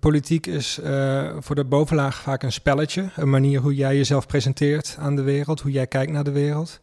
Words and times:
politiek 0.00 0.46
is 0.46 0.78
uh, 0.84 1.30
voor 1.38 1.54
de 1.54 1.64
bovenlaag 1.64 2.16
vaak 2.16 2.42
een 2.42 2.52
spelletje. 2.52 3.10
Een 3.16 3.30
manier 3.30 3.60
hoe 3.60 3.74
jij 3.74 3.96
jezelf 3.96 4.26
presenteert 4.26 4.96
aan 5.00 5.16
de 5.16 5.22
wereld, 5.22 5.60
hoe 5.60 5.70
jij 5.70 5.86
kijkt 5.86 6.12
naar 6.12 6.24
de 6.24 6.30
wereld. 6.30 6.80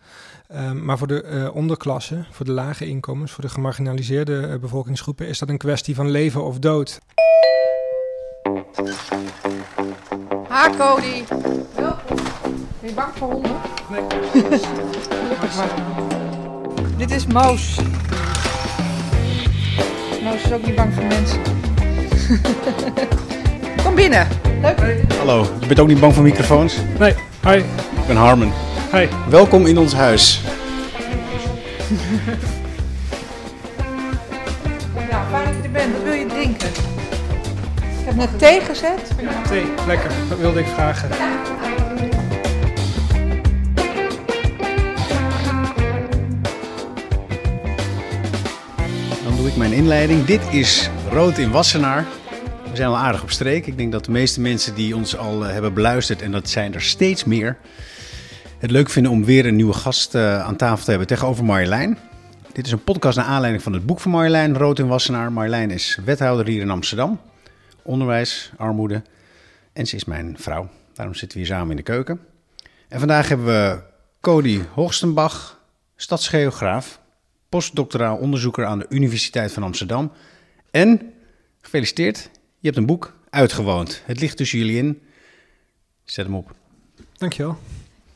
Um, 0.55 0.85
maar 0.85 0.97
voor 0.97 1.07
de 1.07 1.23
uh, 1.23 1.55
onderklasse, 1.55 2.25
voor 2.31 2.45
de 2.45 2.51
lage 2.51 2.87
inkomens, 2.87 3.31
voor 3.31 3.43
de 3.43 3.49
gemarginaliseerde 3.49 4.47
uh, 4.47 4.59
bevolkingsgroepen 4.59 5.27
is 5.27 5.39
dat 5.39 5.49
een 5.49 5.57
kwestie 5.57 5.95
van 5.95 6.09
leven 6.09 6.43
of 6.43 6.59
dood. 6.59 6.99
Ha, 10.47 10.69
Cody. 10.77 11.23
Welkom. 11.75 12.17
Ben 12.79 12.89
je 12.89 12.93
bang 12.95 13.13
voor 13.15 13.31
honden? 13.31 13.55
Nee. 13.89 14.59
Dit 16.97 17.11
is 17.11 17.25
Moos. 17.25 17.79
Moos 20.23 20.43
is 20.43 20.51
ook 20.51 20.65
niet 20.65 20.75
bang 20.75 20.93
voor 20.93 21.05
mensen. 21.05 21.64
Kom 23.83 23.95
binnen. 23.95 24.27
Leuk. 24.61 25.13
Hallo, 25.17 25.47
je 25.59 25.67
bent 25.67 25.79
ook 25.79 25.87
niet 25.87 25.99
bang 25.99 26.13
voor 26.13 26.23
microfoons? 26.23 26.77
Nee, 26.99 27.13
hi. 27.47 27.57
Ik 27.57 28.07
ben 28.07 28.15
Harmon. 28.15 28.51
Hi. 28.91 29.07
Welkom 29.29 29.65
in 29.65 29.77
ons 29.77 29.93
huis. 29.93 30.41
Nou, 35.09 35.23
fijn 35.31 35.45
dat 35.45 35.53
je 35.55 35.63
er 35.63 35.71
bent. 35.71 35.93
Wat 35.93 36.03
wil 36.03 36.13
je 36.13 36.25
drinken? 36.25 36.67
Ik 37.99 38.05
heb 38.05 38.15
net 38.15 38.39
thee 38.39 38.61
gezet. 38.61 39.11
Thee, 39.47 39.63
lekker. 39.87 40.11
Dat 40.29 40.37
wilde 40.37 40.59
ik 40.59 40.67
vragen. 40.73 41.09
Dan 49.23 49.35
doe 49.35 49.47
ik 49.47 49.55
mijn 49.55 49.73
inleiding. 49.73 50.25
Dit 50.25 50.41
is 50.49 50.89
Rood 51.09 51.37
in 51.37 51.51
Wassenaar. 51.51 52.05
We 52.69 52.75
zijn 52.75 52.87
al 52.87 52.97
aardig 52.97 53.21
op 53.21 53.31
streek. 53.31 53.67
Ik 53.67 53.77
denk 53.77 53.91
dat 53.91 54.05
de 54.05 54.11
meeste 54.11 54.41
mensen 54.41 54.75
die 54.75 54.95
ons 54.95 55.17
al 55.17 55.45
eh, 55.45 55.51
hebben 55.51 55.73
beluisterd, 55.73 56.21
en 56.21 56.31
dat 56.31 56.49
zijn 56.49 56.73
er 56.73 56.81
steeds 56.81 57.23
meer, 57.23 57.57
het 58.57 58.71
leuk 58.71 58.89
vinden 58.89 59.11
om 59.11 59.25
weer 59.25 59.45
een 59.45 59.55
nieuwe 59.55 59.73
gast 59.73 60.15
uh, 60.15 60.41
aan 60.41 60.55
tafel 60.55 60.83
te 60.83 60.89
hebben 60.89 61.07
tegenover 61.07 61.45
Marjolein. 61.45 61.97
Dit 62.53 62.65
is 62.65 62.71
een 62.71 62.83
podcast 62.83 63.17
naar 63.17 63.25
aanleiding 63.25 63.63
van 63.63 63.73
het 63.73 63.85
boek 63.85 63.99
van 63.99 64.11
Marjolein, 64.11 64.57
Rood 64.57 64.79
in 64.79 64.87
Wassenaar. 64.87 65.31
Marjolein 65.31 65.71
is 65.71 65.99
wethouder 66.05 66.47
hier 66.47 66.61
in 66.61 66.69
Amsterdam. 66.69 67.19
Onderwijs, 67.83 68.51
armoede. 68.57 69.01
En 69.73 69.85
ze 69.87 69.95
is 69.95 70.05
mijn 70.05 70.35
vrouw. 70.39 70.69
Daarom 70.93 71.15
zitten 71.15 71.37
we 71.37 71.43
hier 71.43 71.53
samen 71.53 71.69
in 71.69 71.77
de 71.77 71.83
keuken. 71.83 72.19
En 72.87 72.99
vandaag 72.99 73.27
hebben 73.27 73.45
we 73.45 73.81
Cody 74.21 74.61
Hoogstenbach, 74.73 75.59
stadsgeograaf, 75.95 76.99
postdoctoraal 77.49 78.17
onderzoeker 78.17 78.65
aan 78.65 78.79
de 78.79 78.85
Universiteit 78.89 79.51
van 79.53 79.63
Amsterdam. 79.63 80.11
En, 80.75 81.13
gefeliciteerd, 81.61 82.29
je 82.59 82.67
hebt 82.67 82.77
een 82.77 82.85
boek 82.85 83.13
uitgewoond. 83.29 84.01
Het 84.05 84.19
ligt 84.19 84.37
tussen 84.37 84.59
jullie 84.59 84.77
in. 84.77 85.01
Zet 86.03 86.25
hem 86.25 86.35
op. 86.35 86.53
Dankjewel. 87.17 87.57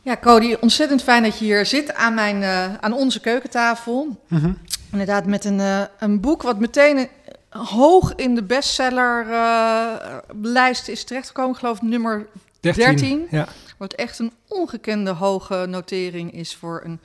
Ja, 0.02 0.18
Cody, 0.22 0.56
ontzettend 0.60 1.04
fijn 1.04 1.24
dat 1.24 1.40
je 1.40 1.46
hier 1.46 1.66
zit 1.66 1.94
aan, 1.94 2.14
mijn, 2.14 2.42
uh, 2.42 2.74
aan 2.74 2.94
onze 2.94 3.20
keukentafel. 3.20 4.24
Mm 4.28 4.40
-hmm. 4.40 4.58
Inderdaad, 4.92 5.26
met 5.26 5.46
een, 5.46 5.60
uh, 5.60 5.84
een 6.00 6.20
boek 6.20 6.42
wat 6.42 6.60
meteen 6.60 7.08
hoog 7.50 8.16
in 8.16 8.36
de 8.36 8.44
bestsellerlijst 8.44 10.88
uh, 10.88 10.94
is 10.94 11.04
terechtgekomen. 11.04 11.52
Ik 11.52 11.60
geloof 11.60 11.82
nummer 11.82 12.28
13. 12.60 12.84
13 12.84 13.28
ja. 13.30 13.48
Wat 13.78 13.94
echt 13.94 14.20
een 14.20 14.34
ongekende 14.48 15.12
hoge 15.12 15.66
notering 15.70 16.34
is 16.34 16.56
voor 16.56 16.82
een 16.86 17.00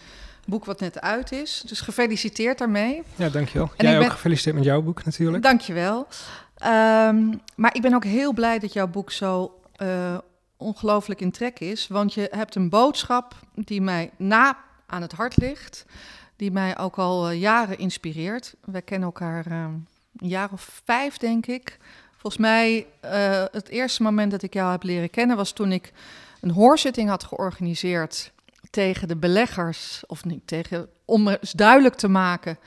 boek 0.47 0.65
wat 0.65 0.81
net 0.81 1.01
uit 1.01 1.33
is. 1.33 1.63
Dus 1.67 1.81
gefeliciteerd 1.81 2.59
daarmee. 2.59 3.03
Ja, 3.17 3.29
dankjewel. 3.29 3.71
En 3.77 3.87
Jij 3.87 3.99
ook 3.99 4.11
gefeliciteerd 4.11 4.57
met 4.57 4.65
jouw 4.65 4.83
boek 4.83 5.05
natuurlijk. 5.05 5.43
Dankjewel. 5.43 5.99
Um, 5.99 7.41
maar 7.55 7.75
ik 7.75 7.83
ben 7.83 7.95
ook 7.95 8.05
heel 8.05 8.33
blij 8.33 8.59
dat 8.59 8.73
jouw 8.73 8.87
boek 8.87 9.11
zo 9.11 9.61
uh, 9.83 10.19
ongelooflijk 10.57 11.21
in 11.21 11.31
trek 11.31 11.61
is. 11.61 11.89
Want 11.89 12.15
je 12.15 12.29
hebt 12.31 12.55
een 12.55 12.69
boodschap 12.69 13.35
die 13.55 13.81
mij 13.81 14.11
na 14.17 14.59
aan 14.87 15.03
het 15.03 15.13
hart 15.13 15.37
ligt. 15.37 15.85
Die 16.37 16.51
mij 16.51 16.79
ook 16.79 16.99
al 16.99 17.31
uh, 17.31 17.41
jaren 17.41 17.79
inspireert. 17.79 18.55
Wij 18.65 18.83
kennen 18.83 19.07
elkaar 19.07 19.47
uh, 19.47 19.65
een 20.17 20.29
jaar 20.29 20.49
of 20.53 20.81
vijf, 20.85 21.17
denk 21.17 21.47
ik. 21.47 21.79
Volgens 22.17 22.43
mij, 22.43 22.87
uh, 23.05 23.45
het 23.51 23.69
eerste 23.69 24.03
moment 24.03 24.31
dat 24.31 24.43
ik 24.43 24.55
jou 24.55 24.71
heb 24.71 24.83
leren 24.83 25.11
kennen 25.11 25.37
was 25.37 25.53
toen 25.53 25.73
ik 25.73 25.93
een 26.41 26.51
hoorzitting 26.51 27.09
had 27.09 27.25
georganiseerd 27.25 28.33
tegen 28.75 29.09
de 29.09 29.17
beleggers, 29.17 30.03
of 30.07 30.25
niet 30.25 30.47
tegen, 30.47 30.89
om 31.05 31.29
eens 31.29 31.53
duidelijk 31.53 31.95
te 31.95 32.09
maken 32.09 32.59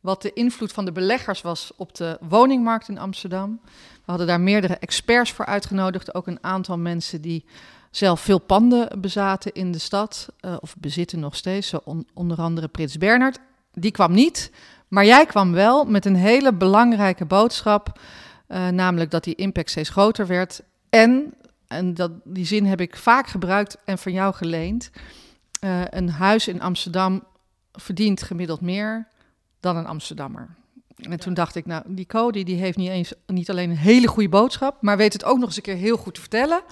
wat 0.00 0.22
de 0.22 0.32
invloed 0.32 0.72
van 0.72 0.84
de 0.84 0.92
beleggers 0.92 1.40
was 1.40 1.72
op 1.76 1.94
de 1.94 2.18
woningmarkt 2.20 2.88
in 2.88 2.98
Amsterdam. 2.98 3.60
We 3.64 4.02
hadden 4.04 4.26
daar 4.26 4.40
meerdere 4.40 4.76
experts 4.76 5.32
voor 5.32 5.46
uitgenodigd, 5.46 6.14
ook 6.14 6.26
een 6.26 6.44
aantal 6.44 6.78
mensen 6.78 7.20
die 7.20 7.44
zelf 7.90 8.20
veel 8.20 8.38
panden 8.38 9.00
bezaten 9.00 9.52
in 9.52 9.72
de 9.72 9.78
stad, 9.78 10.28
uh, 10.40 10.56
of 10.60 10.76
bezitten 10.78 11.20
nog 11.20 11.36
steeds, 11.36 11.68
zo 11.68 11.80
on 11.84 12.06
onder 12.14 12.38
andere 12.38 12.68
Prins 12.68 12.98
Bernhard. 12.98 13.38
Die 13.72 13.90
kwam 13.90 14.12
niet, 14.12 14.50
maar 14.88 15.04
jij 15.04 15.26
kwam 15.26 15.52
wel 15.52 15.84
met 15.84 16.04
een 16.04 16.16
hele 16.16 16.52
belangrijke 16.52 17.24
boodschap, 17.24 18.00
uh, 18.48 18.68
namelijk 18.68 19.10
dat 19.10 19.24
die 19.24 19.34
impact 19.34 19.70
steeds 19.70 19.88
groter 19.88 20.26
werd. 20.26 20.62
En, 20.90 21.34
en 21.66 21.94
dat, 21.94 22.10
die 22.24 22.46
zin 22.46 22.66
heb 22.66 22.80
ik 22.80 22.96
vaak 22.96 23.26
gebruikt 23.26 23.76
en 23.84 23.98
van 23.98 24.12
jou 24.12 24.34
geleend, 24.34 24.90
uh, 25.60 25.82
een 25.84 26.10
huis 26.10 26.48
in 26.48 26.60
Amsterdam 26.60 27.24
verdient 27.72 28.22
gemiddeld 28.22 28.60
meer 28.60 29.08
dan 29.60 29.76
een 29.76 29.86
Amsterdammer. 29.86 30.48
En 30.96 31.10
ja. 31.10 31.16
toen 31.16 31.34
dacht 31.34 31.54
ik, 31.54 31.66
nou, 31.66 31.82
die 31.86 32.06
Cody 32.06 32.44
die 32.44 32.56
heeft 32.56 32.76
niet, 32.76 32.88
eens, 32.88 33.12
niet 33.26 33.50
alleen 33.50 33.70
een 33.70 33.76
hele 33.76 34.06
goede 34.06 34.28
boodschap, 34.28 34.82
maar 34.82 34.96
weet 34.96 35.12
het 35.12 35.24
ook 35.24 35.38
nog 35.38 35.46
eens 35.46 35.56
een 35.56 35.62
keer 35.62 35.76
heel 35.76 35.96
goed 35.96 36.14
te 36.14 36.20
vertellen. 36.20 36.62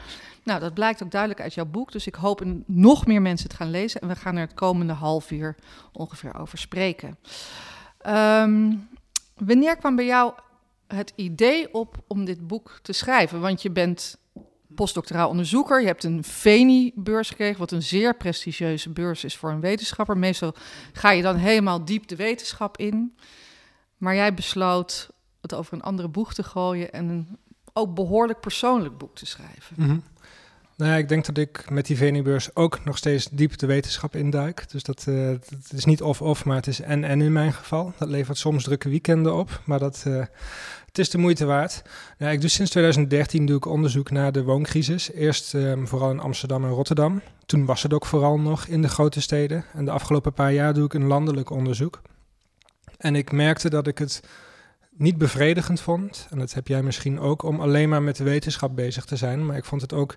Nou, 0.47 0.61
dat 0.61 0.75
blijkt 0.75 1.03
ook 1.03 1.11
duidelijk 1.11 1.41
uit 1.41 1.55
jouw 1.55 1.65
boek. 1.65 1.93
Dus 1.93 2.07
ik 2.07 2.15
hoop 2.15 2.43
nog 2.67 3.07
meer 3.07 3.23
mensen 3.23 3.49
het 3.49 3.57
gaan 3.57 3.71
lezen. 3.71 4.01
En 4.01 4.09
we 4.09 4.17
gaan 4.17 4.37
er 4.37 4.41
het 4.41 4.55
komende 4.55 4.93
half 4.93 5.31
uur 5.31 5.57
ongeveer 5.93 6.39
over 6.39 6.59
spreken. 6.59 7.19
Um, 8.07 8.89
wanneer 9.35 9.77
kwam 9.77 9.97
bij 9.97 10.05
jou 10.05 10.33
het 10.87 11.13
idee 11.17 11.75
op 11.75 11.97
om 12.07 12.25
dit 12.25 12.47
boek 12.47 12.79
te 12.83 12.93
schrijven? 12.93 13.41
Want 13.41 13.63
je 13.63 13.71
bent 13.71 14.19
postdoctoraal 14.75 15.29
onderzoeker. 15.29 15.81
Je 15.81 15.87
hebt 15.87 16.05
een 16.05 16.25
Veni-beurs 16.25 17.29
gekregen, 17.29 17.59
wat 17.59 17.71
een 17.71 17.83
zeer 17.83 18.17
prestigieuze 18.17 18.91
beurs 18.91 19.25
is 19.25 19.37
voor 19.37 19.51
een 19.51 19.61
wetenschapper. 19.61 20.19
Meestal 20.19 20.55
ga 20.93 21.11
je 21.11 21.23
dan 21.23 21.37
helemaal 21.37 21.85
diep 21.85 22.07
de 22.07 22.17
wetenschap 22.17 22.77
in. 22.77 23.17
Maar 23.97 24.15
jij 24.15 24.35
besloot 24.35 25.11
het 25.41 25.55
over 25.55 25.75
een 25.75 25.83
andere 25.83 26.09
boek 26.09 26.35
te 26.35 26.43
gooien 26.43 26.93
en 26.93 27.09
een 27.09 27.39
ook 27.73 27.95
behoorlijk 27.95 28.41
persoonlijk 28.41 28.99
boek 28.99 29.15
te 29.15 29.27
schrijven. 29.27 29.77
-hmm. 29.77 30.03
Nou 30.77 30.91
ja, 30.91 30.97
ik 30.97 31.09
denk 31.09 31.27
dat 31.27 31.39
ik 31.39 31.71
met 31.71 31.87
die 31.87 31.97
Veni-beurs 31.97 32.55
ook 32.55 32.85
nog 32.85 32.97
steeds 32.97 33.29
diep 33.31 33.59
de 33.59 33.67
wetenschap 33.67 34.17
induik. 34.17 34.71
Dus 34.71 34.83
dat, 34.83 35.05
dat 35.05 35.73
is 35.73 35.85
niet 35.85 36.03
of-of, 36.03 36.45
maar 36.45 36.57
het 36.57 36.67
is 36.67 36.81
en-en 36.81 37.21
in 37.21 37.33
mijn 37.33 37.53
geval. 37.53 37.93
Dat 37.99 38.09
levert 38.09 38.39
soms 38.39 38.65
drukke 38.65 38.89
weekenden 38.89 39.35
op, 39.35 39.61
maar 39.65 39.79
dat, 39.79 40.05
uh, 40.07 40.25
het 40.97 41.05
is 41.05 41.13
de 41.13 41.19
moeite 41.19 41.45
waard. 41.45 41.83
Ik 42.19 42.41
doe 42.41 42.51
sinds 42.51 42.71
2013 42.71 43.47
doe 43.47 43.57
ik 43.57 43.67
onderzoek 43.67 44.11
naar 44.11 44.33
de 44.33 44.43
wooncrisis. 44.43 45.13
Eerst 45.13 45.55
um, 45.55 45.89
vooral 45.89 46.11
in 46.11 46.21
Amsterdam 46.21 46.65
en 46.65 46.71
Rotterdam. 46.71 47.23
Toen 47.47 47.65
was 47.65 47.83
het 47.83 47.93
ook 47.93 48.07
vooral 48.07 48.39
nog 48.39 48.67
in 48.67 48.83
de 48.83 48.89
grote 48.89 49.21
steden. 49.21 49.65
En 49.75 49.85
de 49.85 49.91
afgelopen 49.91 50.33
paar 50.33 50.53
jaar 50.53 50.75
doe 50.75 50.85
ik 50.85 50.95
een 50.95 51.07
landelijk 51.07 51.51
onderzoek. 51.51 52.01
En 52.99 53.17
ik 53.17 53.33
merkte 53.33 53.71
dat 53.71 53.87
ik 53.87 53.99
het 53.99 54.23
niet 54.91 55.19
bevredigend 55.19 55.81
vond. 55.81 56.27
En 56.31 56.39
dat 56.39 56.53
heb 56.53 56.69
jij 56.69 56.83
misschien 56.83 57.21
ook, 57.21 57.43
om 57.43 57.61
alleen 57.61 57.89
maar 57.89 58.03
met 58.03 58.17
de 58.17 58.25
wetenschap 58.25 58.77
bezig 58.77 59.05
te 59.05 59.17
zijn. 59.17 59.47
Maar 59.47 59.57
ik 59.57 59.65
vond 59.65 59.81
het 59.81 59.93
ook 59.93 60.17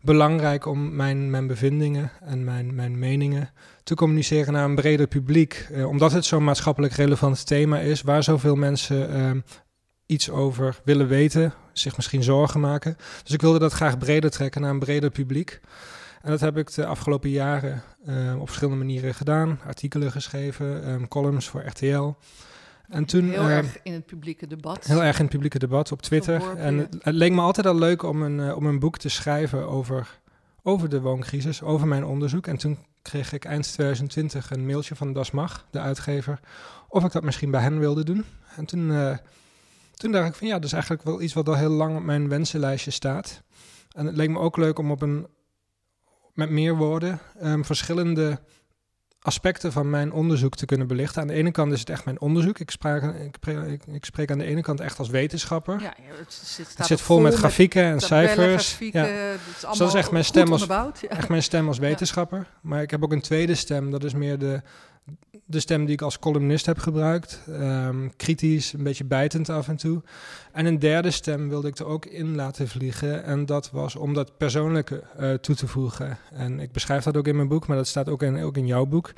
belangrijk 0.00 0.66
om 0.66 0.96
mijn, 0.96 1.30
mijn 1.30 1.46
bevindingen 1.46 2.10
en 2.20 2.44
mijn, 2.44 2.74
mijn 2.74 2.98
meningen 2.98 3.50
te 3.82 3.94
communiceren 3.94 4.52
naar 4.52 4.64
een 4.64 4.74
breder 4.74 5.06
publiek. 5.06 5.68
Uh, 5.72 5.88
omdat 5.88 6.12
het 6.12 6.24
zo'n 6.24 6.44
maatschappelijk 6.44 6.92
relevant 6.92 7.46
thema 7.46 7.78
is, 7.78 8.02
waar 8.02 8.22
zoveel 8.22 8.56
mensen 8.56 9.16
uh, 9.16 9.30
iets 10.10 10.30
over 10.30 10.80
willen 10.84 11.08
weten, 11.08 11.54
zich 11.72 11.96
misschien 11.96 12.22
zorgen 12.22 12.60
maken. 12.60 12.96
Dus 13.22 13.32
ik 13.32 13.40
wilde 13.40 13.58
dat 13.58 13.72
graag 13.72 13.98
breder 13.98 14.30
trekken 14.30 14.60
naar 14.60 14.70
een 14.70 14.78
breder 14.78 15.10
publiek. 15.10 15.60
En 16.22 16.30
dat 16.30 16.40
heb 16.40 16.56
ik 16.56 16.74
de 16.74 16.86
afgelopen 16.86 17.30
jaren 17.30 17.82
uh, 18.08 18.40
op 18.40 18.46
verschillende 18.46 18.78
manieren 18.78 19.14
gedaan. 19.14 19.60
Artikelen 19.66 20.12
geschreven, 20.12 20.90
um, 20.90 21.08
columns 21.08 21.48
voor 21.48 21.62
RTL. 21.66 22.14
En 22.88 23.04
toen, 23.04 23.30
heel 23.30 23.48
uh, 23.48 23.56
erg 23.56 23.78
in 23.82 23.92
het 23.92 24.06
publieke 24.06 24.46
debat. 24.46 24.84
Heel 24.84 25.02
erg 25.02 25.16
in 25.16 25.22
het 25.22 25.32
publieke 25.32 25.58
debat 25.58 25.92
op 25.92 26.02
Twitter. 26.02 26.56
En 26.56 26.78
het, 26.78 26.96
het, 27.00 27.14
leek 27.14 27.32
me 27.32 27.40
altijd 27.40 27.66
al 27.66 27.74
leuk 27.74 28.02
om 28.02 28.22
een, 28.22 28.38
uh, 28.38 28.56
om 28.56 28.66
een 28.66 28.78
boek 28.78 28.98
te 28.98 29.08
schrijven 29.08 29.68
over, 29.68 30.18
over 30.62 30.88
de 30.88 31.00
wooncrisis, 31.00 31.62
over 31.62 31.86
mijn 31.86 32.04
onderzoek. 32.04 32.46
En 32.46 32.56
toen 32.56 32.78
kreeg 33.02 33.32
ik 33.32 33.44
eind 33.44 33.72
2020 33.72 34.50
een 34.50 34.66
mailtje 34.66 34.96
van 34.96 35.12
Das 35.12 35.30
Mag, 35.30 35.66
de 35.70 35.78
uitgever, 35.78 36.40
of 36.88 37.04
ik 37.04 37.12
dat 37.12 37.22
misschien 37.22 37.50
bij 37.50 37.60
hen 37.60 37.78
wilde 37.78 38.04
doen. 38.04 38.24
En 38.56 38.64
toen, 38.64 38.90
uh, 38.90 39.16
toen 40.00 40.12
dacht 40.12 40.28
ik 40.28 40.34
van 40.34 40.46
ja, 40.46 40.54
dat 40.54 40.64
is 40.64 40.72
eigenlijk 40.72 41.02
wel 41.02 41.20
iets 41.22 41.32
wat 41.34 41.48
al 41.48 41.56
heel 41.56 41.70
lang 41.70 41.96
op 41.96 42.02
mijn 42.02 42.28
wensenlijstje 42.28 42.90
staat. 42.90 43.42
En 43.90 44.06
het 44.06 44.16
leek 44.16 44.28
me 44.28 44.38
ook 44.38 44.56
leuk 44.56 44.78
om 44.78 44.90
op 44.90 45.02
een, 45.02 45.26
met 46.34 46.50
meer 46.50 46.76
woorden, 46.76 47.18
um, 47.42 47.64
verschillende 47.64 48.40
aspecten 49.20 49.72
van 49.72 49.90
mijn 49.90 50.12
onderzoek 50.12 50.56
te 50.56 50.66
kunnen 50.66 50.86
belichten. 50.86 51.22
Aan 51.22 51.28
de 51.28 51.34
ene 51.34 51.50
kant 51.50 51.72
is 51.72 51.80
het 51.80 51.90
echt 51.90 52.04
mijn 52.04 52.20
onderzoek. 52.20 52.58
Ik, 52.58 52.70
spraak, 52.70 53.14
ik, 53.14 53.36
ik, 53.46 53.86
ik 53.86 54.04
spreek 54.04 54.30
aan 54.30 54.38
de 54.38 54.44
ene 54.44 54.62
kant 54.62 54.80
echt 54.80 54.98
als 54.98 55.08
wetenschapper. 55.08 55.80
Ja, 55.80 55.94
het 55.96 56.32
zit, 56.32 56.76
het 56.76 56.86
zit 56.86 57.00
vol, 57.00 57.20
met 57.20 57.34
grafieken 57.34 57.82
en 57.82 58.00
cijfers. 58.00 58.66
Grafieken, 58.66 59.06
ja. 59.06 59.32
Dus 59.32 59.78
dat 59.78 59.88
is 59.88 59.94
echt 59.94 60.10
mijn 60.10 60.24
stem 60.24 60.52
als, 60.52 60.66
echt 61.08 61.28
mijn 61.28 61.42
stem 61.42 61.68
als 61.68 61.78
wetenschapper. 61.78 62.46
Maar 62.62 62.82
ik 62.82 62.90
heb 62.90 63.02
ook 63.02 63.12
een 63.12 63.20
tweede 63.20 63.54
stem. 63.54 63.90
Dat 63.90 64.04
is 64.04 64.14
meer 64.14 64.38
de, 64.38 64.62
de 65.50 65.60
stem 65.60 65.84
die 65.84 65.94
ik 65.94 66.02
als 66.02 66.18
columnist 66.18 66.66
heb 66.66 66.78
gebruikt. 66.78 67.40
Ehm, 67.48 68.08
kritisch, 68.16 68.72
een 68.72 68.82
beetje 68.82 69.04
bijtend 69.04 69.48
af 69.48 69.68
en 69.68 69.76
toe. 69.76 70.02
En 70.52 70.66
een 70.66 70.78
derde 70.78 71.10
stem 71.10 71.48
wilde 71.48 71.68
ik 71.68 71.78
er 71.78 71.86
ook 71.86 72.06
in 72.06 72.34
laten 72.34 72.68
vliegen. 72.68 73.24
En 73.24 73.46
dat 73.46 73.70
was 73.70 73.96
om 73.96 74.14
dat 74.14 74.36
persoonlijke 74.36 75.02
uh, 75.20 75.32
toe 75.32 75.54
te 75.54 75.66
voegen. 75.66 76.18
En 76.30 76.60
ik 76.60 76.72
beschrijf 76.72 77.04
dat 77.04 77.16
ook 77.16 77.26
in 77.26 77.36
mijn 77.36 77.48
boek, 77.48 77.66
maar 77.66 77.76
dat 77.76 77.86
staat 77.86 78.08
ook 78.08 78.22
in, 78.22 78.42
ook 78.42 78.56
in 78.56 78.66
jouw 78.66 78.86
boek. 78.86 79.12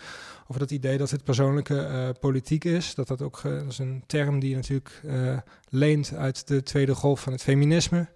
Over 0.46 0.60
dat 0.60 0.70
idee 0.70 0.98
dat 0.98 1.10
het 1.10 1.24
persoonlijke 1.24 1.74
uh, 1.74 2.08
politiek 2.20 2.64
is. 2.64 2.94
Dat 2.94 3.08
dat 3.08 3.22
ook 3.22 3.42
uh, 3.46 3.58
dat 3.58 3.70
is 3.70 3.78
een 3.78 4.02
term 4.06 4.38
die 4.38 4.54
natuurlijk 4.54 5.02
leent 5.68 6.14
uit 6.14 6.48
de 6.48 6.62
tweede 6.62 6.94
golf 6.94 7.20
van 7.20 7.32
het 7.32 7.42
feminisme. 7.42 8.06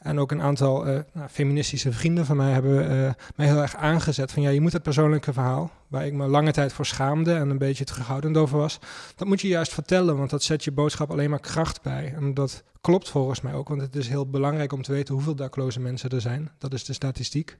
En 0.00 0.18
ook 0.18 0.30
een 0.30 0.42
aantal 0.42 0.88
uh, 0.88 0.98
nou, 1.12 1.28
feministische 1.28 1.92
vrienden 1.92 2.26
van 2.26 2.36
mij 2.36 2.52
hebben 2.52 2.92
uh, 2.92 3.10
mij 3.36 3.46
heel 3.46 3.60
erg 3.60 3.76
aangezet 3.76 4.32
van 4.32 4.42
ja, 4.42 4.50
je 4.50 4.60
moet 4.60 4.72
het 4.72 4.82
persoonlijke 4.82 5.32
verhaal, 5.32 5.70
waar 5.88 6.06
ik 6.06 6.12
me 6.12 6.26
lange 6.26 6.52
tijd 6.52 6.72
voor 6.72 6.86
schaamde 6.86 7.34
en 7.34 7.50
een 7.50 7.58
beetje 7.58 7.84
terughoudend 7.84 8.36
over 8.36 8.58
was, 8.58 8.78
dat 9.16 9.28
moet 9.28 9.40
je 9.40 9.48
juist 9.48 9.74
vertellen, 9.74 10.16
want 10.16 10.30
dat 10.30 10.42
zet 10.42 10.64
je 10.64 10.72
boodschap 10.72 11.10
alleen 11.10 11.30
maar 11.30 11.40
kracht 11.40 11.82
bij. 11.82 12.12
En 12.16 12.34
dat 12.34 12.62
klopt 12.80 13.08
volgens 13.08 13.40
mij 13.40 13.52
ook, 13.52 13.68
want 13.68 13.80
het 13.80 13.96
is 13.96 14.08
heel 14.08 14.26
belangrijk 14.26 14.72
om 14.72 14.82
te 14.82 14.92
weten 14.92 15.14
hoeveel 15.14 15.34
dakloze 15.34 15.80
mensen 15.80 16.10
er 16.10 16.20
zijn. 16.20 16.50
Dat 16.58 16.72
is 16.72 16.84
de 16.84 16.92
statistiek. 16.92 17.58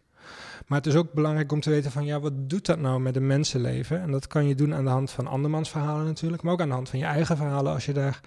Maar 0.66 0.78
het 0.78 0.86
is 0.86 0.96
ook 0.96 1.12
belangrijk 1.12 1.52
om 1.52 1.60
te 1.60 1.70
weten 1.70 1.90
van 1.90 2.04
ja, 2.04 2.20
wat 2.20 2.32
doet 2.50 2.66
dat 2.66 2.78
nou 2.78 3.00
met 3.00 3.16
een 3.16 3.26
mensenleven? 3.26 4.00
En 4.00 4.10
dat 4.10 4.26
kan 4.26 4.46
je 4.46 4.54
doen 4.54 4.74
aan 4.74 4.84
de 4.84 4.90
hand 4.90 5.10
van 5.10 5.26
andermans 5.26 5.70
verhalen 5.70 6.04
natuurlijk, 6.04 6.42
maar 6.42 6.52
ook 6.52 6.60
aan 6.60 6.68
de 6.68 6.74
hand 6.74 6.88
van 6.88 6.98
je 6.98 7.04
eigen 7.04 7.36
verhalen 7.36 7.72
als 7.72 7.86
je 7.86 7.92
daar 7.92 8.20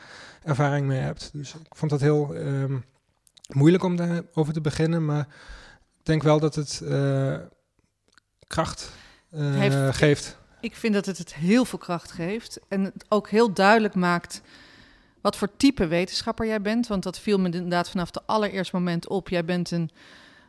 ervaring 0.44 0.88
mee 0.88 1.00
hebt. 1.00 1.30
Dus 1.34 1.54
ik 1.54 1.76
vond 1.76 1.92
dat 1.92 2.02
heel... 2.02 2.36
Um, 2.36 2.84
moeilijk 3.48 3.84
om 3.84 3.96
daarover 3.96 4.54
te 4.54 4.62
beginnen, 4.62 5.06
maar 5.06 5.28
ik 6.00 6.06
denk 6.06 6.24
wel 6.24 6.40
dat 6.40 6.56
het 6.56 6.82
uh, 6.84 7.36
kracht 8.48 8.92
uh, 9.32 9.56
Heeft, 9.56 9.96
geeft. 9.96 10.38
Ik 10.62 10.76
vind 10.76 10.94
dat 10.94 11.06
het 11.06 11.18
het 11.18 11.34
heel 11.36 11.66
veel 11.66 11.80
kracht 11.80 12.12
geeft 12.12 12.60
en 12.68 12.84
het 12.84 13.06
ook 13.10 13.30
heel 13.30 13.54
duidelijk 13.54 13.96
maakt 13.96 14.42
wat 15.22 15.36
voor 15.36 15.58
type 15.58 15.88
wetenschapper 15.88 16.46
jij 16.46 16.62
bent. 16.62 16.88
Want 16.88 17.04
dat 17.04 17.20
viel 17.20 17.40
me 17.40 17.46
inderdaad 17.46 17.90
vanaf 17.90 18.08
het 18.08 18.28
allereerste 18.28 18.76
moment 18.76 19.08
op. 19.08 19.30
Jij 19.30 19.46
bent 19.46 19.72
een 19.72 19.90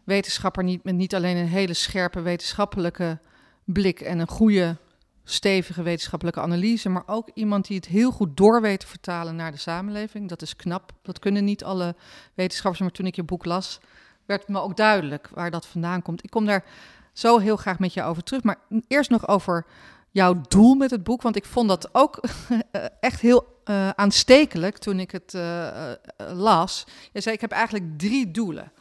wetenschapper 0.04 0.64
niet, 0.64 0.84
met 0.84 0.94
niet 0.94 1.14
alleen 1.14 1.36
een 1.36 1.48
hele 1.48 1.74
scherpe 1.74 2.20
wetenschappelijke 2.20 3.18
blik 3.64 4.00
en 4.00 4.18
een 4.18 4.28
goede 4.28 4.76
stevige 5.24 5.82
wetenschappelijke 5.82 6.40
analyse, 6.40 6.88
maar 6.88 7.02
ook 7.06 7.30
iemand 7.34 7.66
die 7.66 7.76
het 7.76 7.86
heel 7.86 8.10
goed 8.10 8.36
door 8.36 8.60
weet 8.60 8.80
te 8.80 8.86
vertalen 8.86 9.36
naar 9.36 9.50
de 9.50 9.58
samenleving. 9.58 10.28
Dat 10.28 10.42
is 10.42 10.56
knap. 10.56 10.92
Dat 11.02 11.18
kunnen 11.18 11.44
niet 11.44 11.64
alle 11.64 11.94
wetenschappers, 12.34 12.82
maar 12.82 12.90
toen 12.90 13.06
ik 13.06 13.16
je 13.16 13.22
boek 13.22 13.44
las, 13.44 13.80
werd 14.26 14.48
me 14.48 14.60
ook 14.60 14.76
duidelijk 14.76 15.28
waar 15.28 15.50
dat 15.50 15.66
vandaan 15.66 16.02
komt. 16.02 16.24
Ik 16.24 16.30
kom 16.30 16.46
daar 16.46 16.64
zo 17.12 17.38
heel 17.38 17.56
graag 17.56 17.78
met 17.78 17.92
je 17.92 18.02
over 18.02 18.22
terug, 18.22 18.42
maar 18.42 18.58
eerst 18.88 19.10
nog 19.10 19.28
over 19.28 19.66
jouw 20.10 20.40
doel 20.48 20.74
met 20.74 20.90
het 20.90 21.04
boek, 21.04 21.22
want 21.22 21.36
ik 21.36 21.44
vond 21.44 21.68
dat 21.68 21.88
ook 21.94 22.20
echt 23.00 23.20
heel 23.20 23.60
uh, 23.64 23.88
aanstekelijk 23.88 24.78
toen 24.78 25.00
ik 25.00 25.10
het 25.10 25.34
uh, 25.34 25.92
las. 26.32 26.86
Je 27.12 27.20
zei, 27.20 27.34
ik 27.34 27.40
heb 27.40 27.50
eigenlijk 27.50 27.98
drie 27.98 28.30
doelen. 28.30 28.72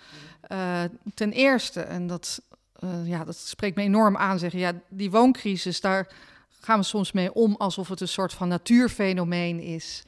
ten 1.13 1.31
eerste, 1.31 1.81
en 1.81 2.07
dat, 2.07 2.41
ja, 3.03 3.23
dat 3.23 3.35
spreekt 3.35 3.75
me 3.75 3.83
enorm 3.83 4.17
aan, 4.17 4.39
zeggen, 4.39 4.59
ja, 4.59 4.71
die 4.89 5.11
wooncrisis, 5.11 5.81
daar 5.81 6.07
gaan 6.63 6.79
we 6.79 6.85
soms 6.85 7.11
mee 7.11 7.33
om 7.33 7.55
alsof 7.55 7.87
het 7.87 8.01
een 8.01 8.07
soort 8.07 8.33
van 8.33 8.47
natuurfenomeen 8.47 9.59
is. 9.59 10.03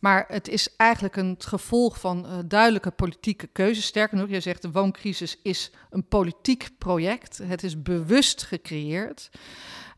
Maar 0.00 0.24
het 0.28 0.48
is 0.48 0.76
eigenlijk 0.76 1.16
een 1.16 1.36
gevolg 1.38 2.00
van 2.00 2.26
uh, 2.26 2.32
duidelijke 2.46 2.90
politieke 2.90 3.46
keuzes. 3.46 3.86
Sterker 3.86 4.16
nog, 4.16 4.28
je 4.28 4.40
zegt 4.40 4.62
de 4.62 4.70
wooncrisis 4.70 5.38
is 5.42 5.70
een 5.90 6.08
politiek 6.08 6.68
project. 6.78 7.38
Het 7.38 7.62
is 7.62 7.82
bewust 7.82 8.42
gecreëerd. 8.42 9.30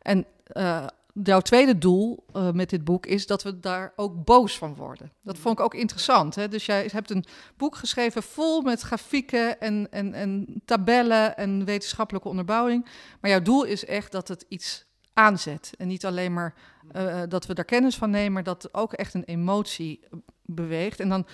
En 0.02 0.26
uh, 0.52 0.86
jouw 1.22 1.40
tweede 1.40 1.78
doel 1.78 2.24
uh, 2.36 2.50
met 2.50 2.70
dit 2.70 2.84
boek 2.84 3.06
is 3.06 3.26
dat 3.26 3.42
we 3.42 3.60
daar 3.60 3.92
ook 3.96 4.24
boos 4.24 4.58
van 4.58 4.74
worden. 4.74 5.12
Dat 5.22 5.38
vond 5.38 5.58
ik 5.58 5.64
ook 5.64 5.74
interessant. 5.74 6.34
Hè? 6.34 6.48
Dus 6.48 6.66
jij 6.66 6.88
hebt 6.92 7.10
een 7.10 7.24
boek 7.56 7.76
geschreven 7.76 8.22
vol 8.22 8.60
met 8.60 8.80
grafieken 8.80 9.60
en, 9.60 9.88
en, 9.90 10.14
en 10.14 10.62
tabellen 10.64 11.36
en 11.36 11.64
wetenschappelijke 11.64 12.28
onderbouwing. 12.28 12.86
Maar 13.20 13.30
jouw 13.30 13.42
doel 13.42 13.64
is 13.64 13.84
echt 13.84 14.12
dat 14.12 14.28
het 14.28 14.44
iets 14.48 14.86
aanzet. 15.18 15.72
En 15.78 15.88
niet 15.88 16.06
alleen 16.06 16.32
maar 16.32 16.54
uh, 16.96 17.22
dat 17.28 17.46
we 17.46 17.54
daar 17.54 17.64
kennis 17.64 17.96
van 17.96 18.10
nemen, 18.10 18.32
maar 18.32 18.42
dat 18.42 18.74
ook 18.74 18.92
echt 18.92 19.14
een 19.14 19.24
emotie 19.24 20.00
beweegt. 20.42 21.00
En, 21.00 21.08
dan, 21.08 21.26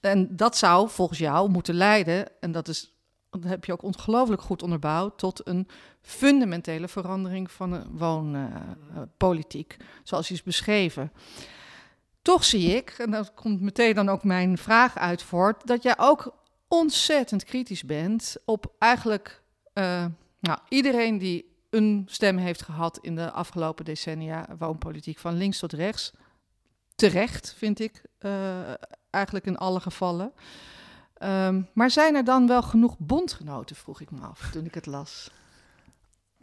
en 0.00 0.36
dat 0.36 0.56
zou 0.56 0.88
volgens 0.90 1.18
jou 1.18 1.50
moeten 1.50 1.74
leiden, 1.74 2.40
en 2.40 2.52
dat, 2.52 2.68
is, 2.68 2.94
heb 3.40 3.64
je 3.64 3.72
ook 3.72 3.82
ongelooflijk 3.82 4.42
goed 4.42 4.62
onderbouwd, 4.62 5.18
tot 5.18 5.46
een 5.46 5.68
fundamentele 6.00 6.88
verandering 6.88 7.50
van 7.50 7.70
de 7.70 7.82
woonpolitiek, 7.90 9.76
uh, 9.78 9.86
zoals 10.02 10.30
is 10.30 10.42
beschreven. 10.42 11.12
Toch 12.22 12.44
zie 12.44 12.76
ik, 12.76 12.94
en 12.98 13.10
dat 13.10 13.34
komt 13.34 13.60
meteen 13.60 13.94
dan 13.94 14.08
ook 14.08 14.24
mijn 14.24 14.58
vraag 14.58 14.98
uit 14.98 15.22
voort, 15.22 15.66
dat 15.66 15.82
jij 15.82 15.94
ook 15.98 16.34
ontzettend 16.68 17.44
kritisch 17.44 17.84
bent 17.84 18.36
op 18.44 18.74
eigenlijk 18.78 19.42
nou, 20.40 20.58
iedereen 20.68 21.18
die 21.18 21.53
een 21.74 22.04
stem 22.06 22.36
heeft 22.36 22.62
gehad 22.62 22.98
in 23.00 23.14
de 23.14 23.30
afgelopen 23.30 23.84
decennia 23.84 24.46
woonpolitiek 24.58 25.18
van 25.18 25.36
links 25.36 25.58
tot 25.58 25.72
rechts. 25.72 26.12
Terecht, 26.94 27.54
vind 27.56 27.80
ik, 27.80 28.02
uh, 28.20 28.30
eigenlijk 29.10 29.46
in 29.46 29.56
alle 29.56 29.80
gevallen. 29.80 30.32
Um, 31.22 31.68
maar 31.72 31.90
zijn 31.90 32.14
er 32.14 32.24
dan 32.24 32.46
wel 32.46 32.62
genoeg 32.62 32.98
bondgenoten, 32.98 33.76
vroeg 33.76 34.00
ik 34.00 34.10
me 34.10 34.20
af 34.20 34.50
toen 34.50 34.64
ik 34.64 34.74
het 34.74 34.86
las. 34.86 35.30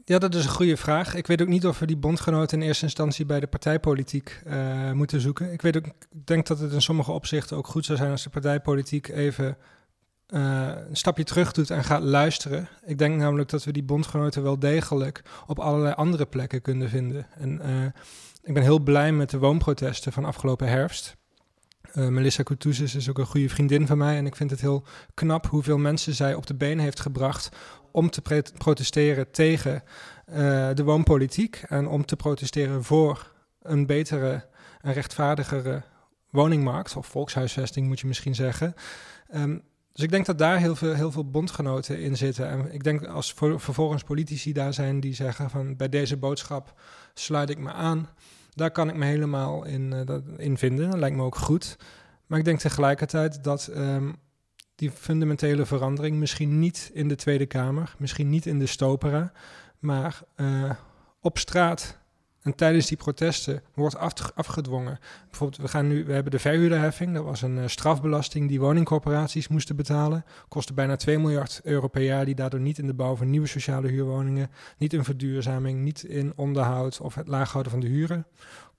Ja, 0.05 0.19
dat 0.19 0.35
is 0.35 0.43
een 0.43 0.51
goede 0.51 0.77
vraag. 0.77 1.13
Ik 1.13 1.27
weet 1.27 1.41
ook 1.41 1.47
niet 1.47 1.65
of 1.65 1.79
we 1.79 1.85
die 1.85 1.97
bondgenoten 1.97 2.61
in 2.61 2.67
eerste 2.67 2.85
instantie 2.85 3.25
bij 3.25 3.39
de 3.39 3.47
partijpolitiek 3.47 4.41
uh, 4.47 4.91
moeten 4.91 5.21
zoeken. 5.21 5.51
Ik 5.51 5.61
weet 5.61 5.77
ook, 5.77 5.85
ik 5.85 6.07
denk 6.09 6.47
dat 6.47 6.59
het 6.59 6.71
in 6.71 6.81
sommige 6.81 7.11
opzichten 7.11 7.57
ook 7.57 7.67
goed 7.67 7.85
zou 7.85 7.97
zijn 7.97 8.11
als 8.11 8.23
de 8.23 8.29
partijpolitiek 8.29 9.07
even 9.07 9.57
uh, 10.31 10.71
een 10.89 10.95
stapje 10.95 11.23
terug 11.23 11.51
doet 11.51 11.69
en 11.69 11.83
gaat 11.83 12.01
luisteren. 12.01 12.67
Ik 12.85 12.97
denk 12.97 13.17
namelijk 13.17 13.49
dat 13.49 13.63
we 13.63 13.71
die 13.71 13.83
bondgenoten 13.83 14.43
wel 14.43 14.59
degelijk 14.59 15.21
op 15.47 15.59
allerlei 15.59 15.93
andere 15.93 16.25
plekken 16.25 16.61
kunnen 16.61 16.89
vinden. 16.89 17.27
En 17.37 17.61
uh, 17.65 17.85
ik 18.43 18.53
ben 18.53 18.63
heel 18.63 18.79
blij 18.79 19.11
met 19.11 19.29
de 19.29 19.37
woonprotesten 19.37 20.11
van 20.11 20.25
afgelopen 20.25 20.67
herfst. 20.67 21.15
Uh, 21.95 22.07
Melissa 22.07 22.43
Coutouzis 22.43 22.95
is 22.95 23.09
ook 23.09 23.17
een 23.17 23.25
goede 23.25 23.49
vriendin 23.49 23.87
van 23.87 23.97
mij. 23.97 24.17
En 24.17 24.25
ik 24.25 24.35
vind 24.35 24.51
het 24.51 24.61
heel 24.61 24.85
knap 25.13 25.47
hoeveel 25.47 25.77
mensen 25.77 26.13
zij 26.13 26.33
op 26.33 26.47
de 26.47 26.55
been 26.55 26.79
heeft 26.79 26.99
gebracht 26.99 27.49
om 27.91 28.09
te 28.09 28.43
protesteren 28.57 29.31
tegen 29.31 29.83
de 30.75 30.81
woonpolitiek. 30.83 31.63
En 31.67 31.87
om 31.87 32.05
te 32.05 32.15
protesteren 32.15 32.83
voor 32.83 33.31
een 33.61 33.85
betere 33.85 34.45
en 34.81 34.93
rechtvaardigere 34.93 35.83
woningmarkt. 36.29 36.95
Of 36.95 37.07
volkshuisvesting 37.07 37.87
moet 37.87 37.99
je 37.99 38.07
misschien 38.07 38.35
zeggen. 38.35 38.73
Um, 39.35 39.63
dus 39.93 40.03
ik 40.03 40.11
denk 40.11 40.25
dat 40.25 40.37
daar 40.37 40.57
heel 40.57 40.75
veel, 40.75 40.93
heel 40.93 41.11
veel 41.11 41.29
bondgenoten 41.29 41.99
in 41.99 42.17
zitten. 42.17 42.49
En 42.49 42.73
ik 42.73 42.83
denk 42.83 43.05
als 43.05 43.33
vervolgens 43.55 44.03
politici 44.03 44.53
daar 44.53 44.73
zijn 44.73 44.99
die 44.99 45.13
zeggen 45.13 45.49
van 45.49 45.75
bij 45.75 45.89
deze 45.89 46.17
boodschap 46.17 46.81
sluit 47.13 47.49
ik 47.49 47.57
me 47.57 47.71
aan. 47.71 48.09
Daar 48.53 48.71
kan 48.71 48.89
ik 48.89 48.95
me 48.95 49.05
helemaal 49.05 49.65
in, 49.65 50.05
uh, 50.09 50.17
in 50.37 50.57
vinden. 50.57 50.89
Dat 50.89 50.99
lijkt 50.99 51.15
me 51.15 51.23
ook 51.23 51.35
goed. 51.35 51.77
Maar 52.27 52.39
ik 52.39 52.45
denk 52.45 52.59
tegelijkertijd 52.59 53.43
dat 53.43 53.69
um, 53.75 54.15
die 54.75 54.91
fundamentele 54.91 55.65
verandering 55.65 56.17
misschien 56.17 56.59
niet 56.59 56.91
in 56.93 57.07
de 57.07 57.15
Tweede 57.15 57.45
Kamer, 57.45 57.95
misschien 57.97 58.29
niet 58.29 58.45
in 58.45 58.59
de 58.59 58.65
Stopera, 58.65 59.31
maar 59.79 60.21
uh, 60.35 60.71
op 61.19 61.37
straat 61.37 61.97
en 62.41 62.55
tijdens 62.55 62.87
die 62.87 62.97
protesten 62.97 63.61
wordt 63.73 63.97
afgedwongen. 64.35 64.99
Bijvoorbeeld, 65.29 65.61
we, 65.61 65.67
gaan 65.67 65.87
nu, 65.87 66.05
we 66.05 66.13
hebben 66.13 66.31
de 66.31 66.39
verhuurderheffing. 66.39 67.13
Dat 67.13 67.23
was 67.23 67.41
een 67.41 67.57
uh, 67.57 67.67
strafbelasting 67.67 68.47
die 68.47 68.59
woningcorporaties 68.59 69.47
moesten 69.47 69.75
betalen. 69.75 70.25
Kostte 70.47 70.73
bijna 70.73 70.95
2 70.95 71.19
miljard 71.19 71.59
euro 71.63 71.87
per 71.87 72.01
jaar, 72.01 72.25
die 72.25 72.35
daardoor 72.35 72.59
niet 72.59 72.77
in 72.77 72.87
de 72.87 72.93
bouw 72.93 73.15
van 73.15 73.29
nieuwe 73.29 73.47
sociale 73.47 73.87
huurwoningen, 73.87 74.49
niet 74.77 74.93
in 74.93 75.03
verduurzaming, 75.03 75.79
niet 75.79 76.03
in 76.03 76.33
onderhoud 76.35 76.99
of 77.01 77.15
het 77.15 77.27
laaghouden 77.27 77.71
van 77.71 77.81
de 77.81 77.87
huren 77.87 78.25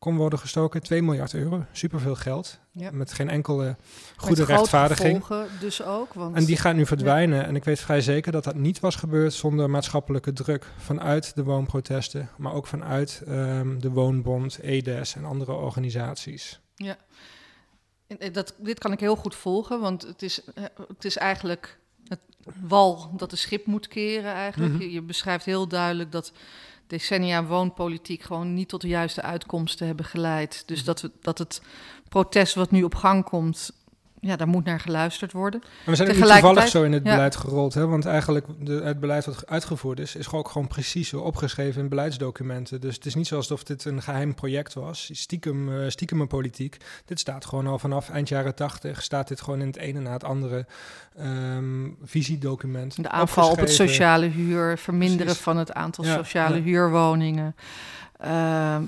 kon 0.02 0.16
worden 0.16 0.38
gestoken. 0.38 0.82
2 0.82 1.02
miljard 1.02 1.34
euro, 1.34 1.64
superveel 1.72 2.14
geld. 2.14 2.58
Ja. 2.72 2.90
Met 2.92 3.12
geen 3.12 3.28
enkele 3.30 3.76
goede 4.16 4.40
met 4.40 4.48
rechtvaardiging. 4.48 5.24
dus 5.60 5.82
ook. 5.82 6.14
Want... 6.14 6.36
En 6.36 6.44
die 6.44 6.56
gaat 6.56 6.74
nu 6.74 6.86
verdwijnen. 6.86 7.44
En 7.44 7.56
ik 7.56 7.64
weet 7.64 7.80
vrij 7.80 8.00
zeker 8.00 8.32
dat 8.32 8.44
dat 8.44 8.54
niet 8.54 8.80
was 8.80 8.96
gebeurd 8.96 9.32
zonder 9.32 9.70
maatschappelijke 9.70 10.32
druk 10.32 10.66
vanuit 10.76 11.34
de 11.34 11.44
woonprotesten, 11.44 12.28
maar 12.36 12.52
ook 12.52 12.66
vanuit 12.66 13.22
um, 13.28 13.80
de 13.80 13.90
Woonbond, 13.90 14.58
EDES 14.58 15.14
en 15.14 15.24
andere 15.24 15.52
organisaties. 15.52 16.60
Ja, 16.74 16.96
dat, 18.32 18.54
dit 18.58 18.78
kan 18.78 18.92
ik 18.92 19.00
heel 19.00 19.16
goed 19.16 19.34
volgen, 19.34 19.80
want 19.80 20.02
het 20.02 20.22
is, 20.22 20.40
het 20.88 21.04
is 21.04 21.16
eigenlijk 21.16 21.78
het 22.08 22.20
wal 22.60 23.10
dat 23.16 23.30
de 23.30 23.36
schip 23.36 23.66
moet 23.66 23.88
keren 23.88 24.32
eigenlijk. 24.32 24.72
Mhm. 24.72 24.82
je, 24.82 24.92
je 24.92 25.02
beschrijft 25.02 25.44
heel 25.44 25.68
duidelijk 25.68 26.12
dat 26.12 26.32
decennia 26.92 27.44
woonpolitiek 27.44 28.22
gewoon 28.22 28.54
niet 28.54 28.68
tot 28.68 28.80
de 28.80 28.88
juiste 28.88 29.22
uitkomsten 29.22 29.86
hebben 29.86 30.04
geleid. 30.04 30.62
Dus 30.66 30.84
dat, 30.84 31.00
we, 31.00 31.10
dat 31.20 31.38
het 31.38 31.62
protest 32.08 32.54
wat 32.54 32.70
nu 32.70 32.82
op 32.82 32.94
gang 32.94 33.24
komt, 33.24 33.72
ja, 34.24 34.36
daar 34.36 34.48
moet 34.48 34.64
naar 34.64 34.80
geluisterd 34.80 35.32
worden. 35.32 35.60
Maar 35.62 35.70
we 35.84 35.94
zijn 35.96 36.08
ook 36.08 36.14
niet 36.14 36.22
Tegelijkertijd- 36.24 36.70
toevallig 36.70 36.70
zo 36.70 36.82
in 36.82 36.92
het 36.92 37.04
ja. 37.04 37.10
beleid 37.14 37.36
gerold. 37.36 37.74
Hè? 37.74 37.86
Want 37.86 38.04
eigenlijk 38.06 38.46
de, 38.58 38.72
het 38.84 39.00
beleid 39.00 39.24
wat 39.24 39.46
uitgevoerd 39.46 40.00
is, 40.00 40.16
is 40.16 40.24
gewoon 40.26 40.40
ook 40.44 40.50
gewoon 40.50 40.68
precies 40.68 41.08
zo 41.08 41.18
opgeschreven 41.20 41.82
in 41.82 41.88
beleidsdocumenten. 41.88 42.80
Dus 42.80 42.94
het 42.94 43.06
is 43.06 43.14
niet 43.14 43.26
zo 43.26 43.36
alsof 43.36 43.62
dit 43.64 43.84
een 43.84 44.02
geheim 44.02 44.34
project 44.34 44.74
was. 44.74 45.10
Stiekem, 45.12 45.80
eh 45.82 45.88
stiekeme 45.90 46.26
politiek. 46.26 46.76
Dit 47.04 47.20
staat 47.20 47.44
gewoon 47.44 47.66
al 47.66 47.78
vanaf 47.78 48.10
eind 48.10 48.28
jaren 48.28 48.54
tachtig. 48.54 49.02
Staat 49.02 49.28
dit 49.28 49.40
gewoon 49.40 49.60
in 49.60 49.66
het 49.66 49.76
ene 49.76 50.00
na 50.00 50.12
het 50.12 50.24
andere 50.24 50.66
ehm, 51.16 51.88
visiedocument. 52.02 53.02
De 53.02 53.08
aanval 53.10 53.50
op 53.50 53.58
het 53.60 53.72
sociale 53.72 54.26
huur, 54.26 54.78
verminderen 54.78 55.24
Precies. 55.24 55.42
van 55.42 55.56
het 55.56 55.72
aantal 55.72 56.04
Ja, 56.04 56.14
sociale 56.16 56.56
ja. 56.56 56.62
huurwoningen, 56.62 57.56
ehm, 58.18 58.82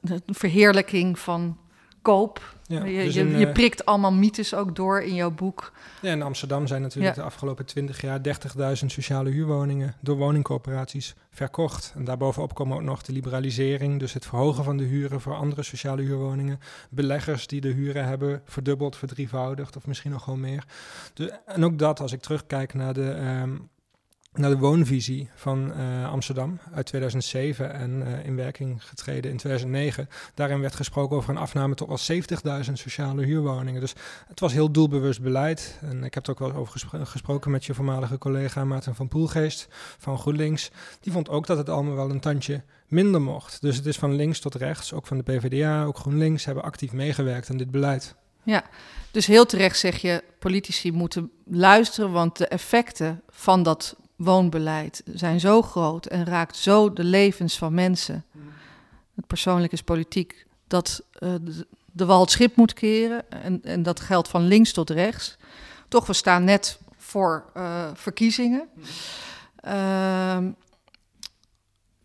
de 0.00 0.22
verheerlijking 0.26 1.18
van 1.18 1.56
koop. 2.02 2.56
Ja, 2.66 2.84
je, 2.84 3.04
dus 3.04 3.14
je, 3.14 3.20
in, 3.20 3.38
je 3.38 3.46
eh, 3.46 3.52
prikt 3.52 3.84
allemaal 3.84 4.12
mythes 4.12 4.54
ook 4.54 4.76
door 4.76 5.02
in 5.02 5.14
jouw 5.14 5.30
boek. 5.30 5.72
Ja, 6.02 6.12
in 6.12 6.22
Amsterdam 6.22 6.66
zijn 6.66 6.82
natuurlijk 6.82 7.16
Ja. 7.16 7.22
de 7.22 7.28
afgelopen 7.28 7.64
20 7.66 8.00
jaar 8.00 8.20
30.000 8.22 8.86
sociale 8.86 9.30
huurwoningen 9.30 9.94
door 10.00 10.16
woningcorporaties 10.16 11.14
verkocht. 11.30 11.92
En 11.96 12.04
daarbovenop 12.04 12.54
komen 12.54 12.76
ook 12.76 12.82
nog 12.82 13.02
de 13.02 13.12
liberalisering, 13.12 13.98
dus 13.98 14.12
het 14.12 14.26
verhogen 14.26 14.64
van 14.64 14.76
de 14.76 14.84
huren 14.84 15.20
voor 15.20 15.34
andere 15.34 15.62
sociale 15.62 16.02
huurwoningen. 16.02 16.60
Beleggers 16.90 17.46
die 17.46 17.60
de 17.60 17.68
huren 17.72 18.04
hebben 18.04 18.42
verdubbeld, 18.44 18.96
verdrievoudigd 18.96 19.76
of 19.76 19.86
misschien 19.86 20.10
nog 20.10 20.22
gewoon 20.22 20.40
meer. 20.40 20.64
En 21.46 21.64
ook 21.64 21.78
dat, 21.78 22.00
als 22.00 22.12
ik 22.12 22.20
terugkijk 22.20 22.74
naar 22.74 22.94
de, 22.94 23.10
ehm, 23.10 23.56
naar 24.32 24.50
de 24.50 24.58
woonvisie 24.58 25.30
van 25.34 25.72
eh, 25.72 26.10
Amsterdam 26.10 26.58
uit 26.72 26.86
2007 26.86 27.72
en 27.72 28.06
eh, 28.06 28.26
in 28.26 28.36
werking 28.36 28.84
getreden 28.84 29.30
in 29.30 29.36
2009. 29.36 30.08
Daarin 30.34 30.60
werd 30.60 30.74
gesproken 30.74 31.16
over 31.16 31.30
een 31.30 31.36
afname 31.36 31.74
tot 31.74 31.88
wel 31.88 32.22
70.000 32.64 32.72
sociale 32.72 33.24
huurwoningen. 33.24 33.80
Dus 33.80 33.94
het 34.28 34.40
was 34.40 34.52
heel 34.52 34.70
doelbewust 34.70 35.20
beleid. 35.20 35.78
En 35.80 36.04
ik 36.04 36.14
heb 36.14 36.24
er 36.24 36.30
ook 36.30 36.38
wel 36.38 36.54
over 36.54 36.72
gespro- 36.72 37.04
gesproken 37.04 37.50
met 37.50 37.64
je 37.64 37.74
voormalige 37.74 38.18
collega 38.18 38.64
Maarten 38.64 38.94
van 38.94 39.08
Poelgeest 39.08 39.68
van 39.98 40.18
GroenLinks. 40.18 40.70
Die 41.00 41.12
vond 41.12 41.28
ook 41.28 41.46
dat 41.46 41.58
het 41.58 41.68
allemaal 41.68 41.94
wel 41.94 42.10
een 42.10 42.20
tandje 42.20 42.62
minder 42.86 43.22
mocht. 43.22 43.60
Dus 43.60 43.76
het 43.76 43.86
is 43.86 43.96
van 43.96 44.14
links 44.14 44.40
tot 44.40 44.54
rechts, 44.54 44.92
ook 44.92 45.06
van 45.06 45.16
de 45.16 45.22
PvdA, 45.22 45.84
ook 45.84 45.98
GroenLinks, 45.98 46.44
hebben 46.44 46.64
actief 46.64 46.92
meegewerkt 46.92 47.50
aan 47.50 47.56
dit 47.56 47.70
beleid. 47.70 48.14
Dus 49.10 49.26
heel 49.26 49.46
terecht 49.46 49.78
zeg 49.78 49.96
je, 49.96 50.24
politici 50.38 50.92
moeten 50.92 51.30
luisteren, 51.44 52.12
want 52.12 52.36
de 52.36 52.46
effecten 52.46 53.22
van 53.28 53.62
dat 53.62 53.96
woonbeleid 54.18 55.02
zijn 55.04 55.40
zo 55.40 55.62
groot 55.62 56.06
en 56.06 56.24
raakt 56.24 56.56
zo 56.56 56.92
de 56.92 57.04
levens 57.04 57.58
van 57.58 57.74
mensen. 57.74 58.24
Het 59.14 59.26
persoonlijk 59.26 59.72
is 59.72 59.82
politiek 59.82 60.46
dat 60.66 61.02
eh, 61.12 61.34
de, 61.92 62.04
wal 62.04 62.20
het 62.20 62.30
schip 62.30 62.56
moet 62.56 62.72
keren 62.72 63.30
en, 63.30 63.62
en 63.62 63.82
dat 63.82 64.00
geldt 64.00 64.28
van 64.28 64.46
links 64.46 64.72
tot 64.72 64.90
rechts. 64.90 65.36
Toch, 65.88 66.06
we 66.06 66.12
staan 66.12 66.44
net 66.44 66.78
voor 66.96 67.44
eh, 67.54 67.90
verkiezingen. 67.94 68.68
Ehm, 69.56 70.50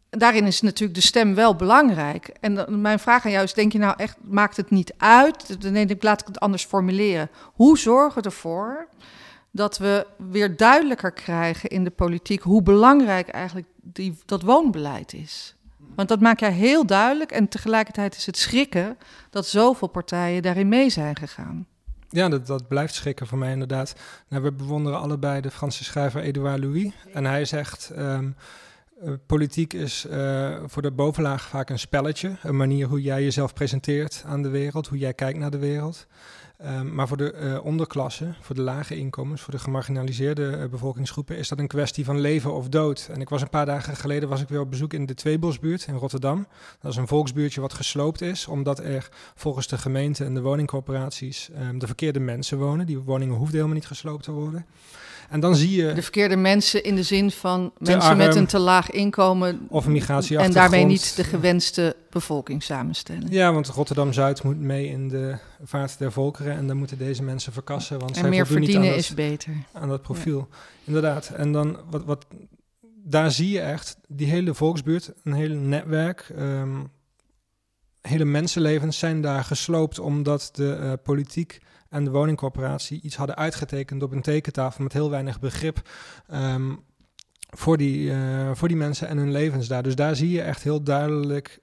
daarin 0.10 0.46
is 0.46 0.62
natuurlijk 0.62 1.00
de 1.00 1.06
stem 1.06 1.36
wel 1.36 1.56
belangrijk. 1.56 2.28
En 2.40 2.82
mijn 2.82 3.00
vraag 3.00 3.26
aan 3.26 3.32
jou 3.32 3.44
is, 3.44 3.54
denk 3.54 3.72
je 3.72 3.78
nou 3.78 3.94
echt, 3.98 4.18
maakt 4.22 4.58
het 4.58 4.70
niet 4.70 4.94
uit? 4.98 5.62
Denk 5.62 5.90
ik, 5.90 6.04
laat 6.04 6.22
ik 6.22 6.28
het 6.28 6.40
anders 6.40 6.66
formuleren. 6.66 7.30
Hoe 7.54 7.78
zorgen 7.78 8.22
we 8.22 8.28
ervoor 8.28 8.88
dat 9.56 9.78
we 9.78 10.08
weer 10.18 10.58
duidelijker 10.58 11.12
krijgen 11.12 11.70
in 11.70 11.84
de 11.84 11.90
politiek 11.90 12.42
hoe 12.42 12.64
belangrijk 12.64 13.28
eigenlijk 13.28 13.68
die, 13.82 14.18
dat 14.26 14.42
woonbeleid 14.42 15.14
is? 15.14 15.56
Want 15.96 16.08
dat 16.08 16.20
maak 16.20 16.40
jij 16.40 16.52
heel 16.52 16.86
duidelijk 16.86 17.32
en 17.32 17.48
tegelijkertijd 17.48 18.16
is 18.16 18.26
het 18.26 18.38
schrikken 18.38 18.98
dat 19.30 19.48
zoveel 19.48 19.88
partijen 19.88 20.42
daarin 20.42 20.68
mee 20.68 20.90
zijn 20.90 21.16
gegaan. 21.16 21.68
Ja, 22.10 22.30
dat, 22.30 22.48
dat 22.48 22.68
blijft 22.68 22.94
schrikken 22.94 23.28
voor 23.28 23.38
mij 23.38 23.52
inderdaad. 23.52 23.96
Nou, 24.28 24.44
we 24.44 24.52
bewonderen 24.52 25.00
allebei 25.00 25.42
de 25.42 25.52
Franse 25.52 25.84
schrijver 25.84 26.22
Edouard 26.22 26.60
Louis. 26.60 26.92
En 27.14 27.26
hij 27.26 27.46
zegt, 27.46 27.90
ehm, 27.90 28.32
eh, 29.02 29.12
politiek 29.26 29.74
is 29.74 30.06
eh, 30.06 30.56
voor 30.66 30.82
de 30.82 30.92
bovenlaag 30.92 31.48
vaak 31.48 31.70
een 31.70 31.80
spelletje. 31.80 32.36
Een 32.42 32.58
manier 32.58 32.88
hoe 32.88 33.02
jij 33.02 33.24
jezelf 33.24 33.54
presenteert 33.54 34.24
aan 34.28 34.42
de 34.42 34.50
wereld, 34.50 34.88
hoe 34.88 34.98
jij 34.98 35.14
kijkt 35.14 35.40
naar 35.40 35.52
de 35.52 35.58
wereld. 35.58 36.08
Ehm, 36.64 36.96
maar 36.96 37.08
voor 37.08 37.18
de 37.18 37.32
eh, 37.32 37.66
onderklasse, 37.66 38.34
voor 38.42 38.56
de 38.56 38.62
lage 38.62 38.96
inkomens, 38.96 39.42
voor 39.42 39.54
de 39.54 39.60
gemarginaliseerde 39.60 40.50
eh, 40.50 40.70
bevolkingsgroepen 40.70 41.38
is 41.38 41.48
dat 41.48 41.60
een 41.60 41.68
kwestie 41.68 42.06
van 42.06 42.20
leven 42.20 42.54
of 42.54 42.70
dood. 42.70 43.10
En 43.12 43.22
ik 43.22 43.30
was 43.30 43.42
een 43.42 43.50
paar 43.50 43.66
dagen 43.66 43.96
geleden 43.96 44.30
was 44.30 44.42
ik 44.42 44.50
weer 44.50 44.60
op 44.60 44.70
bezoek 44.70 44.94
in 44.94 45.06
de 45.06 45.14
Tweebosbuurt 45.14 45.88
in 45.88 45.96
Rotterdam. 45.96 46.48
Dat 46.80 46.92
is 46.92 46.98
een 46.98 47.08
volksbuurtje 47.08 47.62
wat 47.62 47.74
gesloopt 47.74 48.22
is, 48.22 48.48
omdat 48.48 48.80
er 48.80 49.10
volgens 49.36 49.68
de 49.68 49.78
gemeente 49.78 50.26
en 50.26 50.34
de 50.34 50.42
woningcorporaties 50.42 51.50
ehm, 51.50 51.78
de 51.78 51.86
verkeerde 51.86 52.20
mensen 52.20 52.58
wonen. 52.58 52.86
Die 52.86 53.00
woningen 53.00 53.36
hoefden 53.36 53.56
helemaal 53.56 53.76
niet 53.76 53.88
gesloopt 53.88 54.24
te 54.24 54.32
worden. 54.32 54.66
En 55.34 55.40
dan 55.40 55.56
zie 55.56 55.76
je 55.86 55.94
De 55.94 56.02
verkeerde 56.02 56.36
mensen 56.36 56.84
in 56.84 56.96
de 56.96 57.04
zin 57.04 57.32
van 57.32 57.72
mensen 57.78 58.02
arm. 58.10 58.18
met 58.18 58.36
een 58.36 58.46
te 58.46 58.60
laag 58.60 58.90
inkomen 58.92 59.66
of 59.70 59.86
een 59.86 60.02
en 60.38 60.52
daarmee 60.52 60.86
niet 60.86 61.16
de 61.16 61.24
gewenste 61.24 61.96
bevolkingssamenstelling. 62.10 63.26
Ja, 63.30 63.54
want 63.54 63.68
Rotterdam-Zuid 63.68 64.44
moet 64.44 64.60
mee 64.60 64.88
in 64.88 65.08
de 65.10 65.38
vaart 65.64 65.98
der 65.98 66.12
volkeren 66.12 66.56
en 66.56 66.68
dan 66.68 66.78
moeten 66.78 66.98
deze 66.98 67.24
mensen 67.24 67.54
verkassen, 67.54 68.00
want 68.00 68.12
en 68.12 68.16
zij 68.20 68.30
meer 68.30 68.40
niet 68.40 68.48
aan 68.50 68.56
verdienen 68.56 68.90
dat- 68.90 68.98
is 68.98 69.14
beter. 69.14 69.54
aan 69.72 69.90
dat 69.90 70.02
profiel. 70.02 70.48
Inderdaad. 70.84 71.30
En 71.30 71.52
dan 71.52 71.78
wat, 71.90 72.04
wat 72.06 72.26
daar 73.04 73.32
zie 73.32 73.50
je 73.50 73.60
echt 73.60 73.98
die 74.08 74.28
hele 74.28 74.54
volksbuurt, 74.54 75.12
een 75.24 75.34
hele 75.34 75.56
netwerk, 75.56 76.32
ehm, 76.38 76.80
hele 78.02 78.26
mensenlevens 78.26 79.00
zijn 79.00 79.22
daar 79.22 79.44
gesloopt 79.44 80.00
omdat 80.00 80.50
de 80.54 80.74
eh, 80.74 80.92
politiek 81.04 81.60
en 81.94 82.04
de 82.04 82.10
woningcorporatie 82.12 83.00
iets 83.02 83.16
hadden 83.16 83.36
uitgetekend 83.36 84.04
op 84.04 84.12
een 84.12 84.22
tekentafel 84.22 84.84
met 84.84 84.94
heel 84.94 85.10
weinig 85.10 85.40
begrip. 85.40 85.90
ehm, 86.28 86.74
voor, 87.56 87.78
die, 87.78 88.12
eh, 88.12 88.52
voor 88.54 88.68
die 88.68 88.78
mensen 88.78 89.08
en 89.08 89.18
hun 89.18 89.32
levens 89.32 89.68
daar. 89.68 89.84
Dus 89.84 89.96
daar 89.96 90.16
zie 90.16 90.30
je 90.30 90.42
echt 90.42 90.64
heel 90.64 90.84
duidelijk 90.84 91.60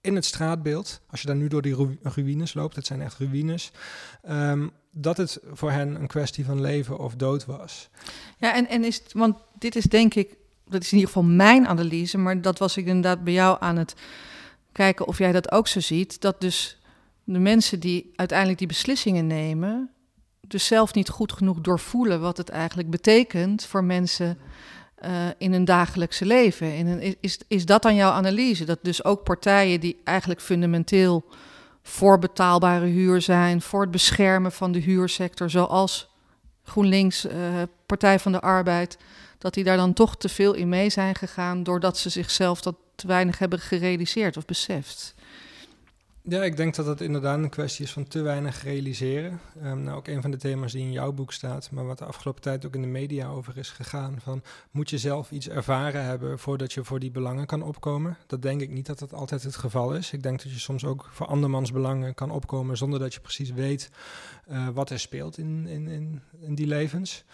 in 0.00 0.14
het 0.14 0.24
straatbeeld, 0.24 1.00
als 1.10 1.20
je 1.20 1.26
daar 1.26 1.36
nu 1.36 1.48
door 1.48 1.62
die 1.62 1.74
ru- 1.74 1.98
ruïnes 2.02 2.54
loopt, 2.54 2.76
het 2.76 2.86
zijn 2.86 3.00
echt 3.02 3.18
ruïnes, 3.18 3.70
ehm, 4.22 4.68
dat 4.90 5.16
het 5.16 5.38
voor 5.52 5.70
hen 5.70 5.94
een 5.94 6.06
kwestie 6.06 6.44
van 6.44 6.60
leven 6.60 6.98
of 6.98 7.14
dood 7.14 7.44
was. 7.46 7.88
Ja, 8.38 8.54
en, 8.54 8.68
en 8.68 8.84
is 8.84 9.02
want 9.12 9.36
dit 9.58 9.76
is 9.76 9.84
denk 9.84 10.14
ik, 10.14 10.36
dat 10.66 10.82
is 10.82 10.92
in 10.92 10.98
ieder 10.98 11.12
geval 11.12 11.28
mijn 11.28 11.66
analyse, 11.68 12.18
maar 12.18 12.42
dat 12.42 12.58
was 12.58 12.76
ik 12.76 12.86
inderdaad 12.86 13.24
bij 13.24 13.32
jou 13.32 13.56
aan 13.60 13.76
het 13.76 13.94
kijken 14.72 15.06
of 15.06 15.18
jij 15.18 15.32
dat 15.32 15.52
ook 15.52 15.68
zo 15.68 15.80
ziet. 15.80 16.20
Dat 16.20 16.40
dus 16.40 16.77
de 17.32 17.38
mensen 17.38 17.80
die 17.80 18.12
uiteindelijk 18.16 18.58
die 18.58 18.68
beslissingen 18.68 19.26
nemen, 19.26 19.90
dus 20.40 20.66
zelf 20.66 20.94
niet 20.94 21.08
goed 21.08 21.32
genoeg 21.32 21.60
doorvoelen 21.60 22.20
wat 22.20 22.36
het 22.36 22.48
eigenlijk 22.48 22.90
betekent 22.90 23.64
voor 23.64 23.84
mensen 23.84 24.38
eh, 24.94 25.10
in 25.38 25.52
hun 25.52 25.64
dagelijkse 25.64 26.26
leven. 26.26 26.74
In 26.76 26.86
een, 26.86 27.16
is, 27.20 27.38
is 27.48 27.66
dat 27.66 27.82
dan 27.82 27.94
jouw 27.94 28.10
analyse? 28.10 28.64
Dat 28.64 28.78
dus 28.82 29.04
ook 29.04 29.24
partijen 29.24 29.80
die 29.80 30.00
eigenlijk 30.04 30.40
fundamenteel 30.40 31.24
voor 31.82 32.18
betaalbare 32.18 32.86
huur 32.86 33.22
zijn, 33.22 33.62
voor 33.62 33.80
het 33.80 33.90
beschermen 33.90 34.52
van 34.52 34.72
de 34.72 34.80
huursector, 34.80 35.50
zoals 35.50 36.08
GroenLinks, 36.62 37.26
eh, 37.26 37.62
Partij 37.86 38.18
van 38.18 38.32
de 38.32 38.40
Arbeid, 38.40 38.98
dat 39.38 39.54
die 39.54 39.64
daar 39.64 39.76
dan 39.76 39.92
toch 39.92 40.16
te 40.16 40.28
veel 40.28 40.54
in 40.54 40.68
mee 40.68 40.90
zijn 40.90 41.14
gegaan, 41.14 41.62
doordat 41.62 41.98
ze 41.98 42.08
zichzelf 42.08 42.60
dat 42.60 42.74
te 42.94 43.06
weinig 43.06 43.38
hebben 43.38 43.58
gerealiseerd 43.58 44.36
of 44.36 44.44
beseft. 44.44 45.14
Ja, 46.30 46.42
ik 46.42 46.56
denk 46.56 46.74
dat 46.74 46.86
het 46.86 47.00
inderdaad 47.00 47.38
een 47.38 47.48
kwestie 47.48 47.84
is 47.84 47.92
van 47.92 48.08
te 48.08 48.22
weinig 48.22 48.62
realiseren. 48.62 49.40
Ehm, 49.62 49.82
nou, 49.82 49.96
ook 49.96 50.08
een 50.08 50.22
van 50.22 50.30
de 50.30 50.36
thema's 50.36 50.72
die 50.72 50.82
in 50.82 50.92
jouw 50.92 51.12
boek 51.12 51.32
staat, 51.32 51.70
maar 51.70 51.86
wat 51.86 51.98
de 51.98 52.04
afgelopen 52.04 52.42
tijd 52.42 52.66
ook 52.66 52.74
in 52.74 52.80
de 52.80 52.86
media 52.86 53.28
over 53.28 53.58
is 53.58 53.70
gegaan. 53.70 54.20
Van, 54.20 54.42
moet 54.70 54.90
je 54.90 54.98
zelf 54.98 55.30
iets 55.30 55.48
ervaren 55.48 56.04
hebben 56.04 56.38
voordat 56.38 56.72
je 56.72 56.84
voor 56.84 56.98
die 56.98 57.10
belangen 57.10 57.46
kan 57.46 57.62
opkomen? 57.62 58.16
Dat 58.26 58.42
denk 58.42 58.60
ik 58.60 58.70
niet 58.70 58.86
dat 58.86 58.98
dat 58.98 59.14
altijd 59.14 59.42
het 59.42 59.56
geval 59.56 59.94
is. 59.94 60.12
Ik 60.12 60.22
denk 60.22 60.42
dat 60.42 60.52
je 60.52 60.58
soms 60.58 60.84
ook 60.84 61.08
voor 61.10 61.26
andermans 61.26 61.72
belangen 61.72 62.14
kan 62.14 62.30
opkomen 62.30 62.76
zonder 62.76 62.98
dat 62.98 63.14
je 63.14 63.20
precies 63.20 63.50
weet 63.50 63.90
eh, 64.46 64.68
wat 64.68 64.90
er 64.90 64.98
speelt 64.98 65.38
in, 65.38 65.66
in, 65.66 65.88
in, 65.88 66.22
in 66.40 66.54
die 66.54 66.66
levens. 66.66 67.24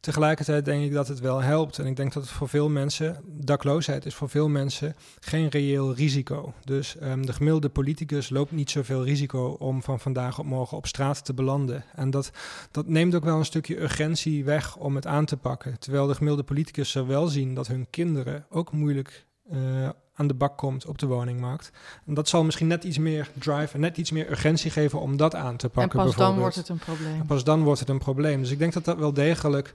Tegelijkertijd 0.00 0.64
denk 0.64 0.84
ik 0.84 0.92
dat 0.92 1.08
het 1.08 1.20
wel 1.20 1.40
helpt. 1.40 1.78
En 1.78 1.86
ik 1.86 1.96
denk 1.96 2.12
dat 2.12 2.22
het 2.22 2.32
voor 2.32 2.48
veel 2.48 2.68
mensen, 2.68 3.20
dakloosheid 3.26 4.06
is 4.06 4.14
voor 4.14 4.28
veel 4.28 4.48
mensen 4.48 4.96
geen 5.20 5.48
reëel 5.48 5.94
risico. 5.94 6.54
Dus 6.64 6.96
ehm, 6.96 7.22
de 7.22 7.32
gemiddelde 7.32 7.68
politicus 7.68 8.30
loopt 8.30 8.50
niet 8.50 8.70
zoveel 8.70 9.04
risico 9.04 9.56
om 9.58 9.82
van 9.82 10.00
vandaag 10.00 10.38
op 10.38 10.44
morgen 10.44 10.76
op 10.76 10.86
straat 10.86 11.24
te 11.24 11.34
belanden. 11.34 11.84
En 11.94 12.10
dat, 12.10 12.30
dat 12.70 12.86
neemt 12.86 13.14
ook 13.14 13.24
wel 13.24 13.38
een 13.38 13.44
stukje 13.44 13.80
urgentie 13.80 14.44
weg 14.44 14.76
om 14.76 14.94
het 14.94 15.06
aan 15.06 15.24
te 15.24 15.36
pakken. 15.36 15.78
Terwijl 15.78 16.06
de 16.06 16.14
gemiddelde 16.14 16.44
politicus 16.44 16.90
zou 16.90 17.06
wel 17.06 17.26
zien 17.26 17.54
dat 17.54 17.66
hun 17.66 17.86
kinderen 17.90 18.46
ook 18.50 18.72
moeilijk 18.72 19.26
eh, 19.50 19.88
aan 20.18 20.26
de 20.26 20.34
bak 20.34 20.56
komt 20.56 20.86
op 20.86 20.98
de 20.98 21.06
woningmarkt. 21.06 21.70
En 22.06 22.14
dat 22.14 22.28
zal 22.28 22.44
misschien 22.44 22.66
net 22.66 22.84
iets 22.84 22.98
meer 22.98 23.30
drive 23.32 23.74
en 23.74 23.80
net 23.80 23.96
iets 23.96 24.10
meer 24.10 24.30
urgentie 24.30 24.70
geven 24.70 25.00
om 25.00 25.16
dat 25.16 25.34
aan 25.34 25.56
te 25.56 25.66
En 25.66 25.72
pakken. 25.72 26.04
pas 26.04 26.16
dan 26.16 26.38
wordt 26.38 26.56
het 26.56 26.68
een 26.68 26.78
probleem. 26.78 27.20
En 27.20 27.26
pas 27.26 27.44
dan 27.44 27.62
wordt 27.62 27.80
het 27.80 27.88
een 27.88 27.98
probleem. 27.98 28.40
Dus 28.40 28.50
ik 28.50 28.58
denk 28.58 28.72
dat 28.72 28.84
dat 28.84 28.98
wel 28.98 29.12
degelijk 29.12 29.74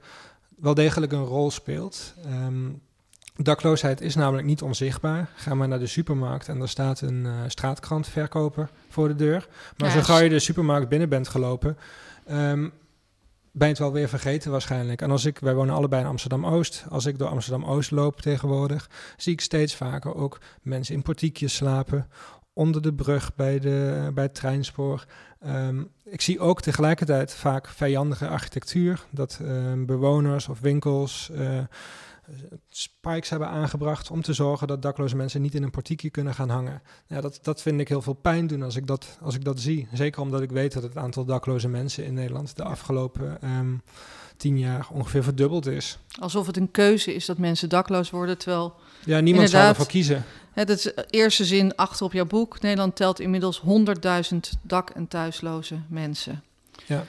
wel 0.63 0.73
degelijk 0.73 1.11
een 1.11 1.25
rol 1.25 1.51
speelt. 1.51 2.13
Ehm, 2.25 2.69
dakloosheid 3.35 4.01
is 4.01 4.15
namelijk 4.15 4.47
niet 4.47 4.61
onzichtbaar. 4.61 5.29
Ga 5.35 5.53
maar 5.53 5.67
naar 5.67 5.79
de 5.79 5.87
supermarkt 5.87 6.47
en 6.47 6.61
er 6.61 6.69
staat 6.69 7.01
een 7.01 7.25
uh, 7.25 7.33
straatkrantverkoper 7.47 8.69
voor 8.89 9.07
de 9.07 9.15
deur. 9.15 9.47
Maar 9.77 9.87
ja, 9.87 9.95
zo 9.95 10.01
gauw 10.01 10.19
je 10.19 10.29
de 10.29 10.39
supermarkt 10.39 10.89
binnen 10.89 11.09
bent 11.09 11.27
gelopen, 11.27 11.77
um, 12.31 12.71
ben 13.55 13.67
het 13.67 13.77
wel 13.77 13.91
weer 13.91 14.09
vergeten 14.09 14.51
waarschijnlijk. 14.51 15.01
En 15.01 15.11
als 15.11 15.25
ik, 15.25 15.39
wij 15.39 15.55
wonen 15.55 15.75
allebei 15.75 16.01
in 16.01 16.07
Amsterdam-Oost. 16.07 16.85
Als 16.89 17.05
ik 17.05 17.17
door 17.17 17.27
Amsterdam-Oost 17.27 17.91
loop 17.91 18.21
tegenwoordig, 18.21 18.89
zie 19.17 19.33
ik 19.33 19.41
steeds 19.41 19.75
vaker 19.75 20.15
ook 20.15 20.39
mensen 20.61 20.95
in 20.95 21.01
portiekjes 21.01 21.55
slapen. 21.55 22.07
Onder 22.53 22.81
de 22.81 22.93
brug 22.93 23.35
bij, 23.35 23.59
de, 23.59 24.11
bij 24.13 24.23
het 24.23 24.35
treinspoor. 24.35 25.05
Um, 25.45 25.89
ik 26.03 26.21
zie 26.21 26.39
ook 26.39 26.61
tegelijkertijd 26.61 27.33
vaak 27.33 27.67
vijandige 27.67 28.27
architectuur. 28.27 29.05
Dat 29.09 29.39
um, 29.41 29.85
bewoners 29.85 30.47
of 30.47 30.59
winkels 30.59 31.29
uh, 31.31 31.59
spikes 32.69 33.29
hebben 33.29 33.47
aangebracht 33.47 34.11
om 34.11 34.21
te 34.21 34.33
zorgen 34.33 34.67
dat 34.67 34.81
dakloze 34.81 35.15
mensen 35.15 35.41
niet 35.41 35.55
in 35.55 35.63
een 35.63 35.71
portiekje 35.71 36.09
kunnen 36.09 36.33
gaan 36.33 36.49
hangen. 36.49 36.81
Ja, 37.07 37.21
dat, 37.21 37.39
dat 37.41 37.61
vind 37.61 37.79
ik 37.79 37.87
heel 37.87 38.01
veel 38.01 38.13
pijn 38.13 38.47
doen 38.47 38.63
als 38.63 38.75
ik 38.75 38.87
dat, 38.87 39.17
als 39.21 39.35
ik 39.35 39.43
dat 39.43 39.59
zie. 39.59 39.87
Zeker 39.93 40.21
omdat 40.21 40.41
ik 40.41 40.51
weet 40.51 40.73
dat 40.73 40.83
het 40.83 40.97
aantal 40.97 41.25
dakloze 41.25 41.67
mensen 41.67 42.05
in 42.05 42.13
Nederland 42.13 42.55
de 42.55 42.63
afgelopen 42.63 43.37
um, 43.57 43.81
tien 44.37 44.59
jaar 44.59 44.87
ongeveer 44.91 45.23
verdubbeld 45.23 45.65
is. 45.65 45.97
Alsof 46.19 46.47
het 46.47 46.57
een 46.57 46.71
keuze 46.71 47.13
is 47.13 47.25
dat 47.25 47.37
mensen 47.37 47.69
dakloos 47.69 48.09
worden, 48.09 48.37
terwijl... 48.37 48.73
Ja, 49.05 49.19
niemand 49.19 49.49
zou 49.49 49.67
ervoor 49.67 49.85
kiezen. 49.85 50.23
Het 50.51 50.69
is 50.69 50.81
de 50.81 51.05
eerste 51.09 51.45
zin 51.45 51.75
achter 51.75 52.05
op 52.05 52.13
jouw 52.13 52.25
boek. 52.25 52.61
Nederland 52.61 52.95
telt 52.95 53.19
inmiddels 53.19 53.61
100.000 53.61 54.37
dak- 54.61 54.89
en 54.89 55.07
thuisloze 55.07 55.79
mensen. 55.87 56.43
Ja. 56.85 57.05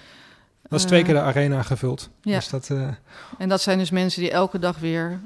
Dat 0.69 0.79
is 0.79 0.85
twee 0.87 1.03
keer 1.03 1.15
de 1.15 1.21
arena 1.21 1.63
gevuld. 1.63 2.11
Ja. 2.23 2.35
Dus 2.35 2.49
dat, 2.49 2.69
uh... 2.69 2.89
En 3.39 3.49
dat 3.49 3.61
zijn 3.61 3.79
dus 3.79 3.91
mensen 3.91 4.21
die 4.21 4.31
elke 4.31 4.59
dag 4.59 4.79
weer 4.79 5.21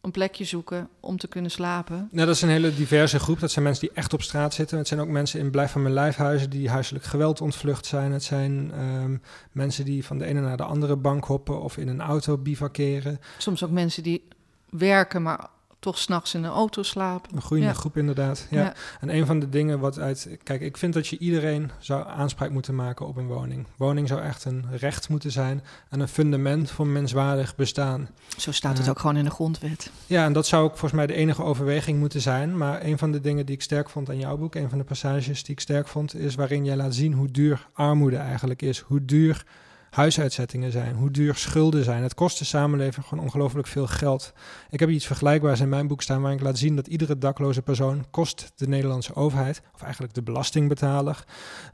een 0.00 0.10
plekje 0.10 0.44
zoeken 0.44 0.88
om 1.00 1.18
te 1.18 1.28
kunnen 1.28 1.50
slapen. 1.50 2.08
Nou, 2.10 2.26
dat 2.26 2.36
is 2.36 2.42
een 2.42 2.48
hele 2.48 2.74
diverse 2.74 3.18
groep. 3.18 3.40
Dat 3.40 3.50
zijn 3.50 3.64
mensen 3.64 3.86
die 3.86 3.96
echt 3.96 4.12
op 4.12 4.22
straat 4.22 4.54
zitten. 4.54 4.78
Het 4.78 4.88
zijn 4.88 5.00
ook 5.00 5.08
mensen 5.08 5.40
in 5.40 5.50
blijf 5.50 5.70
van 5.70 5.82
mijn 5.82 5.94
lijfhuizen 5.94 6.50
die 6.50 6.70
huiselijk 6.70 7.04
geweld 7.04 7.40
ontvlucht 7.40 7.86
zijn. 7.86 8.12
Het 8.12 8.22
zijn 8.22 8.72
um, 8.80 9.22
mensen 9.52 9.84
die 9.84 10.04
van 10.04 10.18
de 10.18 10.24
ene 10.24 10.40
naar 10.40 10.56
de 10.56 10.62
andere 10.62 10.96
bank 10.96 11.24
hoppen 11.24 11.62
of 11.62 11.76
in 11.76 11.88
een 11.88 12.00
auto 12.00 12.38
bivakeren. 12.38 13.20
Soms 13.38 13.64
ook 13.64 13.70
mensen 13.70 14.02
die 14.02 14.28
werken, 14.70 15.22
maar 15.22 15.48
toch 15.82 15.98
s'nachts 15.98 16.34
in 16.34 16.44
een 16.44 16.50
auto 16.50 16.82
slapen. 16.82 17.36
Een 17.36 17.42
groeiende 17.42 17.72
ja. 17.72 17.78
groep 17.78 17.96
inderdaad. 17.96 18.46
Ja. 18.50 18.60
ja. 18.60 18.74
En 19.00 19.14
een 19.14 19.26
van 19.26 19.40
de 19.40 19.48
dingen 19.48 19.78
wat 19.78 19.98
uit... 19.98 20.28
Kijk, 20.42 20.60
ik 20.60 20.76
vind 20.76 20.94
dat 20.94 21.08
je 21.08 21.18
iedereen 21.18 21.70
zou 21.78 22.08
aanspraak 22.08 22.50
moeten 22.50 22.74
maken 22.74 23.06
op 23.06 23.16
een 23.16 23.26
woning. 23.26 23.66
Woning 23.76 24.08
zou 24.08 24.20
echt 24.20 24.44
een 24.44 24.64
recht 24.76 25.08
moeten 25.08 25.30
zijn 25.30 25.62
en 25.88 26.00
een 26.00 26.08
fundament 26.08 26.70
voor 26.70 26.86
menswaardig 26.86 27.56
bestaan. 27.56 28.08
Zo 28.36 28.52
staat 28.52 28.76
het 28.76 28.86
uh, 28.86 28.90
ook 28.90 28.98
gewoon 28.98 29.16
in 29.16 29.24
de 29.24 29.30
grondwet. 29.30 29.90
Ja, 30.06 30.24
en 30.24 30.32
dat 30.32 30.46
zou 30.46 30.64
ook 30.64 30.70
volgens 30.70 30.92
mij 30.92 31.06
de 31.06 31.14
enige 31.14 31.42
overweging 31.42 31.98
moeten 31.98 32.20
zijn. 32.20 32.56
Maar 32.56 32.84
een 32.84 32.98
van 32.98 33.12
de 33.12 33.20
dingen 33.20 33.46
die 33.46 33.54
ik 33.54 33.62
sterk 33.62 33.90
vond 33.90 34.08
aan 34.08 34.18
jouw 34.18 34.36
boek, 34.36 34.54
een 34.54 34.68
van 34.68 34.78
de 34.78 34.84
passages 34.84 35.42
die 35.42 35.54
ik 35.54 35.60
sterk 35.60 35.88
vond, 35.88 36.14
is 36.14 36.34
waarin 36.34 36.64
jij 36.64 36.76
laat 36.76 36.94
zien 36.94 37.12
hoe 37.12 37.30
duur 37.30 37.68
armoede 37.72 38.16
eigenlijk 38.16 38.62
is. 38.62 38.78
Hoe 38.78 39.04
duur 39.04 39.44
huisuitzettingen 39.92 40.72
zijn, 40.72 40.94
hoe 40.94 41.10
duur 41.10 41.34
schulden 41.34 41.84
zijn. 41.84 42.02
Het 42.02 42.14
kost 42.14 42.38
de 42.38 42.44
samenleving 42.44 43.06
gewoon 43.06 43.24
ongelooflijk 43.24 43.66
veel 43.66 43.86
geld. 43.86 44.32
Ik 44.70 44.80
heb 44.80 44.88
iets 44.88 45.06
vergelijkbaars 45.06 45.60
in 45.60 45.68
mijn 45.68 45.86
boek 45.86 46.02
staan 46.02 46.20
waarin 46.20 46.38
ik 46.38 46.44
laat 46.44 46.58
zien 46.58 46.76
dat 46.76 46.86
iedere 46.86 47.18
dakloze 47.18 47.62
persoon 47.62 48.04
kost 48.10 48.52
de 48.56 48.68
Nederlandse 48.68 49.14
overheid, 49.14 49.62
of 49.74 49.82
eigenlijk 49.82 50.14
de 50.14 50.22
belastingbetaler, 50.22 51.24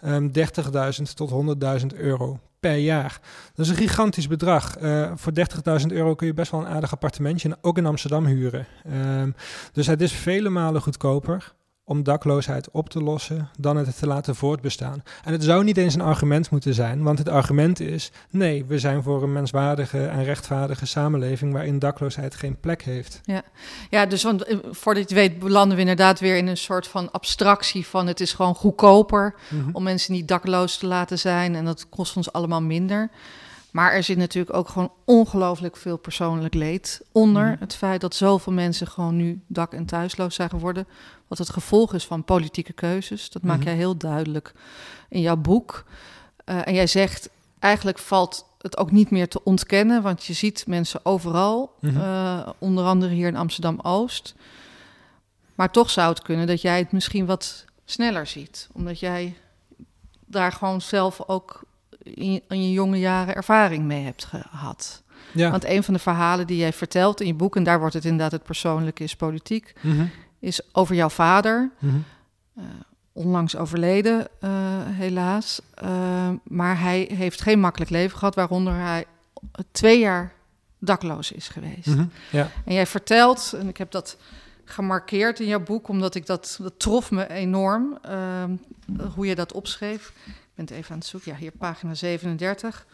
um, 0.05 0.31
30.000 0.33 1.15
tot 1.15 1.31
100.000 1.81 1.87
euro 1.97 2.41
per 2.61 2.77
jaar. 2.77 3.21
Dat 3.55 3.67
is 3.67 3.71
een 3.71 3.79
gigantisch 3.79 4.29
bedrag. 4.29 4.81
Uh, 4.81 5.13
voor 5.15 5.33
30.000 5.81 5.87
euro 5.87 6.15
kun 6.15 6.27
je 6.27 6.35
best 6.35 6.51
wel 6.51 6.61
een 6.61 6.67
aardig 6.67 6.93
appartementje, 6.93 7.57
ook 7.61 7.79
in 7.79 7.87
Amsterdam, 7.87 8.27
huren. 8.27 8.67
Um, 8.93 9.35
dus 9.73 9.87
het 9.87 10.01
is 10.01 10.13
vele 10.13 10.49
malen 10.49 10.83
goedkoper 10.83 11.57
om 11.89 12.03
dakloosheid 12.03 12.71
op 12.71 12.89
te 12.89 13.03
lossen 13.03 13.49
dan 13.59 13.77
het 13.77 13.99
te 13.99 14.07
laten 14.07 14.35
voortbestaan. 14.35 15.03
En 15.25 15.33
het 15.33 15.45
zou 15.45 15.65
niet 15.65 15.77
eens 15.77 15.95
een 15.95 16.01
argument 16.01 16.51
moeten 16.51 16.75
zijn, 16.75 17.03
want 17.03 17.19
het 17.19 17.29
argument 17.29 17.81
is: 17.81 18.11
nee, 18.31 18.65
we 18.65 18.79
zijn 18.79 19.03
voor 19.03 19.23
een 19.23 19.33
menswaardige 19.33 20.07
en 20.07 20.25
rechtvaardige 20.25 20.87
samenleving 20.87 21.53
waarin 21.53 21.79
dakloosheid 21.79 22.35
geen 22.35 22.61
plek 22.61 22.83
heeft. 22.83 23.21
Ja, 23.25 23.43
ja 23.91 24.07
dus 24.07 24.23
want, 24.23 24.45
eh, 24.45 24.57
voordat 24.71 25.09
je 25.09 25.15
weet, 25.15 25.39
belanden 25.39 25.75
we 25.75 25.81
inderdaad 25.81 26.21
weer 26.21 26.37
in 26.37 26.47
een 26.47 26.57
soort 26.57 26.87
van 26.87 27.11
abstractie 27.11 27.87
van 27.87 28.07
het 28.07 28.21
is 28.21 28.33
gewoon 28.33 28.55
goedkoper 28.55 29.35
mm 29.49 29.63
-hmm. 29.63 29.75
om 29.75 29.83
mensen 29.83 30.13
niet 30.13 30.29
dakloos 30.29 30.77
te 30.77 30.87
laten 30.87 31.19
zijn 31.19 31.55
en 31.55 31.65
dat 31.65 31.89
kost 31.89 32.17
ons 32.17 32.33
allemaal 32.33 32.63
minder. 32.63 33.11
Maar 33.71 33.93
er 33.93 34.03
zit 34.03 34.17
natuurlijk 34.17 34.57
ook 34.57 34.69
gewoon 34.69 34.93
ongelooflijk 35.05 35.77
veel 35.77 35.97
persoonlijk 35.97 36.55
leed 36.55 37.01
onder 37.13 37.47
mm. 37.47 37.57
het 37.61 37.75
feit 37.75 38.01
dat 38.01 38.15
zoveel 38.15 38.53
mensen 38.53 38.87
gewoon 38.87 39.17
nu 39.17 39.41
dak- 39.47 39.73
en 39.73 39.87
thuisloos 39.87 40.35
zijn 40.35 40.51
geworden. 40.51 40.87
Wat 41.27 41.39
het 41.39 41.51
gevolg 41.51 41.95
is 41.95 42.07
van 42.07 42.25
politieke 42.25 42.73
keuzes. 42.73 43.31
Dat 43.31 43.43
maak 43.43 43.57
mm 43.57 43.63
-hmm. 43.63 43.71
jij 43.71 43.79
heel 43.79 43.97
duidelijk 43.97 44.53
in 45.09 45.21
jouw 45.21 45.37
boek. 45.37 45.85
Uh, 46.45 46.67
en 46.67 46.75
jij 46.75 46.87
zegt, 46.87 47.29
eigenlijk 47.59 47.99
valt 47.99 48.47
het 48.61 48.77
ook 48.77 48.91
niet 48.91 49.11
meer 49.11 49.29
te 49.29 49.45
ontkennen, 49.45 50.03
want 50.03 50.25
je 50.25 50.33
ziet 50.33 50.65
mensen 50.67 51.01
overal, 51.03 51.75
mm 51.81 51.91
-hmm. 51.91 52.01
uh, 52.01 52.49
onder 52.59 52.85
andere 52.85 53.15
hier 53.15 53.29
in 53.29 53.37
Amsterdam-Oost. 53.37 54.35
Maar 55.55 55.71
toch 55.71 55.91
zou 55.91 56.09
het 56.09 56.23
kunnen 56.23 56.47
dat 56.47 56.61
jij 56.61 56.79
het 56.79 56.93
misschien 56.93 57.27
wat 57.27 57.65
sneller 57.85 58.27
ziet, 58.27 58.69
omdat 58.73 59.01
jij 59.01 59.37
daar 60.27 60.53
gewoon 60.53 60.81
zelf 60.81 61.23
ook 61.27 61.63
in, 62.15 62.43
in 62.49 62.63
je 62.63 62.73
jonge 62.73 62.99
jaren 62.99 63.35
ervaring 63.35 63.85
mee 63.85 64.05
hebt 64.05 64.25
gehad. 64.25 65.03
Ja. 65.33 65.51
Want 65.51 65.65
een 65.65 65.83
van 65.83 65.95
de 65.95 66.01
verhalen 66.01 66.47
die 66.47 66.57
jij 66.57 66.73
vertelt 66.73 67.21
in 67.21 67.27
je 67.27 67.35
boek, 67.35 67.57
en 67.57 67.63
daar 67.63 67.79
wordt 67.79 67.95
het 67.95 68.05
inderdaad 68.05 68.33
het 68.33 68.43
persoonlijke 68.43 69.05
is 69.05 69.17
politiek, 69.17 69.73
mm 69.81 69.97
-hmm. 69.97 70.11
is 70.39 70.61
over 70.73 70.95
jouw 70.95 71.09
vader. 71.09 71.71
Mm 71.79 71.91
-hmm. 71.91 72.05
uh, 72.59 72.65
onlangs 73.13 73.57
overleden, 73.57 74.29
uh, 74.41 74.51
helaas. 74.87 75.61
Uh, 75.85 76.29
maar 76.45 76.81
hij 76.81 77.11
heeft 77.13 77.41
geen 77.41 77.61
makkelijk 77.61 77.91
leven 77.91 78.19
gehad, 78.19 78.35
waaronder 78.35 78.75
hij 78.75 79.05
twee 79.71 79.99
jaar 79.99 80.33
dakloos 80.79 81.33
is 81.33 81.49
geweest. 81.49 81.87
Mm 81.87 81.95
-hmm. 81.95 82.11
ja. 82.31 82.51
En 82.65 82.75
jij 82.75 82.87
vertelt, 82.87 83.55
en 83.59 83.69
ik 83.69 83.77
heb 83.77 83.91
dat 83.91 84.17
gemarkeerd 84.65 85.41
in 85.41 85.47
jouw 85.47 85.63
boek, 85.63 85.89
omdat 85.89 86.15
ik 86.15 86.27
dat, 86.27 86.59
dat 86.63 86.79
trof 86.79 87.11
me 87.11 87.31
enorm, 87.31 87.99
hoe 89.15 89.27
je 89.27 89.35
dat 89.35 89.53
opschreef 89.53 90.13
ben 90.59 90.67
het 90.67 90.77
even 90.77 90.93
aan 90.93 90.99
het 90.99 91.07
zoeken. 91.07 91.33
Ja, 91.33 91.39
hier 91.39 91.51
pagina 91.51 91.95
37. 91.95 92.87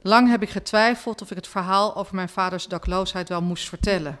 Lang 0.00 0.28
heb 0.28 0.42
ik 0.42 0.50
getwijfeld 0.50 1.22
of 1.22 1.30
ik 1.30 1.36
het 1.36 1.48
verhaal 1.48 1.96
over 1.96 2.14
mijn 2.14 2.28
vaders 2.28 2.66
dakloosheid 2.66 3.28
wel 3.28 3.42
moest 3.42 3.68
vertellen. 3.68 4.18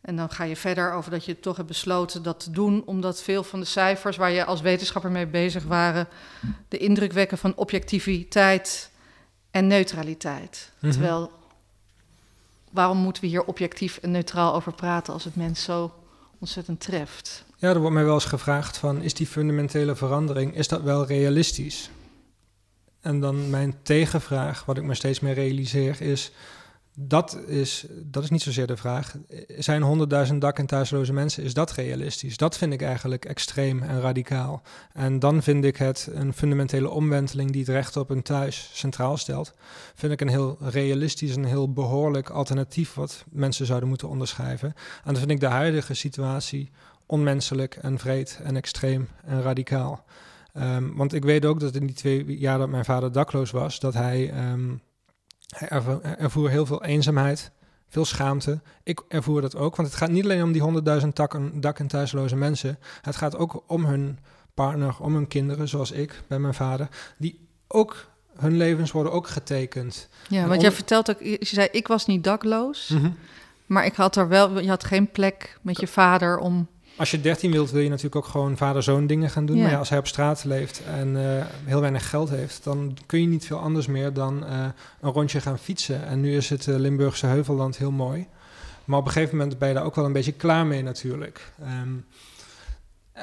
En 0.00 0.16
dan 0.16 0.30
ga 0.30 0.44
je 0.44 0.56
verder 0.56 0.92
over 0.92 1.10
dat 1.10 1.24
je 1.24 1.40
toch 1.40 1.56
hebt 1.56 1.68
besloten 1.68 2.22
dat 2.22 2.40
te 2.40 2.50
doen, 2.50 2.82
omdat 2.86 3.22
veel 3.22 3.42
van 3.42 3.60
de 3.60 3.66
cijfers 3.66 4.16
waar 4.16 4.30
je 4.30 4.44
als 4.44 4.60
wetenschapper 4.60 5.10
mee 5.10 5.26
bezig 5.26 5.64
waren, 5.64 6.08
de 6.68 6.78
indruk 6.78 7.12
wekken 7.12 7.38
van 7.38 7.56
objectiviteit 7.56 8.90
en 9.50 9.66
neutraliteit. 9.66 10.70
Mm 10.72 10.78
-hmm. 10.80 10.90
Terwijl, 10.90 11.32
waarom 12.70 12.98
moeten 12.98 13.22
we 13.22 13.28
hier 13.28 13.44
objectief 13.44 13.96
en 13.96 14.10
neutraal 14.10 14.54
over 14.54 14.72
praten 14.72 15.12
als 15.12 15.24
het 15.24 15.36
mens 15.36 15.62
zo 15.62 15.99
ontzettend 16.40 16.80
treft? 16.80 17.44
Ja, 17.56 17.68
er 17.68 17.78
wordt 17.78 17.94
mij 17.94 18.04
wel 18.04 18.14
eens 18.14 18.24
gevraagd 18.24 18.76
van, 18.76 19.02
is 19.02 19.14
die 19.14 19.26
fundamentele 19.26 19.96
verandering, 19.96 20.56
is 20.56 20.68
dat 20.68 20.82
wel 20.82 21.06
realistisch? 21.06 21.90
En 23.00 23.20
dan 23.20 23.50
mijn 23.50 23.74
tegenvraag, 23.82 24.64
wat 24.64 24.76
ik 24.76 24.82
me 24.82 24.94
steeds 24.94 25.20
meer 25.20 25.34
realiseer, 25.34 26.00
is, 26.00 26.30
dat 26.94 27.38
is, 27.46 27.86
dat 28.02 28.22
is 28.22 28.30
niet 28.30 28.42
zozeer 28.42 28.66
de 28.66 28.76
vraag. 28.76 29.16
Zijn 29.58 29.82
honderdduizend 29.82 30.40
dak- 30.40 30.58
en 30.58 30.66
thuisloze 30.66 31.12
mensen, 31.12 31.42
is 31.42 31.54
dat 31.54 31.72
realistisch? 31.72 32.36
Dat 32.36 32.56
vind 32.56 32.72
ik 32.72 32.82
eigenlijk 32.82 33.24
extreem 33.24 33.82
en 33.82 34.00
radicaal. 34.00 34.62
En 34.92 35.18
dan 35.18 35.42
vind 35.42 35.64
ik 35.64 35.76
het 35.76 36.08
een 36.12 36.32
fundamentele 36.32 36.90
omwenteling 36.90 37.50
die 37.50 37.60
het 37.60 37.70
recht 37.70 37.96
op 37.96 38.10
een 38.10 38.22
thuis 38.22 38.70
centraal 38.72 39.16
stelt. 39.16 39.54
Vind 39.94 40.12
ik 40.12 40.20
een 40.20 40.28
heel 40.28 40.56
realistisch 40.60 41.36
en 41.36 41.44
heel 41.44 41.72
behoorlijk 41.72 42.30
alternatief 42.30 42.94
wat 42.94 43.24
mensen 43.30 43.66
zouden 43.66 43.88
moeten 43.88 44.08
onderschrijven. 44.08 44.68
En 44.68 45.12
dan 45.12 45.16
vind 45.16 45.30
ik 45.30 45.40
de 45.40 45.46
huidige 45.46 45.94
situatie 45.94 46.70
onmenselijk 47.06 47.74
en 47.74 47.98
vreed 47.98 48.40
en 48.42 48.56
extreem 48.56 49.08
en 49.24 49.42
radicaal. 49.42 50.04
Um, 50.54 50.96
want 50.96 51.12
ik 51.14 51.24
weet 51.24 51.44
ook 51.44 51.60
dat 51.60 51.74
in 51.74 51.86
die 51.86 51.96
twee 51.96 52.38
jaar 52.38 52.58
dat 52.58 52.68
mijn 52.68 52.84
vader 52.84 53.12
dakloos 53.12 53.50
was, 53.50 53.80
dat 53.80 53.94
hij, 53.94 54.50
um, 54.52 54.80
hij 55.50 55.68
ervoer, 56.18 56.50
heel 56.50 56.66
veel 56.66 56.84
eenzaamheid, 56.84 57.50
veel 57.88 58.04
schaamte. 58.04 58.60
Ik 58.82 59.02
ervoer 59.08 59.40
dat 59.40 59.56
ook, 59.56 59.76
want 59.76 59.88
het 59.88 59.96
gaat 59.96 60.10
niet 60.10 60.24
alleen 60.24 60.42
om 60.42 60.52
die 60.52 60.62
honderdduizend 60.62 61.16
dak- 61.54 61.78
en 61.78 61.86
thuisloze 61.86 62.36
mensen. 62.36 62.78
Het 63.02 63.16
gaat 63.16 63.36
ook 63.36 63.62
om 63.66 63.84
hun 63.84 64.18
partner, 64.54 64.96
om 65.00 65.14
hun 65.14 65.28
kinderen, 65.28 65.68
zoals 65.68 65.90
ik 65.90 66.22
bij 66.26 66.38
mijn 66.38 66.54
vader, 66.54 66.88
die 67.18 67.48
ook 67.68 68.06
hun 68.36 68.56
levens 68.56 68.92
worden 68.92 69.12
ook 69.12 69.28
getekend. 69.28 70.08
Ja, 70.28 70.40
want 70.40 70.56
om... 70.56 70.60
jij 70.60 70.72
vertelt 70.72 71.10
ook, 71.10 71.20
je 71.20 71.38
zei 71.40 71.68
ik 71.70 71.88
was 71.88 72.06
niet 72.06 72.24
dakloos, 72.24 72.88
-hmm. 72.88 73.16
maar 73.66 73.84
ik 73.84 73.94
had 73.94 74.16
er 74.16 74.28
wel, 74.28 74.60
je 74.60 74.68
had 74.68 74.84
geen 74.84 75.10
plek 75.10 75.58
met 75.62 75.80
je 75.80 75.86
vader 75.86 76.38
om 76.38 76.68
als 77.00 77.10
je 77.10 77.20
13 77.20 77.50
wilt, 77.50 77.70
wil 77.70 77.80
je 77.80 77.88
natuurlijk 77.88 78.16
ook 78.16 78.26
gewoon 78.26 78.56
vader-zoon 78.56 79.06
dingen 79.06 79.30
gaan 79.30 79.46
doen. 79.46 79.56
Ja. 79.56 79.62
Maar 79.62 79.70
ja, 79.70 79.78
als 79.78 79.88
hij 79.88 79.98
op 79.98 80.06
straat 80.06 80.44
leeft 80.44 80.82
en 80.84 81.16
eh, 81.16 81.44
heel 81.64 81.80
weinig 81.80 82.08
geld 82.08 82.30
heeft, 82.30 82.64
dan 82.64 82.96
kun 83.06 83.20
je 83.20 83.26
niet 83.26 83.46
veel 83.46 83.58
anders 83.58 83.86
meer 83.86 84.12
dan 84.12 84.44
eh, 84.44 84.64
een 85.00 85.10
rondje 85.10 85.40
gaan 85.40 85.58
fietsen. 85.58 86.06
En 86.06 86.20
nu 86.20 86.36
is 86.36 86.50
het 86.50 86.68
eh, 86.68 86.76
Limburgse 86.76 87.26
Heuvelland 87.26 87.76
heel 87.76 87.90
mooi. 87.90 88.26
Maar 88.84 88.98
op 88.98 89.06
een 89.06 89.12
gegeven 89.12 89.36
moment 89.36 89.58
ben 89.58 89.68
je 89.68 89.74
daar 89.74 89.84
ook 89.84 89.94
wel 89.94 90.04
een 90.04 90.12
beetje 90.12 90.32
klaar 90.32 90.66
mee 90.66 90.82
natuurlijk. 90.82 91.52
Ehm, 91.62 91.94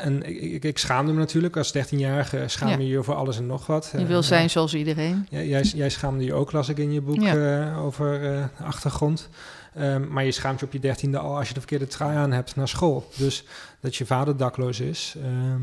en 0.01 0.23
ik, 0.29 0.41
ik, 0.41 0.63
ik 0.63 0.77
schaamde 0.77 1.12
me 1.13 1.19
natuurlijk. 1.19 1.57
Als 1.57 1.73
13-jarige 1.77 2.43
schaam 2.47 2.79
je 2.81 2.88
je 2.88 3.03
voor 3.03 3.15
alles 3.15 3.38
en 3.38 3.45
nog 3.45 3.65
wat. 3.67 3.89
Je 3.91 3.97
Eh, 3.97 4.05
wil 4.05 4.19
eh, 4.19 4.23
zijn 4.25 4.49
zoals 4.49 4.73
iedereen. 4.73 5.27
ja, 5.29 5.41
jij, 5.41 5.62
jij 5.62 5.89
schaamde 5.89 6.23
je 6.23 6.33
ook, 6.33 6.51
las 6.51 6.69
ik 6.69 6.77
in 6.77 6.91
je 6.93 7.01
boek 7.01 7.21
Ja. 7.21 7.36
eh, 7.71 7.86
over 7.86 8.19
de 8.19 8.43
achtergrond. 8.63 9.29
Ehm, 9.75 10.07
maar 10.07 10.23
je 10.25 10.31
schaamt 10.31 10.60
je 10.60 10.65
op 10.65 10.73
je 10.73 10.79
dertiende 10.79 11.17
al 11.17 11.38
als 11.38 11.47
je 11.47 11.53
de 11.53 11.60
verkeerde 11.60 11.88
trui 11.88 12.15
aan 12.17 12.31
hebt 12.31 12.55
naar 12.55 12.67
school. 12.67 13.07
Dus 13.15 13.43
dat 13.81 13.95
je 13.95 14.05
vader 14.05 14.38
dakloos 14.38 14.79
is, 14.79 15.15
ehm, 15.23 15.62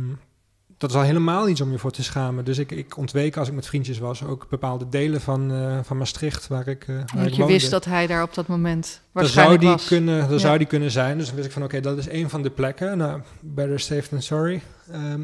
dat 0.78 0.90
is 0.90 0.96
al 0.96 1.02
helemaal 1.02 1.48
iets 1.48 1.60
om 1.60 1.70
je 1.70 1.78
voor 1.78 1.90
te 1.90 2.02
schamen. 2.02 2.44
Dus 2.44 2.58
ik, 2.58 2.70
ik 2.70 2.96
ontweek 2.96 3.36
als 3.36 3.48
ik 3.48 3.54
met 3.54 3.66
vriendjes 3.66 3.98
was 3.98 4.24
ook 4.24 4.48
bepaalde 4.48 4.88
delen 4.88 5.20
van, 5.20 5.52
eh, 5.52 5.78
van 5.82 5.96
Maastricht 5.96 6.46
waar 6.48 6.68
ik, 6.68 6.84
eh 6.88 6.96
waar 7.14 7.26
ik 7.26 7.32
je 7.32 7.44
wist 7.46 7.70
dat 7.70 7.84
hij 7.84 8.06
daar 8.06 8.22
op 8.22 8.34
dat 8.34 8.46
moment 8.46 8.82
Daar 8.84 8.92
zou 8.92 9.00
waarschijnlijk 9.12 9.60
die, 9.60 9.70
was. 9.70 9.86
kunnen, 9.86 10.30
Ja. 10.30 10.38
zou 10.38 10.58
die 10.58 10.66
kunnen 10.66 10.90
zijn. 10.90 11.18
Dus 11.18 11.26
dan 11.26 11.34
wist 11.34 11.46
ik 11.46 11.52
van, 11.52 11.62
oké, 11.64 11.80
dat 11.80 11.98
is 11.98 12.08
een 12.08 12.30
van 12.30 12.42
de 12.42 12.50
plekken. 12.50 12.98
Nou, 12.98 13.20
better 13.40 13.80
safe 13.80 14.08
than 14.08 14.22
sorry. 14.22 14.62
Ehm, 14.92 15.20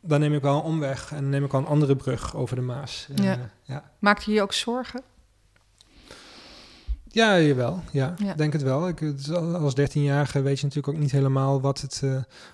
dan 0.00 0.20
neem 0.20 0.34
ik 0.34 0.42
wel 0.42 0.56
een 0.56 0.62
omweg 0.62 1.12
en 1.12 1.28
neem 1.28 1.44
ik 1.44 1.52
wel 1.52 1.60
een 1.60 1.66
andere 1.66 1.96
brug 1.96 2.36
over 2.36 2.56
de 2.56 2.62
Maas. 2.62 3.08
Eh, 3.16 3.24
Ja. 3.24 3.50
ja. 3.62 3.90
Maakte 3.98 4.30
je 4.30 4.36
je 4.36 4.42
ook 4.42 4.52
zorgen? 4.52 5.02
Ja, 7.10 7.40
jawel. 7.40 7.82
Ja, 7.92 8.14
Ja. 8.18 8.34
denk 8.34 8.52
het 8.52 8.62
wel. 8.62 8.88
Ik, 8.88 9.02
als 9.54 9.74
13-jarige 9.74 10.40
weet 10.42 10.58
je 10.60 10.66
natuurlijk 10.66 10.94
ook 10.94 11.00
niet 11.02 11.10
helemaal 11.12 11.60
wat, 11.60 11.80
het, 11.80 12.02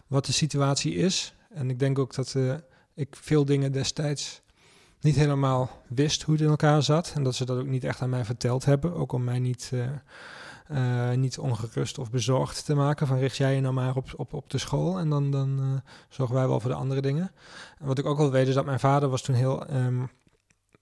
wat 0.07 0.27
de 0.27 0.33
situatie 0.33 0.95
is. 0.95 1.35
En 1.55 1.71
ik 1.71 1.79
denk 1.79 1.99
ook 1.99 2.15
dat 2.15 2.35
eh, 2.35 2.55
ik 2.95 3.17
veel 3.21 3.45
dingen 3.45 3.73
destijds 3.73 4.43
niet 5.01 5.15
helemaal 5.15 5.71
wist 5.89 6.23
hoe 6.23 6.35
het 6.35 6.43
in 6.43 6.51
elkaar 6.51 6.83
zat. 6.83 7.13
En 7.15 7.23
dat 7.23 7.35
ze 7.35 7.45
dat 7.45 7.59
ook 7.59 7.67
niet 7.67 7.85
echt 7.85 8.03
aan 8.03 8.11
mij 8.11 8.25
verteld 8.25 8.65
hebben. 8.65 8.95
Ook 8.95 9.13
om 9.13 9.25
mij 9.25 9.39
niet, 9.39 9.71
eh, 9.73 11.11
eh, 11.11 11.19
niet 11.19 11.39
ongerust 11.39 11.99
of 11.99 12.11
bezorgd 12.11 12.65
te 12.65 12.75
maken. 12.75 13.07
Van 13.07 13.19
richt 13.19 13.37
jij 13.37 13.55
je 13.55 13.61
nou 13.61 13.75
maar 13.75 13.97
op, 13.97 14.13
op, 14.17 14.33
op 14.33 14.51
de 14.51 14.59
school 14.59 14.99
en 14.99 15.11
dan, 15.11 15.31
dan 15.31 15.83
zorgen 16.09 16.37
wij 16.37 16.49
wel 16.49 16.61
voor 16.61 16.71
de 16.71 16.77
andere 16.77 17.01
dingen. 17.01 17.33
En 17.79 17.87
wat 17.87 17.99
ik 17.99 18.07
ook 18.07 18.19
wel 18.19 18.31
weet 18.31 18.49
is 18.49 18.55
dat 18.55 18.65
mijn 18.65 18.81
vader 18.81 19.09
was 19.09 19.23
toen 19.23 19.35
heel... 19.35 19.67
ehm, 19.67 20.03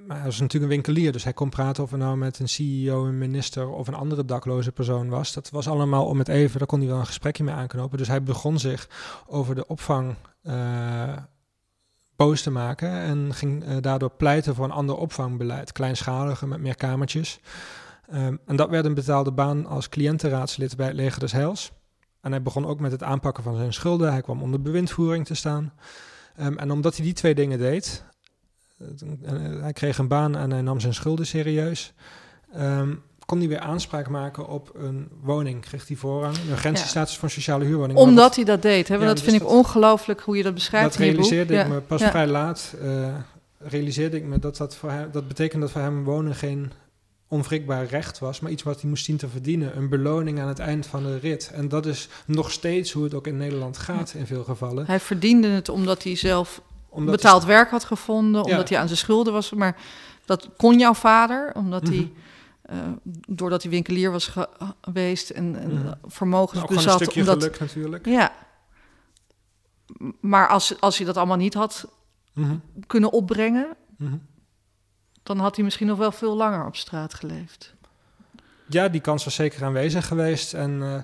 maar 0.06 0.16
hij 0.16 0.26
was 0.26 0.40
natuurlijk 0.40 0.72
een 0.72 0.82
winkelier, 0.82 1.12
dus 1.12 1.24
hij 1.24 1.32
kon 1.32 1.48
praten 1.48 1.82
of 1.82 1.90
hij 1.90 1.98
nou 1.98 2.16
met 2.16 2.38
een 2.38 2.48
CEO, 2.48 3.06
een 3.06 3.18
minister 3.18 3.68
of 3.68 3.88
een 3.88 3.94
andere 3.94 4.24
dakloze 4.24 4.72
persoon 4.72 5.08
was. 5.08 5.32
Dat 5.32 5.50
was 5.50 5.68
allemaal 5.68 6.06
om 6.06 6.18
het 6.18 6.28
even, 6.28 6.58
daar 6.58 6.68
kon 6.68 6.78
hij 6.78 6.88
wel 6.88 6.98
een 6.98 7.06
gesprekje 7.06 7.44
mee 7.44 7.54
aanknopen. 7.54 7.98
Dus 7.98 8.08
hij 8.08 8.22
begon 8.22 8.58
zich 8.58 8.88
over 9.26 9.54
de 9.54 9.66
opvang 9.66 10.16
eh, 10.42 11.16
boos 12.16 12.42
te 12.42 12.50
maken 12.50 12.90
en 12.90 13.34
ging 13.34 13.64
eh, 13.64 13.76
daardoor 13.80 14.10
pleiten 14.10 14.54
voor 14.54 14.64
een 14.64 14.70
ander 14.70 14.96
opvangbeleid, 14.96 15.72
kleinschaliger 15.72 16.48
met 16.48 16.60
meer 16.60 16.76
kamertjes. 16.76 17.40
Ehm, 18.08 18.36
en 18.46 18.56
dat 18.56 18.70
werd 18.70 18.84
een 18.84 18.94
betaalde 18.94 19.32
baan 19.32 19.66
als 19.66 19.88
cliëntenraadslid 19.88 20.76
bij 20.76 20.86
het 20.86 20.96
Leger 20.96 21.20
des 21.20 21.32
Heils. 21.32 21.72
En 22.20 22.30
hij 22.30 22.42
begon 22.42 22.66
ook 22.66 22.80
met 22.80 22.92
het 22.92 23.02
aanpakken 23.02 23.42
van 23.42 23.56
zijn 23.56 23.72
schulden. 23.72 24.12
Hij 24.12 24.22
kwam 24.22 24.42
onder 24.42 24.62
bewindvoering 24.62 25.26
te 25.26 25.34
staan. 25.34 25.72
Ehm, 26.36 26.56
en 26.56 26.70
omdat 26.70 26.96
hij 26.96 27.04
die 27.04 27.14
twee 27.14 27.34
dingen 27.34 27.58
deed, 27.58 28.04
eh, 28.78 28.86
hij 29.60 29.72
kreeg 29.72 29.98
een 29.98 30.08
baan 30.08 30.36
en 30.36 30.50
hij 30.50 30.62
nam 30.62 30.80
zijn 30.80 30.94
schulden 30.94 31.26
serieus. 31.26 31.92
Ehm, 32.52 32.94
kon 33.32 33.40
hij 33.40 33.50
weer 33.50 33.60
aanspraak 33.60 34.08
maken 34.08 34.46
op 34.48 34.70
een 34.74 35.08
woning, 35.22 35.60
kreeg 35.60 35.88
hij 35.88 35.96
voorrang. 35.96 36.36
Een 36.36 36.50
urgentiestatus 36.50 37.22
een 37.22 37.30
sociale 37.30 37.64
huurwoning. 37.64 37.98
Omdat 37.98 38.24
dat- 38.24 38.34
hij 38.36 38.44
dat 38.44 38.62
deed. 38.62 38.88
Hè? 38.88 38.94
Want 38.98 39.00
Ja, 39.08 39.14
dat 39.14 39.24
dus 39.24 39.32
vind 39.32 39.42
ik 39.42 39.48
ongelooflijk 39.48 40.20
hoe 40.20 40.36
je 40.36 40.42
dat 40.42 40.54
beschrijft 40.54 40.88
dat 40.88 40.96
realiseerde 40.96 41.54
ik 41.56 41.68
me 41.68 41.80
pas 41.80 42.02
vrij 42.02 42.26
laat. 42.26 42.74
eh, 42.82 43.14
realiseerde 43.58 44.16
ik 44.16 44.24
me 44.24 44.38
dat 44.38 44.56
dat 44.56 44.76
voor 44.76 44.90
hem, 44.90 45.08
dat 45.12 45.28
betekent 45.28 45.62
dat 45.62 45.70
voor 45.70 45.80
hem 45.80 46.04
wonen 46.04 46.34
geen 46.34 46.72
onwrikbaar 47.28 47.86
recht 47.86 48.18
was, 48.18 48.40
maar 48.40 48.50
iets 48.50 48.62
wat 48.62 48.80
hij 48.80 48.88
moest 48.90 49.04
zien 49.04 49.16
te 49.16 49.28
verdienen. 49.28 49.76
Een 49.76 49.88
beloning 49.88 50.40
aan 50.40 50.48
het 50.48 50.58
eind 50.58 50.86
van 50.86 51.02
de 51.02 51.18
rit. 51.18 51.50
En 51.54 51.68
dat 51.68 51.86
is 51.86 52.08
nog 52.26 52.50
steeds 52.50 52.92
hoe 52.92 53.04
het 53.04 53.14
ook 53.14 53.26
in 53.26 53.36
Nederland 53.36 53.78
gaat 53.78 54.14
in 54.16 54.26
veel 54.26 54.44
gevallen. 54.44 54.86
Hij 54.86 55.00
verdiende 55.00 55.48
het 55.48 55.68
omdat 55.68 56.02
hij 56.02 56.16
zelf 56.16 56.60
Omdat 56.88 57.14
betaald 57.14 57.44
werk 57.44 57.70
had 57.70 57.84
gevonden, 57.84 58.44
Ja. 58.44 58.50
omdat 58.50 58.68
hij 58.68 58.78
aan 58.78 58.86
zijn 58.86 58.98
schulden 58.98 59.32
was. 59.32 59.52
Maar 59.52 59.76
dat 60.24 60.48
kon 60.56 60.78
jouw 60.78 60.94
vader, 60.94 61.50
omdat 61.54 61.82
Mhm. 61.82 61.92
hij, 61.92 62.12
eh, 62.72 62.78
doordat 63.26 63.62
hij 63.62 63.70
winkelier 63.70 64.10
was 64.10 64.26
ge- 64.26 64.48
geweest 64.80 65.30
en, 65.30 65.56
en 65.56 65.98
vermogens 66.04 66.60
nou, 66.60 66.74
een 66.74 66.80
stukje 66.90 67.20
omdat, 67.20 67.42
geluk 67.42 67.60
natuurlijk. 67.60 68.06
Ja. 68.06 68.32
Maar 70.20 70.48
als, 70.48 70.80
als 70.80 70.96
hij 70.96 71.06
dat 71.06 71.16
allemaal 71.16 71.36
niet 71.36 71.54
had 71.54 71.88
Mhm, 72.34 72.56
kunnen 72.86 73.12
opbrengen, 73.12 73.66
mhm. 73.98 74.16
dan 75.22 75.38
had 75.38 75.54
hij 75.56 75.64
misschien 75.64 75.86
nog 75.86 75.98
wel 75.98 76.12
veel 76.12 76.36
langer 76.36 76.66
op 76.66 76.76
straat 76.76 77.14
geleefd. 77.14 77.74
Ja, 78.66 78.88
die 78.88 79.00
kans 79.00 79.24
was 79.24 79.34
zeker 79.34 79.64
aanwezig 79.64 80.06
geweest. 80.06 80.54
En 80.54 80.82
eh, 80.82 81.02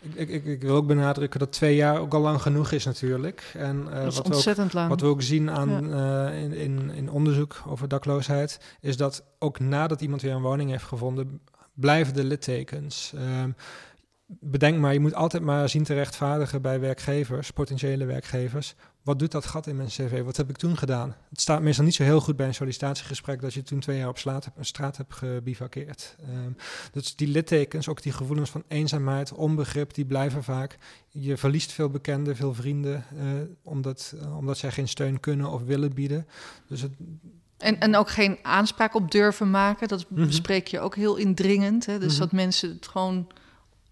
ik, 0.00 0.14
ik, 0.14 0.28
ik, 0.28 0.44
ik 0.44 0.62
wil 0.62 0.74
ook 0.74 0.86
benadrukken 0.86 1.40
dat 1.40 1.52
twee 1.52 1.76
jaar 1.76 2.00
ook 2.00 2.14
al 2.14 2.20
lang 2.20 2.42
genoeg 2.42 2.70
is 2.70 2.84
natuurlijk. 2.84 3.52
En 3.54 3.92
eh, 3.92 3.98
is 3.98 4.04
wat, 4.04 4.14
we 4.14 4.20
ook, 4.20 4.34
ontzettend 4.34 4.72
lang. 4.72 4.88
wat 4.88 5.00
we 5.00 5.06
ook 5.06 5.22
zien 5.22 5.50
aan, 5.50 5.92
eh, 5.92 6.42
in, 6.42 6.52
in, 6.52 6.90
in 6.90 7.10
onderzoek 7.10 7.62
over 7.66 7.88
dakloosheid, 7.88 8.60
is 8.80 8.96
dat 8.96 9.24
ook 9.38 9.58
nadat 9.58 10.00
iemand 10.00 10.22
weer 10.22 10.32
een 10.32 10.42
woning 10.42 10.70
heeft 10.70 10.84
gevonden, 10.84 11.40
blijven 11.74 12.14
de 12.14 12.24
littekens. 12.24 13.12
Ehm, 13.16 13.50
bedenk 14.40 14.78
maar, 14.78 14.92
je 14.92 15.00
moet 15.00 15.14
altijd 15.14 15.42
maar 15.42 15.68
zien 15.68 15.84
te 15.84 15.94
rechtvaardigen 15.94 16.62
bij 16.62 16.80
werkgevers, 16.80 17.50
potentiële 17.50 18.04
werkgevers. 18.04 18.74
Wat 19.02 19.18
doet 19.18 19.30
dat 19.32 19.46
gat 19.46 19.66
in 19.66 19.76
mijn 19.76 19.88
cv? 19.88 20.22
Wat 20.22 20.36
heb 20.36 20.48
ik 20.50 20.56
toen 20.56 20.76
gedaan? 20.76 21.16
Het 21.30 21.40
staat 21.40 21.62
meestal 21.62 21.84
niet 21.84 21.94
zo 21.94 22.02
heel 22.02 22.20
goed 22.20 22.36
bij 22.36 22.46
een 22.46 22.54
sollicitatiegesprek 22.54 23.40
dat 23.40 23.54
je 23.54 23.62
toen 23.62 23.80
twee 23.80 23.98
jaar 23.98 24.08
op 24.08 24.18
straat, 24.18 24.44
hebt- 24.44 24.66
straat 24.66 24.96
hebt 24.96 25.14
gebivakkeerd. 25.14 26.16
Ehm, 26.22 26.50
dus 26.92 27.16
die 27.16 27.28
littekens, 27.28 27.88
ook 27.88 28.02
die 28.02 28.12
gevoelens 28.12 28.50
van 28.50 28.62
eenzaamheid, 28.68 29.32
onbegrip, 29.32 29.94
die 29.94 30.04
blijven 30.04 30.44
vaak. 30.44 30.78
Je 31.08 31.36
verliest 31.36 31.72
veel 31.72 31.88
bekenden, 31.90 32.36
veel 32.36 32.54
vrienden, 32.54 33.04
eh, 33.18 33.24
omdat, 33.62 34.14
eh, 34.20 34.36
omdat 34.36 34.58
zij 34.58 34.70
geen 34.70 34.88
steun 34.88 35.20
kunnen 35.20 35.50
of 35.50 35.62
willen 35.62 35.94
bieden. 35.94 36.26
Dus 36.66 36.80
het, 36.82 36.92
En, 37.58 37.80
en 37.80 37.96
ook 37.96 38.10
geen 38.10 38.38
aanspraak 38.42 38.94
op 38.94 39.10
durven 39.10 39.50
maken. 39.50 39.88
Dat 39.88 40.06
Mhm. 40.10 40.26
bespreek 40.26 40.66
je 40.66 40.80
ook 40.80 40.94
heel 40.94 41.16
indringend. 41.16 41.86
Hè? 41.86 41.98
Dus 41.98 42.12
Mhm. 42.12 42.20
dat 42.20 42.32
mensen 42.32 42.70
het 42.70 42.86
gewoon 42.88 43.26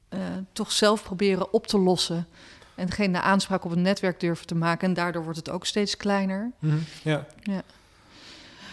eh, 0.09 0.19
toch 0.53 0.73
zelf 0.73 1.03
proberen 1.03 1.53
op 1.53 1.67
te 1.67 1.79
lossen. 1.79 2.27
En 2.75 2.91
geen 2.91 3.13
de 3.13 3.21
aanspraak 3.21 3.65
op 3.65 3.71
een 3.71 3.83
netwerk 3.83 4.21
durven 4.21 4.47
te 4.47 4.55
maken. 4.55 4.89
En 4.89 4.95
daardoor 4.95 5.23
wordt 5.23 5.39
het 5.39 5.51
ook 5.51 5.67
steeds 5.67 5.97
kleiner. 5.97 6.53
mhm, 6.59 6.79
ja. 7.03 7.27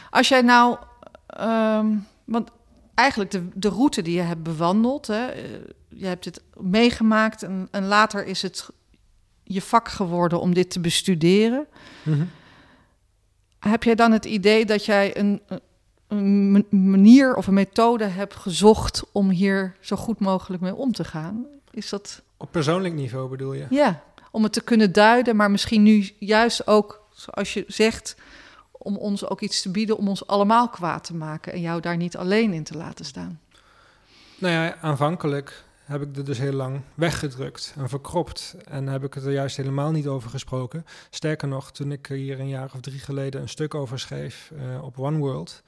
Als 0.10 0.28
jij 0.28 0.42
nou... 0.42 0.78
ehm, 1.28 1.88
want 2.24 2.50
eigenlijk 2.94 3.32
de, 3.32 3.48
de 3.54 3.70
route 3.70 4.02
die 4.02 4.16
je 4.16 4.22
hebt 4.22 4.44
bewandeld... 4.44 5.08
Hè, 5.08 5.26
eh, 5.26 5.44
je 5.90 6.06
hebt 6.06 6.24
dit 6.24 6.42
meegemaakt 6.54 7.44
en, 7.44 7.68
en 7.72 7.86
later 7.86 8.26
is 8.26 8.42
het 8.42 8.70
je 9.44 9.62
vak 9.62 9.90
geworden 9.90 10.40
om 10.40 10.54
dit 10.54 10.70
te 10.70 10.80
bestuderen. 10.80 11.68
Mhm. 12.04 12.26
Heb 13.60 13.84
jij 13.84 13.96
dan 13.96 14.12
het 14.12 14.26
idee 14.26 14.66
dat 14.66 14.86
jij 14.86 15.18
een, 15.18 15.42
een 16.16 16.52
ma- 16.52 16.62
manier 16.70 17.36
of 17.36 17.48
een 17.48 17.54
methode 17.54 18.04
hebt 18.06 18.36
gezocht 18.36 19.04
om 19.12 19.30
hier 19.30 19.76
zo 19.80 19.96
goed 19.96 20.20
mogelijk 20.20 20.62
mee 20.62 20.76
om 20.76 20.92
te 20.92 21.04
gaan? 21.04 21.46
Is 21.72 21.90
dat 21.90 22.22
Op 22.38 22.52
persoonlijk 22.52 22.94
niveau 22.94 23.30
bedoel 23.30 23.54
je? 23.54 23.66
ja, 23.70 24.04
om 24.32 24.44
het 24.44 24.54
te 24.54 24.62
kunnen 24.64 24.92
duiden, 24.92 25.36
maar 25.36 25.52
misschien 25.52 25.84
nu 25.84 26.10
juist 26.20 26.68
ook, 26.68 27.08
zoals 27.14 27.54
je 27.54 27.64
zegt, 27.68 28.16
om 28.72 28.98
ons 28.98 29.28
ook 29.30 29.42
iets 29.42 29.62
te 29.62 29.70
bieden 29.72 29.98
om 29.98 30.08
ons 30.08 30.28
allemaal 30.28 30.70
kwaad 30.70 31.04
te 31.04 31.16
maken 31.16 31.54
en 31.54 31.62
jou 31.62 31.82
daar 31.82 31.98
niet 31.98 32.18
alleen 32.18 32.54
in 32.54 32.64
te 32.64 32.78
laten 32.78 33.06
staan? 33.06 33.40
Nou 34.38 34.54
ja, 34.54 34.76
aanvankelijk 34.82 35.64
heb 35.84 36.02
ik 36.02 36.18
er 36.18 36.26
dus 36.26 36.38
heel 36.38 36.54
lang 36.54 36.82
weggedrukt 36.94 37.74
en 37.78 37.90
verkropt. 37.90 38.56
En 38.70 38.88
heb 38.88 39.04
ik 39.04 39.14
het 39.14 39.26
er 39.26 39.32
juist 39.32 39.58
helemaal 39.58 39.92
niet 39.92 40.08
over 40.08 40.30
gesproken. 40.30 40.86
Sterker 41.10 41.48
nog, 41.48 41.72
toen 41.72 41.92
ik 41.92 42.06
hier 42.08 42.40
een 42.40 42.48
jaar 42.48 42.70
of 42.74 42.80
drie 42.82 43.00
geleden 43.00 43.42
een 43.42 43.50
stuk 43.50 43.74
over 43.76 44.00
schreef 44.00 44.52
eh, 44.58 44.84
op 44.84 45.00
One 45.00 45.18
World. 45.18 45.64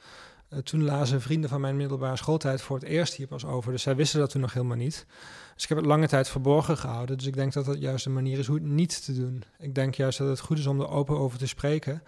Eh, 0.49 0.59
toen 0.59 0.83
lazen 0.83 1.21
vrienden 1.21 1.49
van 1.49 1.61
mijn 1.61 1.77
middelbare 1.77 2.15
schooltijd 2.15 2.61
voor 2.61 2.75
het 2.75 2.85
eerst 2.85 3.13
hier 3.13 3.27
pas 3.27 3.45
over. 3.45 3.71
Dus 3.71 3.81
zij 3.81 3.95
wisten 3.95 4.19
dat 4.19 4.29
toen 4.29 4.41
nog 4.41 4.53
helemaal 4.53 4.77
niet. 4.77 5.05
Dus 5.53 5.63
ik 5.63 5.69
heb 5.69 5.77
het 5.77 5.87
lange 5.87 6.07
tijd 6.07 6.29
verborgen 6.29 6.77
gehouden. 6.77 7.17
Dus 7.17 7.27
ik 7.27 7.33
denk 7.33 7.53
dat 7.53 7.65
dat 7.65 7.79
juist 7.79 8.05
een 8.05 8.13
manier 8.13 8.39
is 8.39 8.47
hoe 8.47 8.55
het 8.55 8.65
niet 8.65 9.05
te 9.05 9.13
doen. 9.13 9.43
Ik 9.57 9.75
denk 9.75 9.95
juist 9.95 10.17
dat 10.17 10.27
het 10.27 10.39
goed 10.39 10.57
is 10.57 10.67
om 10.67 10.79
er 10.79 10.89
open 10.89 11.17
over 11.17 11.37
te 11.37 11.47
spreken. 11.47 12.03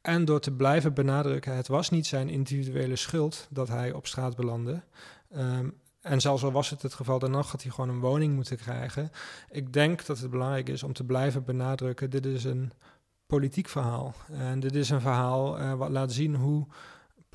En 0.00 0.24
door 0.24 0.40
te 0.40 0.52
blijven 0.52 0.94
benadrukken, 0.94 1.56
het 1.56 1.68
was 1.68 1.90
niet 1.90 2.06
zijn 2.06 2.28
individuele 2.28 2.96
schuld 2.96 3.46
dat 3.50 3.68
hij 3.68 3.92
op 3.92 4.06
straat 4.06 4.36
belandde. 4.36 4.82
Ehm, 5.30 5.68
en 6.00 6.20
zelfs 6.20 6.44
al 6.44 6.52
was 6.52 6.70
het 6.70 6.82
het 6.82 6.94
geval, 6.94 7.18
dan 7.18 7.30
nog 7.30 7.50
had 7.50 7.62
hij 7.62 7.70
gewoon 7.70 7.90
een 7.90 8.00
woning 8.00 8.34
moeten 8.34 8.56
krijgen. 8.56 9.10
Ik 9.50 9.72
denk 9.72 10.06
dat 10.06 10.18
het 10.18 10.30
belangrijk 10.30 10.68
is 10.68 10.82
om 10.82 10.92
te 10.92 11.04
blijven 11.04 11.44
benadrukken, 11.44 12.10
dit 12.10 12.26
is 12.26 12.44
een 12.44 12.72
politiek 13.26 13.68
verhaal. 13.68 14.14
En 14.32 14.60
dit 14.60 14.74
is 14.74 14.90
een 14.90 15.00
verhaal 15.00 15.58
eh, 15.58 15.74
wat 15.74 15.90
laat 15.90 16.12
zien 16.12 16.34
hoe 16.34 16.66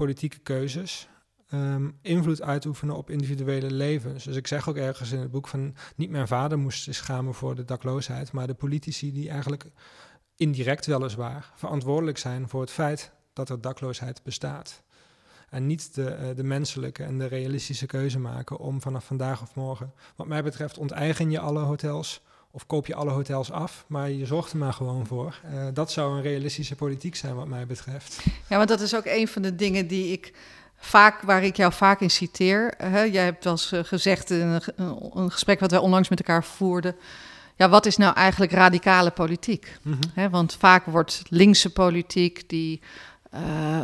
politieke 0.02 0.40
keuzes 0.40 1.08
ehm, 1.48 1.90
invloed 2.02 2.42
uitoefenen 2.42 2.96
op 2.96 3.10
individuele 3.10 3.72
levens. 3.72 4.24
Dus 4.24 4.36
ik 4.36 4.48
zeg 4.48 4.70
ook 4.70 4.76
ergens 4.76 5.12
in 5.12 5.20
het 5.20 5.32
boek 5.32 5.48
van 5.48 5.76
niet 5.96 6.10
mijn 6.10 6.28
vader 6.28 6.60
moest 6.60 6.94
schamen 6.94 7.34
voor 7.34 7.56
de 7.56 7.66
dakloosheid, 7.66 8.32
maar 8.32 8.48
de 8.48 8.54
politici 8.54 9.12
die 9.12 9.30
eigenlijk 9.30 9.66
indirect 10.36 10.86
weliswaar 10.86 11.52
verantwoordelijk 11.56 12.18
zijn 12.18 12.50
voor 12.50 12.62
het 12.62 12.72
feit 12.72 13.12
dat 13.34 13.50
er 13.50 13.62
dakloosheid 13.62 14.24
bestaat. 14.24 14.84
En 15.50 15.66
niet 15.66 15.96
de, 15.96 16.18
uh, 16.22 16.36
de 16.36 16.44
menselijke 16.44 17.04
en 17.04 17.18
de 17.18 17.26
realistische 17.26 17.86
keuze 17.86 18.20
maken 18.20 18.58
om 18.58 18.82
vanaf 18.82 19.06
vandaag 19.06 19.42
of 19.42 19.56
morgen. 19.56 19.94
Wat 20.16 20.28
mij 20.28 20.44
betreft 20.44 20.78
onteigen 20.78 21.32
je 21.32 21.40
alle 21.40 21.60
hotels 21.60 22.22
of 22.52 22.66
koop 22.66 22.88
je 22.88 22.96
alle 22.96 23.12
hotels 23.12 23.52
af, 23.52 23.86
maar 23.88 24.10
je 24.10 24.26
zorgt 24.26 24.52
er 24.52 24.58
maar 24.58 24.74
gewoon 24.74 25.06
voor. 25.06 25.40
Uh, 25.54 25.68
dat 25.74 25.92
zou 25.92 26.16
een 26.16 26.22
realistische 26.22 26.76
politiek 26.76 27.16
zijn 27.16 27.36
wat 27.36 27.48
mij 27.48 27.66
betreft. 27.66 28.24
Ja, 28.50 28.58
want 28.58 28.70
dat 28.70 28.82
is 28.82 28.96
ook 28.96 29.06
een 29.06 29.28
van 29.28 29.42
de 29.42 29.56
dingen 29.56 29.88
die 29.88 30.12
ik 30.12 30.34
vaak, 30.78 31.22
waar 31.22 31.44
ik 31.44 31.56
jou 31.56 31.74
vaak 31.74 32.02
in 32.02 32.10
citeer. 32.10 32.74
Hè? 32.78 33.02
Jij 33.02 33.24
hebt 33.24 33.44
wel 33.44 33.54
eens 33.54 33.72
gezegd 33.76 34.30
in 34.30 34.48
een, 34.76 35.02
een 35.14 35.32
gesprek 35.32 35.60
wat 35.60 35.72
wij 35.72 35.80
onlangs 35.80 36.10
met 36.10 36.20
elkaar 36.20 36.44
voerden 36.44 36.96
ja, 37.62 37.70
wat 37.70 37.86
is 37.86 37.98
nou 37.98 38.16
eigenlijk 38.16 38.52
radicale 38.52 39.12
politiek? 39.12 39.78
Mm 39.82 40.00
-hmm. 40.14 40.30
want 40.30 40.56
vaak 40.60 40.86
wordt 40.86 41.22
linkse 41.30 41.70
politiek 41.70 42.50
die 42.50 42.82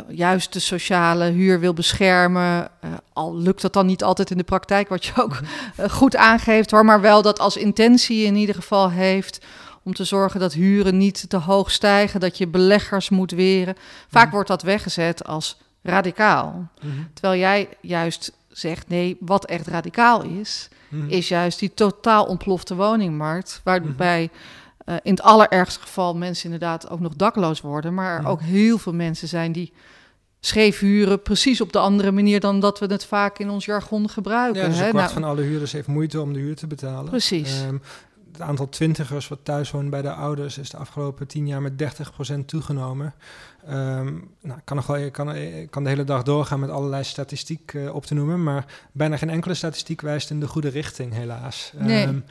juist 0.08 0.52
de 0.52 0.58
sociale 0.58 1.24
huur 1.24 1.60
wil 1.60 1.72
beschermen. 1.72 2.70
Uh, 2.84 2.90
al 3.12 3.36
lukt 3.36 3.62
dat 3.62 3.72
dan 3.72 3.86
niet 3.86 4.02
altijd 4.02 4.30
in 4.30 4.36
de 4.36 4.44
praktijk, 4.44 4.88
wat 4.88 5.04
je 5.04 5.12
ook 5.16 5.40
uh, 5.80 5.88
goed 6.00 6.16
aangeeft 6.16 6.70
hoor, 6.70 6.84
maar 6.84 7.00
wel 7.00 7.22
dat 7.22 7.38
als 7.38 7.56
intentie 7.56 8.24
in 8.24 8.36
ieder 8.36 8.54
geval 8.54 8.90
heeft 8.90 9.44
om 9.82 9.94
te 9.94 10.04
zorgen 10.04 10.40
dat 10.40 10.52
huren 10.52 10.96
niet 10.96 11.30
te 11.30 11.36
hoog 11.36 11.70
stijgen, 11.70 12.20
dat 12.20 12.38
je 12.38 12.48
beleggers 12.48 13.08
moet 13.08 13.30
weren. 13.30 13.76
Vaak 14.08 14.26
mm 14.26 14.32
wordt 14.32 14.48
dat 14.48 14.62
weggezet 14.62 15.24
als 15.24 15.56
radicaal. 15.82 16.68
-hmm. 16.80 17.08
Terwijl 17.12 17.40
jij 17.40 17.68
juist 17.80 18.32
zegt 18.48 18.88
nee, 18.88 19.16
wat 19.20 19.44
echt 19.44 19.66
radicaal 19.66 20.22
is, 20.22 20.68
is 21.08 21.28
juist 21.28 21.58
die 21.58 21.74
totaal 21.74 22.24
ontplofte 22.24 22.74
woningmarkt, 22.74 23.60
waarbij 23.64 24.30
uh, 24.88 24.94
in 25.02 25.10
het 25.10 25.22
allerergste 25.22 25.80
geval 25.80 26.16
mensen 26.16 26.44
inderdaad 26.44 26.90
ook 26.90 27.00
nog 27.00 27.14
dakloos 27.14 27.60
worden, 27.60 27.94
maar 27.94 28.18
er 28.18 28.26
ook 28.26 28.40
heel 28.40 28.78
veel 28.78 28.94
mensen 28.94 29.28
zijn 29.28 29.52
die 29.52 29.72
scheef 30.40 30.78
huren 30.78 31.22
precies 31.22 31.60
op 31.60 31.72
de 31.72 31.78
andere 31.78 32.10
manier 32.10 32.40
dan 32.40 32.60
dat 32.60 32.78
we 32.78 32.86
het 32.86 33.04
vaak 33.04 33.38
in 33.38 33.50
ons 33.50 33.64
jargon 33.64 34.08
gebruiken. 34.08 34.62
Ja, 34.62 34.68
dus 34.68 34.78
een 34.78 34.84
hè? 34.84 34.90
kwart 34.90 35.04
nou, 35.04 35.20
van 35.20 35.30
alle 35.30 35.42
huurders 35.42 35.72
heeft 35.72 35.86
moeite 35.86 36.20
om 36.20 36.32
de 36.32 36.38
huur 36.38 36.56
te 36.56 36.66
betalen. 36.66 37.10
Precies. 37.10 37.62
Um, 37.62 37.82
het 38.32 38.40
aantal 38.40 38.68
twintigers 38.68 39.28
wat 39.28 39.38
thuis 39.42 39.70
woont 39.70 39.90
bij 39.90 40.02
de 40.02 40.12
ouders 40.12 40.58
is 40.58 40.70
de 40.70 40.76
afgelopen 40.76 41.26
tien 41.26 41.46
jaar 41.46 41.62
met 41.62 41.72
30% 42.32 42.44
toegenomen. 42.46 43.14
Um, 43.70 44.30
nou, 44.40 44.60
kan, 44.64 44.76
nog 44.76 44.86
wel, 44.86 44.96
ik 44.96 45.12
kan, 45.12 45.34
ik 45.34 45.70
kan 45.70 45.82
de 45.82 45.88
hele 45.88 46.04
dag 46.04 46.22
doorgaan 46.22 46.60
met 46.60 46.70
allerlei 46.70 47.04
statistiek 47.04 47.72
uh, 47.72 47.94
op 47.94 48.06
te 48.06 48.14
noemen, 48.14 48.42
maar 48.42 48.64
bijna 48.92 49.16
geen 49.16 49.30
enkele 49.30 49.54
statistiek 49.54 50.00
wijst 50.00 50.30
in 50.30 50.40
de 50.40 50.46
goede 50.46 50.68
richting, 50.68 51.12
helaas. 51.12 51.72
Nee. 51.76 52.22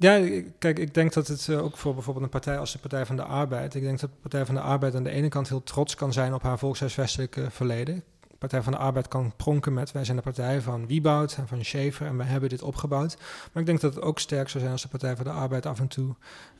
Ja, 0.00 0.42
kijk, 0.58 0.78
ik 0.78 0.94
denk 0.94 1.12
dat 1.12 1.28
het 1.28 1.46
uh, 1.46 1.62
ook 1.62 1.76
voor 1.76 1.94
bijvoorbeeld 1.94 2.24
een 2.24 2.30
partij 2.30 2.58
als 2.58 2.72
de 2.72 2.78
Partij 2.78 3.06
van 3.06 3.16
de 3.16 3.22
Arbeid, 3.22 3.74
ik 3.74 3.82
denk 3.82 4.00
dat 4.00 4.10
de 4.10 4.16
Partij 4.20 4.46
van 4.46 4.54
de 4.54 4.60
Arbeid 4.60 4.94
aan 4.94 5.02
de 5.02 5.10
ene 5.10 5.28
kant 5.28 5.48
heel 5.48 5.62
trots 5.62 5.94
kan 5.94 6.12
zijn 6.12 6.34
op 6.34 6.42
haar 6.42 6.58
volkshuisvestelijke 6.58 7.50
verleden. 7.50 8.02
Partij 8.38 8.62
van 8.62 8.72
de 8.72 8.78
Arbeid 8.78 9.08
kan 9.08 9.32
pronken 9.36 9.72
met. 9.72 9.92
Wij 9.92 10.04
zijn 10.04 10.16
de 10.16 10.22
partij 10.22 10.60
van 10.60 10.86
Wieboud 10.86 11.36
en 11.36 11.48
van 11.48 11.64
Schaefer 11.64 12.06
en 12.06 12.16
wij 12.16 12.26
hebben 12.26 12.48
dit 12.48 12.62
opgebouwd. 12.62 13.16
Maar 13.52 13.62
ik 13.62 13.66
denk 13.66 13.80
dat 13.80 13.94
het 13.94 14.04
ook 14.04 14.18
sterk 14.18 14.48
zou 14.48 14.58
zijn 14.58 14.72
als 14.72 14.82
de 14.82 14.88
Partij 14.88 15.16
van 15.16 15.24
de 15.24 15.30
Arbeid 15.30 15.66
af 15.66 15.80
en 15.80 15.88
toe 15.88 16.14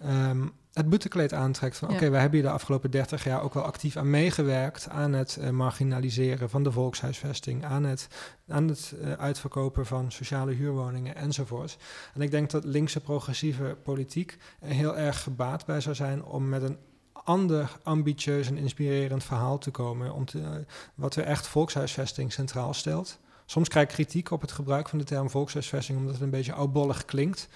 um, 0.04 0.52
het 0.78 0.88
boetekleed 0.88 1.32
aantrekt. 1.32 1.76
Van 1.76 1.88
ja. 1.88 1.94
oké, 1.94 2.02
okay, 2.02 2.12
wij 2.12 2.20
hebben 2.20 2.40
hier 2.40 2.48
de 2.48 2.54
afgelopen 2.54 2.90
30 2.90 3.24
jaar 3.24 3.42
ook 3.42 3.54
wel 3.54 3.62
actief 3.62 3.96
aan 3.96 4.10
meegewerkt. 4.10 4.88
Aan 4.88 5.12
het 5.12 5.38
uh, 5.40 5.50
marginaliseren 5.50 6.50
van 6.50 6.62
de 6.62 6.72
volkshuisvesting. 6.72 7.64
Aan 7.64 7.84
het, 7.84 8.08
aan 8.48 8.68
het 8.68 8.94
uh, 9.02 9.12
uitverkopen 9.12 9.86
van 9.86 10.12
sociale 10.12 10.52
huurwoningen 10.52 11.16
enzovoort. 11.16 11.76
En 12.14 12.20
ik 12.20 12.30
denk 12.30 12.50
dat 12.50 12.64
linkse 12.64 13.00
progressieve 13.00 13.76
politiek 13.82 14.38
er 14.60 14.72
heel 14.72 14.96
erg 14.96 15.22
gebaat 15.22 15.66
bij 15.66 15.80
zou 15.80 15.94
zijn 15.94 16.24
om 16.24 16.48
met 16.48 16.62
een 16.62 16.78
ander 17.12 17.78
ambitieus 17.82 18.48
en 18.48 18.58
inspirerend 18.58 19.24
verhaal 19.24 19.58
te 19.58 19.70
komen. 19.70 20.12
Om 20.12 20.24
te, 20.24 20.38
uh, 20.38 20.48
wat 20.94 21.14
weer 21.14 21.24
echt 21.24 21.46
volkshuisvesting 21.46 22.32
centraal 22.32 22.74
stelt. 22.74 23.18
Soms 23.50 23.68
krijg 23.68 23.88
ik 23.88 23.94
kritiek 23.94 24.30
op 24.30 24.40
het 24.40 24.52
gebruik 24.52 24.88
van 24.88 24.98
de 24.98 25.04
term 25.04 25.30
volkshuisvesting, 25.30 25.98
omdat 25.98 26.12
het 26.12 26.22
een 26.22 26.30
beetje 26.30 26.52
oudbollig 26.52 27.04
klinkt. 27.04 27.48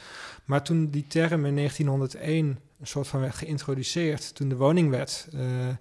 Maar 0.45 0.63
toen 0.63 0.91
die 0.91 1.07
term 1.07 1.47
in 1.47 1.57
1901 1.57 2.47
een 2.81 2.87
soort 2.87 3.07
van 3.07 3.21
werd 3.21 3.35
geïntroduceerd, 3.35 4.35
toen 4.35 4.49
de 4.49 4.57
woningwet 4.57 5.29
uh, 5.35 5.41
uh, 5.41 5.77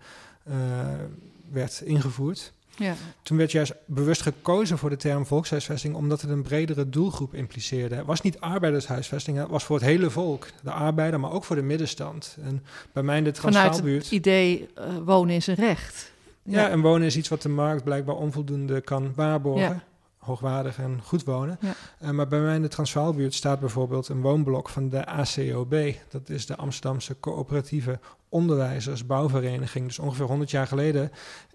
werd 1.52 1.82
ingevoerd. 1.82 2.54
Ja. 2.76 2.94
Toen 3.22 3.38
werd 3.38 3.52
juist 3.52 3.74
bewust 3.86 4.22
gekozen 4.22 4.78
voor 4.78 4.90
de 4.90 4.96
term 4.96 5.26
volkshuisvesting, 5.26 5.96
omdat 5.96 6.22
het 6.22 6.30
een 6.30 6.42
bredere 6.42 6.90
doelgroep 6.90 7.34
impliceerde. 7.34 7.96
Het 7.96 8.06
was 8.06 8.22
niet 8.22 8.40
arbeidershuisvesting, 8.40 9.38
het 9.38 9.50
was 9.50 9.64
voor 9.64 9.76
het 9.76 9.86
hele 9.86 10.10
volk. 10.10 10.48
De 10.64 10.72
arbeider, 10.72 11.20
maar 11.20 11.32
ook 11.32 11.44
voor 11.44 11.56
de 11.56 11.62
middenstand. 11.62 12.38
En 12.44 12.64
bij 12.94 13.04
mij 13.04 13.18
in 13.18 13.24
de 13.24 13.32
Transvaalbuurt... 13.32 13.80
Vanuit 13.80 14.04
het 14.04 14.12
idee 14.12 14.70
uh, 14.78 14.84
wonen 15.06 15.36
is 15.36 15.48
een 15.48 15.56
recht. 15.56 16.12
Ja. 16.44 16.62
ja, 16.62 16.70
en 16.70 16.82
wonen 16.82 17.08
is 17.08 17.18
iets 17.18 17.30
wat 17.30 17.42
de 17.42 17.50
markt 17.50 17.84
blijkbaar 17.84 18.16
onvoldoende 18.16 18.82
kan 18.82 19.12
waarborgen. 19.16 19.62
Ja 19.62 19.90
hoogwaardig 20.22 20.78
en 20.78 21.00
goed 21.04 21.24
wonen. 21.24 21.58
Ja. 21.62 21.74
Uh, 22.02 22.10
maar 22.10 22.28
bij 22.28 22.40
mij 22.40 22.56
in 22.56 22.62
de 22.62 22.68
Transvaalbuurt 22.68 23.34
staat 23.34 23.60
bijvoorbeeld 23.60 24.08
een 24.08 24.22
woonblok 24.22 24.70
van 24.70 24.90
de 24.90 25.06
ACOB. 25.06 25.76
Dat 26.10 26.30
is 26.30 26.46
de 26.46 26.56
Amsterdamse 26.56 27.20
Coöperatieve 27.20 28.00
Onderwijzersbouwvereniging. 28.30 29.86
Dus 29.86 30.00
ongeveer 30.00 30.26
100 30.26 30.52
jaar 30.52 30.68
geleden 30.68 31.12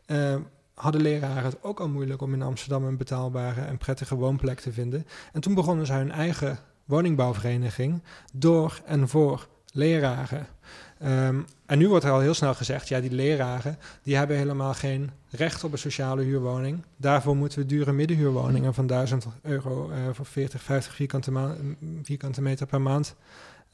uh, 0.07 0.35
hadden 0.75 1.01
leraren 1.01 1.45
het 1.45 1.63
ook 1.63 1.81
al 1.81 1.89
moeilijk 1.89 2.23
om 2.23 2.33
in 2.33 2.43
Amsterdam 2.43 2.85
een 2.85 2.97
betaalbare 2.97 3.61
en 3.61 3.79
prettige 3.79 4.15
woonplek 4.15 4.61
te 4.61 4.73
vinden. 4.73 5.07
En 5.33 5.41
toen 5.41 5.55
begonnen 5.55 5.87
ze 5.87 5.93
hun 5.93 6.13
eigen 6.13 6.59
woningbouwvereniging 6.85 8.03
door 8.33 8.81
en 8.85 9.09
voor 9.09 9.49
leraren. 9.73 10.47
Um, 11.03 11.45
en 11.67 11.79
nu 11.79 11.89
wordt 11.89 12.05
er 12.05 12.11
al 12.11 12.21
heel 12.21 12.35
snel 12.35 12.55
gezegd, 12.55 12.89
ja, 12.89 13.01
die 13.01 13.11
leraren, 13.11 13.79
die 14.03 14.17
hebben 14.17 14.37
helemaal 14.37 14.75
geen 14.75 15.11
recht 15.31 15.65
op 15.65 15.73
een 15.73 15.79
sociale 15.79 16.23
huurwoning. 16.23 16.83
Daarvoor 16.97 17.37
moeten 17.37 17.59
we 17.59 17.67
dure 17.67 17.93
middenhuurwoningen 17.93 18.75
van 18.75 18.87
1000 18.87 19.27
euro 19.43 19.91
uh, 19.91 19.97
voor 20.13 20.27
40, 20.27 20.63
50 20.63 20.95
vierkante, 20.95 21.57
vierkante 22.03 22.43
meter 22.43 22.67
per 22.67 22.81
maand 22.81 23.15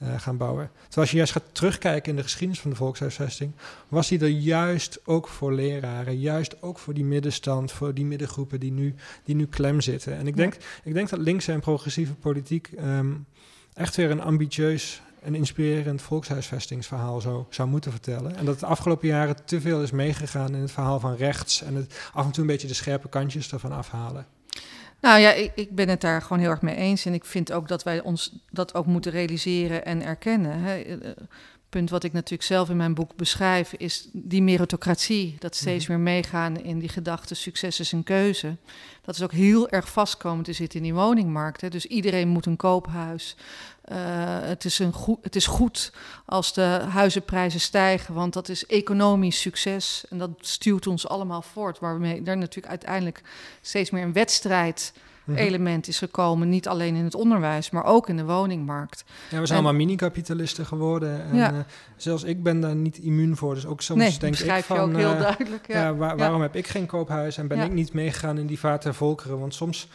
uh, 0.02 0.20
gaan 0.20 0.36
bouwen. 0.36 0.70
Terwijl 0.72 1.00
als 1.00 1.10
je 1.10 1.16
juist 1.16 1.32
gaat 1.32 1.42
terugkijken 1.52 2.10
in 2.10 2.16
de 2.16 2.22
geschiedenis 2.22 2.60
van 2.60 2.70
de 2.70 2.76
volkshuisvesting, 2.76 3.52
was 3.88 4.08
die 4.08 4.20
er 4.20 4.28
juist 4.28 5.00
ook 5.04 5.28
voor 5.28 5.52
leraren, 5.52 6.18
juist 6.18 6.62
ook 6.62 6.78
voor 6.78 6.94
die 6.94 7.04
middenstand, 7.04 7.72
voor 7.72 7.94
die 7.94 8.04
middengroepen 8.04 8.60
die 8.60 8.72
nu, 8.72 8.94
die 9.24 9.34
nu 9.34 9.46
klem 9.46 9.80
zitten. 9.80 10.16
En 10.16 10.26
ik 10.26 10.36
denk, 10.36 10.56
ik 10.84 10.94
denk 10.94 11.08
dat 11.08 11.18
linkse 11.18 11.52
en 11.52 11.60
progressieve 11.60 12.14
politiek 12.14 12.70
um, 12.78 13.26
echt 13.74 13.96
weer 13.96 14.10
een 14.10 14.22
ambitieus 14.22 15.02
een 15.22 15.34
inspirerend 15.34 16.02
volkshuisvestingsverhaal 16.02 17.20
zou, 17.20 17.44
zou 17.48 17.68
moeten 17.68 17.90
vertellen. 17.90 18.36
En 18.36 18.44
dat 18.44 18.60
de 18.60 18.66
afgelopen 18.66 19.08
jaren 19.08 19.44
te 19.44 19.60
veel 19.60 19.82
is 19.82 19.90
meegegaan 19.90 20.54
in 20.54 20.60
het 20.60 20.70
verhaal 20.70 21.00
van 21.00 21.16
rechts 21.16 21.62
en 21.62 21.74
het 21.74 22.10
af 22.12 22.24
en 22.24 22.32
toe 22.32 22.42
een 22.42 22.50
beetje 22.50 22.68
de 22.68 22.74
scherpe 22.74 23.08
kantjes 23.08 23.52
ervan 23.52 23.72
afhalen. 23.72 24.26
Nou 25.00 25.20
ja, 25.20 25.32
ik, 25.32 25.52
ik 25.54 25.74
ben 25.74 25.88
het 25.88 26.00
daar 26.00 26.22
gewoon 26.22 26.38
heel 26.38 26.50
erg 26.50 26.62
mee 26.62 26.76
eens. 26.76 27.04
En 27.04 27.14
ik 27.14 27.24
vind 27.24 27.52
ook 27.52 27.68
dat 27.68 27.82
wij 27.82 28.00
ons 28.00 28.38
dat 28.50 28.74
ook 28.74 28.86
moeten 28.86 29.12
realiseren 29.12 29.84
en 29.84 30.02
erkennen. 30.04 30.60
Hè. 30.60 30.98
Punt 31.72 31.90
wat 31.90 32.04
ik 32.04 32.12
natuurlijk 32.12 32.42
zelf 32.42 32.70
in 32.70 32.76
mijn 32.76 32.94
boek 32.94 33.16
beschrijf, 33.16 33.72
is 33.72 34.08
die 34.12 34.42
meritocratie. 34.42 35.36
Dat 35.38 35.56
steeds 35.56 35.86
meer 35.86 35.98
meegaan 35.98 36.56
in 36.56 36.78
die 36.78 36.88
gedachte 36.88 37.34
succes 37.34 37.80
is 37.80 37.92
een 37.92 38.02
keuze. 38.02 38.56
Dat 39.02 39.14
is 39.14 39.22
ook 39.22 39.32
heel 39.32 39.68
erg 39.68 39.88
vast 39.88 40.16
komen 40.16 40.44
te 40.44 40.52
zitten 40.52 40.78
in 40.78 40.84
die 40.84 40.94
woningmarkt. 40.94 41.60
Hè. 41.60 41.68
Dus 41.68 41.86
iedereen 41.86 42.28
moet 42.28 42.46
een 42.46 42.56
koophuis. 42.56 43.36
Uh, 43.88 43.96
het, 44.40 44.64
is 44.64 44.78
een 44.78 44.92
goed, 44.92 45.18
het 45.22 45.36
is 45.36 45.46
goed 45.46 45.92
als 46.26 46.52
de 46.52 46.80
huizenprijzen 46.88 47.60
stijgen, 47.60 48.14
want 48.14 48.32
dat 48.32 48.48
is 48.48 48.66
economisch 48.66 49.40
succes. 49.40 50.04
En 50.10 50.18
dat 50.18 50.30
stuurt 50.40 50.86
ons 50.86 51.08
allemaal 51.08 51.42
voort, 51.42 51.78
waarmee 51.78 52.22
er 52.24 52.36
natuurlijk 52.36 52.66
uiteindelijk 52.66 53.22
steeds 53.60 53.90
meer 53.90 54.02
een 54.02 54.12
wedstrijd 54.12 54.92
element 55.34 55.88
is 55.88 55.98
gekomen. 55.98 56.48
Niet 56.48 56.68
alleen 56.68 56.94
in 56.94 57.04
het 57.04 57.14
onderwijs, 57.14 57.70
maar 57.70 57.84
ook 57.84 58.08
in 58.08 58.16
de 58.16 58.24
woningmarkt. 58.24 59.04
Ja, 59.06 59.40
we 59.40 59.46
zijn 59.46 59.48
en, 59.48 59.54
allemaal 59.54 59.72
mini-kapitalisten 59.72 60.66
geworden. 60.66 61.24
En 61.24 61.36
ja. 61.36 61.52
uh, 61.52 61.58
zelfs 61.96 62.22
ik 62.22 62.42
ben 62.42 62.60
daar 62.60 62.74
niet 62.74 62.98
immuun 62.98 63.36
voor. 63.36 63.54
Dus 63.54 63.66
ook 63.66 63.82
soms 63.82 64.00
nee, 64.00 64.18
denk 64.18 64.38
ik 64.38 64.64
van... 64.64 64.76
je 64.76 64.82
ook 64.82 64.96
heel 64.96 65.12
uh, 65.12 65.20
duidelijk. 65.20 65.66
Ja. 65.66 65.82
ja 65.82 65.94
waar, 65.94 66.16
waarom 66.16 66.42
heb 66.42 66.56
ik 66.56 66.66
geen 66.66 66.86
koophuis 66.86 67.36
en 67.36 67.46
ben 67.46 67.60
ik 67.60 67.72
niet 67.72 67.92
meegegaan 67.92 68.38
in 68.38 68.46
die 68.46 68.58
vaart 68.58 68.82
der 68.82 68.94
volkeren? 68.94 69.38
Want 69.38 69.54
soms 69.54 69.88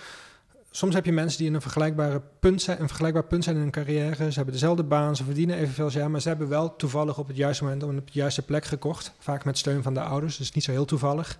soms 0.77 0.95
heb 0.95 1.05
je 1.05 1.11
mensen 1.11 1.37
die 1.37 1.47
in 1.47 1.53
een, 1.53 1.61
vergelijkbare 1.61 2.21
punt 2.39 2.61
zijn, 2.61 2.81
een 2.81 2.87
vergelijkbaar 2.87 3.23
punt 3.23 3.43
zijn 3.43 3.55
in 3.55 3.61
hun 3.61 3.71
carrière. 3.71 4.15
Ze 4.15 4.35
hebben 4.35 4.53
dezelfde 4.53 4.83
baan, 4.83 5.15
ze 5.15 5.23
verdienen 5.23 5.57
evenveel 5.57 5.83
als 5.83 5.93
jij, 5.93 6.07
maar 6.07 6.21
ze 6.21 6.27
hebben 6.27 6.47
wel 6.47 6.75
toevallig 6.75 7.17
op 7.17 7.27
het 7.27 7.37
juiste 7.37 7.63
moment 7.63 7.83
op 7.83 7.89
de 7.89 8.01
juiste 8.11 8.41
plek 8.41 8.65
gekocht. 8.65 9.13
Vaak 9.19 9.45
met 9.45 9.57
steun 9.57 9.83
van 9.83 9.93
de 9.93 10.01
ouders, 10.01 10.37
dus 10.37 10.51
niet 10.51 10.63
zo 10.63 10.71
heel 10.71 10.85
toevallig. 10.85 11.37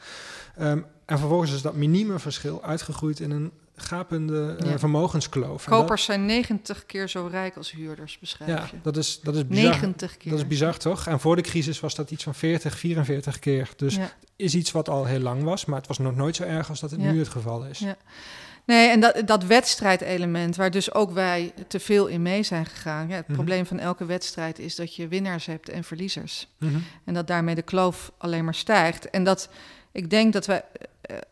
Ehm, 0.56 0.80
en 1.06 1.20
vervolgens 1.20 1.54
is 1.54 1.62
dat 1.62 1.76
minieme 1.76 2.20
verschil 2.20 2.64
uitgegroeid 2.64 3.20
in 3.20 3.32
een 3.32 3.52
gapende 3.76 4.58
uh, 4.66 4.74
vermogenskloof. 4.78 5.66
Kopers 5.66 6.04
zijn 6.04 6.26
90 6.26 6.86
keer 6.86 7.10
zo 7.10 7.28
rijk 7.32 7.58
als 7.58 7.72
huurders, 7.72 8.20
beschrijf 8.20 8.50
ja, 8.72 8.80
dat 8.82 8.98
is, 8.98 9.20
dat 9.24 9.36
is 9.36 9.48
bizar. 9.48 9.70
90 9.70 10.18
keer. 10.18 10.32
Dat 10.32 10.40
is 10.40 10.48
bizar, 10.48 10.78
toch? 10.78 11.08
En 11.08 11.20
voor 11.20 11.36
de 11.36 11.42
crisis 11.42 11.80
was 11.80 11.96
dat 11.96 12.12
iets 12.12 12.24
van 12.24 12.36
40, 12.36 12.78
44 12.78 13.40
keer. 13.40 13.70
Dus 13.76 13.96
ja. 13.96 14.12
is 14.36 14.56
iets 14.56 14.72
wat 14.72 14.90
al 14.90 15.06
heel 15.06 15.20
lang 15.20 15.44
was, 15.44 15.66
maar 15.66 15.78
het 15.78 15.88
was 15.88 15.98
nog 15.98 16.16
nooit 16.16 16.36
zo 16.36 16.44
erg 16.44 16.70
als 16.70 16.80
dat 16.80 16.92
het 16.92 17.00
nu 17.00 17.20
het 17.20 17.28
geval 17.28 17.66
is. 17.66 17.80
Ja. 17.80 17.98
Nee, 18.68 18.90
en 18.90 19.00
dat, 19.00 19.22
dat 19.26 19.44
wedstrijdelement, 19.44 20.56
waar 20.56 20.72
dus 20.72 20.94
ook 20.94 21.12
wij 21.12 21.54
te 21.68 21.80
veel 21.80 22.08
in 22.08 22.22
mee 22.22 22.44
zijn 22.44 22.66
gegaan. 22.66 23.08
Ja, 23.08 23.16
het 23.16 23.28
mhm. 23.28 23.36
probleem 23.36 23.66
van 23.66 23.80
elke 23.80 24.06
wedstrijd 24.06 24.60
is 24.60 24.76
dat 24.76 24.96
je 24.96 25.08
winnaars 25.08 25.46
hebt 25.46 25.70
en 25.70 25.84
verliezers. 25.84 26.48
Mhm. 26.58 26.78
En 27.06 27.14
dat 27.14 27.28
daarmee 27.28 27.56
de 27.56 27.62
kloof 27.62 28.12
alleen 28.18 28.44
maar 28.44 28.56
stijgt. 28.56 29.10
En 29.10 29.24
dat 29.24 29.50
ik 29.92 30.10
denk 30.10 30.34
dat 30.34 30.46
wij 30.46 30.64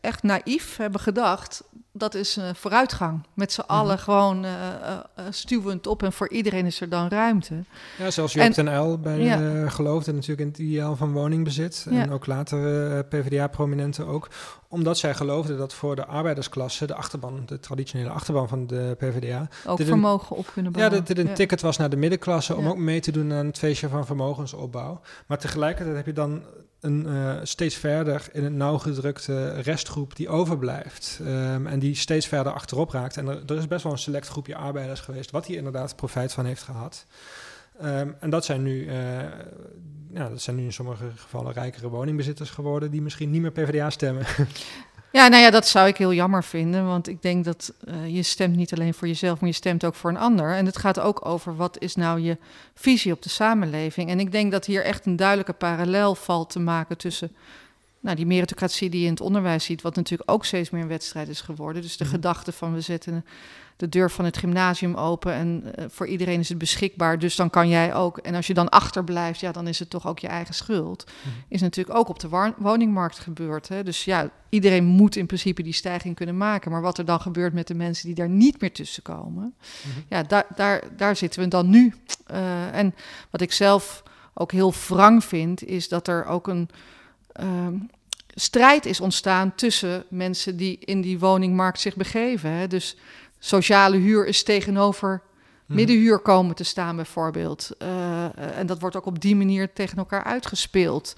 echt 0.00 0.22
naïef 0.22 0.76
hebben 0.76 1.00
gedacht 1.00 1.62
dat 1.98 2.14
is 2.14 2.38
uh, 2.38 2.44
vooruitgang. 2.54 3.26
Met 3.34 3.52
z'n 3.52 3.60
allen 3.60 3.94
mhm. 3.94 4.02
gewoon 4.02 4.44
uh, 4.44 4.50
uh, 4.50 5.24
stuwend 5.30 5.86
op 5.86 6.02
en 6.02 6.12
voor 6.12 6.28
iedereen 6.28 6.66
is 6.66 6.80
er 6.80 6.88
dan 6.88 7.08
ruimte. 7.08 7.54
Ja, 7.98 8.10
zoals 8.10 8.32
Joop 8.32 8.50
ten 8.52 8.68
Uyl 8.68 8.98
bij 8.98 9.18
ja. 9.18 9.68
geloofde 9.68 10.12
natuurlijk 10.12 10.40
in 10.40 10.46
het 10.46 10.58
ideaal 10.58 10.96
van 10.96 11.12
woningbezit. 11.12 11.86
En 11.90 12.12
ook 12.12 12.26
later 12.26 13.04
PvdA-prominenten 13.04 14.06
ook. 14.06 14.28
Omdat 14.68 14.98
zij 14.98 15.14
geloofden 15.14 15.58
dat 15.58 15.74
voor 15.74 15.96
de 15.96 16.06
arbeidersklasse, 16.06 16.86
de 16.86 16.94
achterban, 16.94 17.42
de 17.46 17.60
traditionele 17.60 18.10
achterban 18.10 18.48
van 18.48 18.66
de 18.66 18.94
PvdA... 18.98 19.48
Ook 19.66 19.82
vermogen 19.82 20.36
op 20.36 20.50
kunnen 20.52 20.72
bouwen. 20.72 20.94
Ja, 20.94 21.04
dat 21.04 21.16
dit 21.16 21.26
een 21.26 21.34
ticket 21.34 21.60
was 21.60 21.76
naar 21.76 21.90
de 21.90 21.96
middenklasse 21.96 22.56
om 22.56 22.68
ook 22.68 22.78
mee 22.78 23.00
te 23.00 23.12
doen 23.12 23.32
aan 23.32 23.46
het 23.46 23.58
feestje 23.58 23.88
van 23.88 24.06
vermogensopbouw. 24.06 25.00
Maar 25.26 25.38
tegelijkertijd 25.38 25.96
heb 25.96 26.06
je 26.06 26.12
dan 26.12 26.42
een 26.80 27.06
uh, 27.08 27.34
steeds 27.42 27.74
verder 27.74 28.28
in 28.32 28.44
het 28.44 28.52
nauw 28.52 28.78
gedrukte 28.78 29.52
restgroep 29.66 30.16
die 30.16 30.28
overblijft. 30.28 31.18
Um, 31.22 31.66
en 31.66 31.78
die 31.78 31.94
steeds 31.94 32.26
verder 32.26 32.52
achterop 32.52 32.90
raakt. 32.90 33.16
En 33.16 33.28
er, 33.28 33.42
er, 33.46 33.56
is 33.56 33.68
best 33.68 33.82
wel 33.82 33.92
een 33.92 33.98
select 33.98 34.28
groepje 34.28 34.56
arbeiders 34.56 35.00
geweest, 35.00 35.30
wat 35.30 35.46
hier 35.46 35.56
inderdaad 35.56 35.96
profijt 35.96 36.32
van 36.32 36.44
heeft 36.44 36.62
gehad. 36.62 37.06
Um, 37.82 38.16
en 38.20 38.30
dat 38.30 38.44
zijn, 38.44 38.62
nu, 38.62 38.84
uh, 38.84 38.94
ja, 40.10 40.28
dat 40.28 40.42
zijn 40.42 40.56
nu 40.56 40.64
in 40.64 40.72
sommige 40.72 41.10
gevallen 41.16 41.52
rijkere 41.52 41.88
woningbezitters 41.88 42.50
geworden 42.50 42.90
die 42.90 43.02
misschien 43.02 43.30
niet 43.30 43.42
meer 43.42 43.52
PvdA 43.52 43.90
stemmen. 43.90 44.26
Ja, 45.16 45.28
nou 45.28 45.42
ja, 45.42 45.50
dat 45.50 45.66
zou 45.66 45.88
ik 45.88 45.96
heel 45.96 46.12
jammer 46.12 46.44
vinden. 46.44 46.86
Want 46.86 47.08
ik 47.08 47.22
denk 47.22 47.44
dat 47.44 47.72
uh, 47.84 48.14
je 48.14 48.22
stemt 48.22 48.56
niet 48.56 48.72
alleen 48.72 48.94
voor 48.94 49.08
jezelf, 49.08 49.40
maar 49.40 49.48
je 49.48 49.54
stemt 49.54 49.84
ook 49.84 49.94
voor 49.94 50.10
een 50.10 50.16
ander. 50.16 50.54
En 50.54 50.66
het 50.66 50.76
gaat 50.76 51.00
ook 51.00 51.26
over 51.26 51.56
wat 51.56 51.80
is 51.80 51.94
nou 51.94 52.20
je 52.20 52.38
visie 52.74 53.12
op 53.12 53.22
de 53.22 53.28
samenleving. 53.28 54.10
En 54.10 54.20
ik 54.20 54.32
denk 54.32 54.52
dat 54.52 54.64
hier 54.64 54.84
echt 54.84 55.06
een 55.06 55.16
duidelijke 55.16 55.52
parallel 55.52 56.14
valt 56.14 56.50
te 56.50 56.58
maken 56.58 56.96
tussen 56.96 57.36
nou, 58.06 58.18
die 58.18 58.26
meritocratie 58.26 58.90
die 58.90 59.00
je 59.00 59.06
in 59.06 59.12
het 59.12 59.20
onderwijs 59.20 59.64
ziet, 59.64 59.82
wat 59.82 59.96
natuurlijk 59.96 60.30
ook 60.30 60.44
steeds 60.44 60.70
meer 60.70 60.82
een 60.82 60.88
wedstrijd 60.88 61.28
is 61.28 61.40
geworden. 61.40 61.82
Dus 61.82 61.96
de 61.96 62.04
mm. 62.04 62.10
gedachte 62.10 62.52
van 62.52 62.74
we 62.74 62.80
zetten 62.80 63.24
de 63.76 63.88
deur 63.88 64.10
van 64.10 64.24
het 64.24 64.36
gymnasium 64.36 64.94
open 64.94 65.32
en 65.32 65.62
uh, 65.64 65.84
voor 65.88 66.06
iedereen 66.06 66.40
is 66.40 66.48
het 66.48 66.58
beschikbaar, 66.58 67.18
dus 67.18 67.36
dan 67.36 67.50
kan 67.50 67.68
jij 67.68 67.94
ook. 67.94 68.18
En 68.18 68.34
als 68.34 68.46
je 68.46 68.54
dan 68.54 68.68
achterblijft, 68.68 69.40
ja, 69.40 69.52
dan 69.52 69.66
is 69.66 69.78
het 69.78 69.90
toch 69.90 70.06
ook 70.06 70.18
je 70.18 70.26
eigen 70.28 70.54
schuld. 70.54 71.04
Mm. 71.24 71.32
Is 71.48 71.60
natuurlijk 71.60 71.98
ook 71.98 72.08
op 72.08 72.18
de 72.18 72.52
woningmarkt 72.56 73.18
gebeurd. 73.18 73.68
Hè? 73.68 73.82
Dus 73.82 74.04
ja, 74.04 74.30
iedereen 74.48 74.84
moet 74.84 75.16
in 75.16 75.26
principe 75.26 75.62
die 75.62 75.72
stijging 75.72 76.14
kunnen 76.14 76.36
maken. 76.36 76.70
Maar 76.70 76.82
wat 76.82 76.98
er 76.98 77.04
dan 77.04 77.20
gebeurt 77.20 77.52
met 77.52 77.66
de 77.66 77.74
mensen 77.74 78.06
die 78.06 78.14
daar 78.14 78.28
niet 78.28 78.60
meer 78.60 78.72
tussen 78.72 79.02
komen, 79.02 79.54
mm-hmm. 79.86 80.02
ja, 80.08 80.22
daar, 80.22 80.46
daar, 80.54 80.82
daar 80.96 81.16
zitten 81.16 81.42
we 81.42 81.48
dan 81.48 81.70
nu. 81.70 81.94
Uh, 82.30 82.74
en 82.74 82.94
wat 83.30 83.40
ik 83.40 83.52
zelf 83.52 84.02
ook 84.34 84.52
heel 84.52 84.74
wrang 84.88 85.24
vind, 85.24 85.64
is 85.64 85.88
dat 85.88 86.08
er 86.08 86.24
ook 86.24 86.48
een. 86.48 86.68
Uh, 87.40 87.66
strijd 88.38 88.86
is 88.86 89.00
ontstaan 89.00 89.54
tussen 89.54 90.04
mensen 90.08 90.56
die 90.56 90.78
in 90.78 91.00
die 91.00 91.18
woningmarkt 91.18 91.80
zich 91.80 91.96
begeven. 91.96 92.50
Hè. 92.50 92.66
Dus 92.66 92.96
sociale 93.38 93.96
huur 93.96 94.26
is 94.26 94.42
tegenover 94.42 95.22
mhm. 95.66 95.76
middenhuur 95.76 96.18
komen 96.18 96.54
te 96.54 96.64
staan, 96.64 96.96
bijvoorbeeld. 96.96 97.70
Uh, 97.82 98.58
en 98.58 98.66
dat 98.66 98.80
wordt 98.80 98.96
ook 98.96 99.06
op 99.06 99.20
die 99.20 99.36
manier 99.36 99.72
tegen 99.72 99.98
elkaar 99.98 100.24
uitgespeeld. 100.24 101.16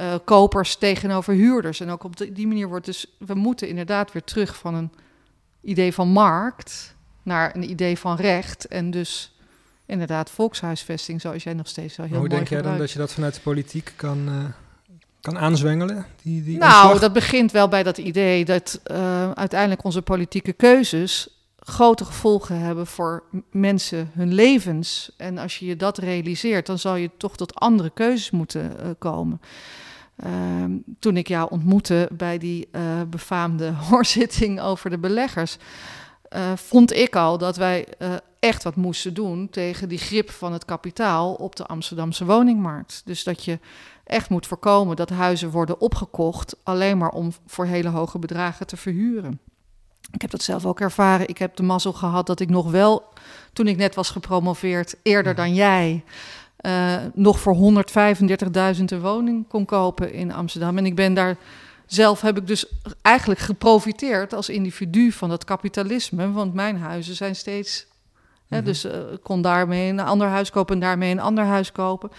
Uh, 0.00 0.14
kopers 0.24 0.76
tegenover 0.76 1.34
huurders. 1.34 1.80
En 1.80 1.90
ook 1.90 2.04
op 2.04 2.16
die 2.16 2.46
manier 2.46 2.68
wordt 2.68 2.86
dus. 2.86 3.06
We 3.18 3.34
moeten 3.34 3.68
inderdaad 3.68 4.12
weer 4.12 4.24
terug 4.24 4.56
van 4.56 4.74
een 4.74 4.92
idee 5.62 5.92
van 5.94 6.08
markt 6.08 6.94
naar 7.22 7.56
een 7.56 7.70
idee 7.70 7.98
van 7.98 8.16
recht. 8.16 8.64
En 8.64 8.90
dus 8.90 9.38
inderdaad 9.86 10.30
volkshuisvesting, 10.30 11.20
zoals 11.20 11.42
jij 11.42 11.54
nog 11.54 11.68
steeds 11.68 11.94
zo 11.94 12.02
heel 12.02 12.10
Hoe 12.10 12.18
mooi 12.18 12.30
denk 12.30 12.48
jij 12.48 12.62
dan 12.62 12.78
dat 12.78 12.90
je 12.90 12.98
dat 12.98 13.12
vanuit 13.12 13.34
de 13.34 13.40
politiek 13.40 13.92
kan 13.96 14.52
kan 15.20 15.38
aanzwengelen? 15.38 16.06
Die, 16.22 16.42
die 16.42 16.58
nou, 16.58 16.98
dat 16.98 17.12
begint 17.12 17.52
wel 17.52 17.68
bij 17.68 17.82
dat 17.82 17.98
idee 17.98 18.44
dat 18.44 18.80
uh, 18.90 19.30
uiteindelijk 19.30 19.84
onze 19.84 20.02
politieke 20.02 20.52
keuzes 20.52 21.40
grote 21.70 22.04
gevolgen 22.04 22.60
hebben 22.60 22.86
voor 22.86 23.22
mensen, 23.50 24.10
hun 24.14 24.34
levens. 24.34 25.10
En 25.16 25.38
als 25.38 25.58
je 25.58 25.66
je 25.66 25.76
dat 25.76 25.98
realiseert, 25.98 26.66
dan 26.66 26.78
zal 26.78 26.94
je 26.94 27.10
toch 27.16 27.36
tot 27.36 27.54
andere 27.54 27.90
keuzes 27.90 28.30
moeten 28.30 28.72
uh, 28.80 28.90
komen. 28.98 29.40
Uh, 30.24 30.30
toen 30.98 31.16
ik 31.16 31.28
jou 31.28 31.50
ontmoette 31.50 32.08
bij 32.12 32.38
die 32.38 32.68
uh, 32.72 32.82
befaamde 33.08 33.72
hoorzitting 33.90 34.60
over 34.60 34.90
de 34.90 34.98
beleggers, 34.98 35.56
vond 36.54 36.92
ik 36.92 37.16
al 37.16 37.38
dat 37.38 37.56
wij 37.56 37.86
echt 38.38 38.62
wat 38.62 38.76
moesten 38.76 39.14
doen 39.14 39.48
tegen 39.50 39.88
die 39.88 39.98
grip 39.98 40.30
van 40.30 40.52
het 40.52 40.64
kapitaal 40.64 41.34
op 41.34 41.56
de 41.56 41.66
Amsterdamse 41.66 42.24
woningmarkt. 42.24 43.02
Dus 43.04 43.24
dat 43.24 43.44
je 43.44 43.58
echt 44.10 44.30
moet 44.30 44.46
voorkomen 44.46 44.96
dat 44.96 45.10
huizen 45.10 45.50
worden 45.50 45.80
opgekocht 45.80 46.56
alleen 46.62 46.98
maar 46.98 47.10
om 47.10 47.32
voor 47.46 47.66
hele 47.66 47.88
hoge 47.88 48.18
bedragen 48.18 48.66
te 48.66 48.76
verhuren. 48.76 49.40
Ik 50.12 50.20
heb 50.20 50.30
dat 50.30 50.42
zelf 50.42 50.66
ook 50.66 50.80
ervaren. 50.80 51.28
Ik 51.28 51.38
heb 51.38 51.56
de 51.56 51.62
mazzel 51.62 51.92
gehad 51.92 52.26
dat 52.26 52.40
ik 52.40 52.48
nog 52.48 52.70
wel, 52.70 53.04
toen 53.52 53.66
ik 53.66 53.76
net 53.76 53.94
was 53.94 54.10
gepromoveerd, 54.10 54.94
eerder 55.02 55.34
dan 55.34 55.54
jij, 55.54 56.04
uh, 56.60 56.96
nog 57.14 57.40
voor 57.40 57.54
135.000 57.54 58.90
een 58.90 59.00
woning 59.00 59.48
kon 59.48 59.64
kopen 59.64 60.12
in 60.12 60.32
Amsterdam. 60.32 60.78
En 60.78 60.86
ik 60.86 60.94
ben 60.94 61.14
daar 61.14 61.36
zelf 61.86 62.20
heb 62.20 62.36
ik 62.36 62.46
dus 62.46 62.66
eigenlijk 63.02 63.40
geprofiteerd 63.40 64.32
als 64.32 64.48
individu 64.48 65.12
van 65.12 65.28
dat 65.28 65.44
kapitalisme, 65.44 66.32
want 66.32 66.54
mijn 66.54 66.78
huizen 66.78 67.14
zijn 67.14 67.36
steeds 67.36 67.88
Mhm. 68.50 68.64
dus 68.64 68.84
uh, 68.84 68.92
kon 69.22 69.42
daarmee 69.42 69.88
een 69.88 70.00
ander 70.00 70.28
huis 70.28 70.50
kopen 70.50 70.74
en 70.74 70.80
daarmee 70.80 71.10
een 71.10 71.20
ander 71.20 71.44
huis 71.44 71.72
kopen. 71.72 72.10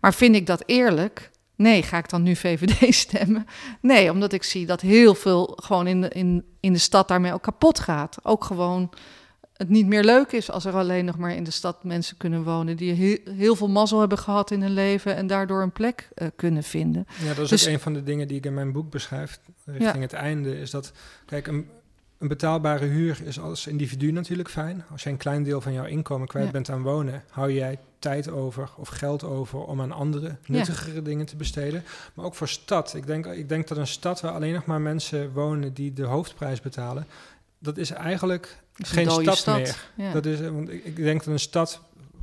Maar 0.00 0.14
vind 0.14 0.34
ik 0.34 0.46
dat 0.46 0.62
eerlijk? 0.66 1.29
Nee, 1.60 1.82
ga 1.82 1.98
ik 1.98 2.08
dan 2.08 2.22
nu 2.22 2.36
VVD 2.36 2.94
stemmen? 3.06 3.46
Nee, 3.80 4.10
omdat 4.10 4.32
ik 4.32 4.42
zie 4.42 4.66
dat 4.66 4.80
heel 4.80 5.14
veel 5.14 5.58
gewoon 5.62 5.86
in 5.86 6.00
de, 6.00 6.08
in, 6.08 6.44
in 6.60 6.72
de 6.72 6.78
stad 6.78 7.08
daarmee 7.08 7.32
ook 7.32 7.42
kapot 7.42 7.78
gaat. 7.78 8.18
Ook 8.22 8.44
gewoon 8.44 8.90
het 9.52 9.68
niet 9.68 9.86
meer 9.86 10.04
leuk 10.04 10.32
is 10.32 10.50
als 10.50 10.64
er 10.64 10.72
alleen 10.72 11.04
nog 11.04 11.18
maar 11.18 11.34
in 11.34 11.44
de 11.44 11.50
stad 11.50 11.84
mensen 11.84 12.16
kunnen 12.16 12.42
wonen 12.42 12.76
die 12.76 12.92
heel, 12.92 13.18
heel 13.24 13.56
veel 13.56 13.68
mazzel 13.68 14.00
hebben 14.00 14.18
gehad 14.18 14.50
in 14.50 14.62
hun 14.62 14.72
leven 14.72 15.16
en 15.16 15.26
daardoor 15.26 15.62
een 15.62 15.72
plek 15.72 16.08
uh, 16.14 16.28
kunnen 16.36 16.62
vinden. 16.62 17.06
Ja, 17.22 17.34
dat 17.34 17.44
is 17.44 17.50
dus, 17.50 17.66
ook 17.66 17.72
een 17.72 17.80
van 17.80 17.92
de 17.92 18.02
dingen 18.02 18.28
die 18.28 18.36
ik 18.36 18.46
in 18.46 18.54
mijn 18.54 18.72
boek 18.72 18.90
beschrijf 18.90 19.40
richting 19.64 19.94
ja. 19.94 20.00
het 20.00 20.12
einde. 20.12 20.60
Is 20.60 20.70
dat, 20.70 20.92
kijk, 21.26 21.46
een, 21.46 21.68
een 22.20 22.28
betaalbare 22.28 22.86
huur 22.86 23.20
is 23.24 23.40
als 23.40 23.66
individu 23.66 24.10
natuurlijk 24.10 24.50
fijn. 24.50 24.84
Als 24.90 25.02
je 25.02 25.10
een 25.10 25.16
klein 25.16 25.42
deel 25.42 25.60
van 25.60 25.72
jouw 25.72 25.84
inkomen 25.84 26.28
kwijt 26.28 26.50
bent 26.52 26.70
aan 26.70 26.82
wonen, 26.82 27.24
hou 27.30 27.52
jij 27.52 27.78
tijd 27.98 28.30
over 28.30 28.70
of 28.76 28.88
geld 28.88 29.24
over 29.24 29.58
om 29.58 29.80
aan 29.80 29.92
andere 29.92 30.36
nuttigere 30.46 31.02
dingen 31.02 31.26
te 31.26 31.36
besteden. 31.36 31.84
Maar 32.14 32.24
ook 32.24 32.34
voor 32.34 32.48
stad. 32.48 32.94
Ik 32.94 33.06
denk, 33.06 33.26
ik 33.26 33.48
denk 33.48 33.68
dat 33.68 33.78
een 33.78 33.86
stad 33.86 34.20
waar 34.20 34.32
alleen 34.32 34.54
nog 34.54 34.64
maar 34.64 34.80
mensen 34.80 35.32
wonen 35.32 35.74
die 35.74 35.92
de 35.92 36.04
hoofdprijs 36.04 36.60
betalen, 36.60 37.06
dat 37.58 37.76
is 37.76 37.90
eigenlijk 37.90 38.58
geen 38.74 39.10
stad, 39.10 39.36
stad, 39.36 39.78
meer. 39.94 40.12
Dat 40.12 40.26
is, 40.26 40.40
want 40.40 40.70
ik 40.70 40.96
denk 40.96 41.24
dat 41.24 41.32
een 41.32 41.40
stad 41.40 41.80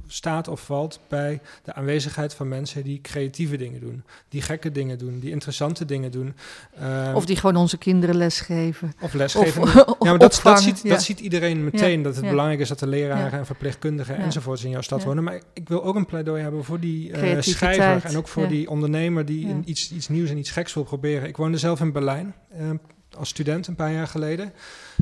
staat 0.08 0.48
of 0.48 0.62
valt 0.62 1.00
bij 1.08 1.42
de 1.64 1.74
aanwezigheid 1.74 2.34
van 2.34 2.48
mensen 2.48 2.84
die 2.84 3.02
creatieve 3.02 3.58
dingen 3.58 3.80
doen, 3.80 4.04
die 4.30 4.42
gekke 4.42 4.72
dingen 4.72 4.98
doen, 4.98 5.20
die 5.20 5.32
interessante 5.32 5.86
dingen 5.86 6.12
doen. 6.12 6.36
Uh, 6.82 7.12
of 7.16 7.26
die 7.26 7.36
gewoon 7.36 7.56
onze 7.56 7.78
kinderen 7.78 8.16
lesgeven. 8.16 8.94
Of 9.02 9.14
lesgeven. 9.14 9.62
Of, 9.62 9.74
ja, 9.74 10.10
maar 10.10 10.18
dat, 10.28 10.40
dat, 10.44 10.62
ziet, 10.62 10.82
ja. 10.84 10.90
dat 10.90 11.04
ziet 11.04 11.20
iedereen 11.20 11.64
meteen, 11.64 11.98
ja, 11.98 12.04
dat 12.04 12.16
het 12.16 12.30
belangrijk 12.30 12.60
is 12.60 12.68
dat 12.68 12.80
de 12.80 12.88
leraren 12.88 13.40
en 13.40 13.46
verpleegkundigen 13.46 14.18
enzovoorts 14.18 14.64
in 14.64 14.70
jouw 14.70 14.82
stad 14.82 15.04
wonen. 15.04 15.24
Maar 15.24 15.42
ik 15.54 15.68
wil 15.70 15.84
ook 15.84 15.96
een 15.96 16.06
pleidooi 16.06 16.42
hebben 16.42 16.64
voor 16.64 16.80
die 16.80 17.10
uh, 17.10 17.42
schrijver 17.42 18.10
en 18.10 18.18
ook 18.18 18.28
voor 18.28 18.48
die 18.48 18.70
ondernemer 18.70 19.26
die 19.26 19.62
iets, 19.66 19.92
iets 19.92 20.08
nieuws 20.08 20.30
en 20.30 20.38
iets 20.38 20.52
geks 20.52 20.74
wil 20.74 20.84
proberen. 20.84 21.28
Ik 21.28 21.38
woonde 21.38 21.58
zelf 21.58 21.80
in 21.80 21.92
Berlijn. 21.92 22.36
Uh, 22.60 22.70
als 23.18 23.30
student 23.30 23.68
een 23.68 23.76
paar 23.76 23.92
jaar 23.92 24.08
geleden. 24.08 24.54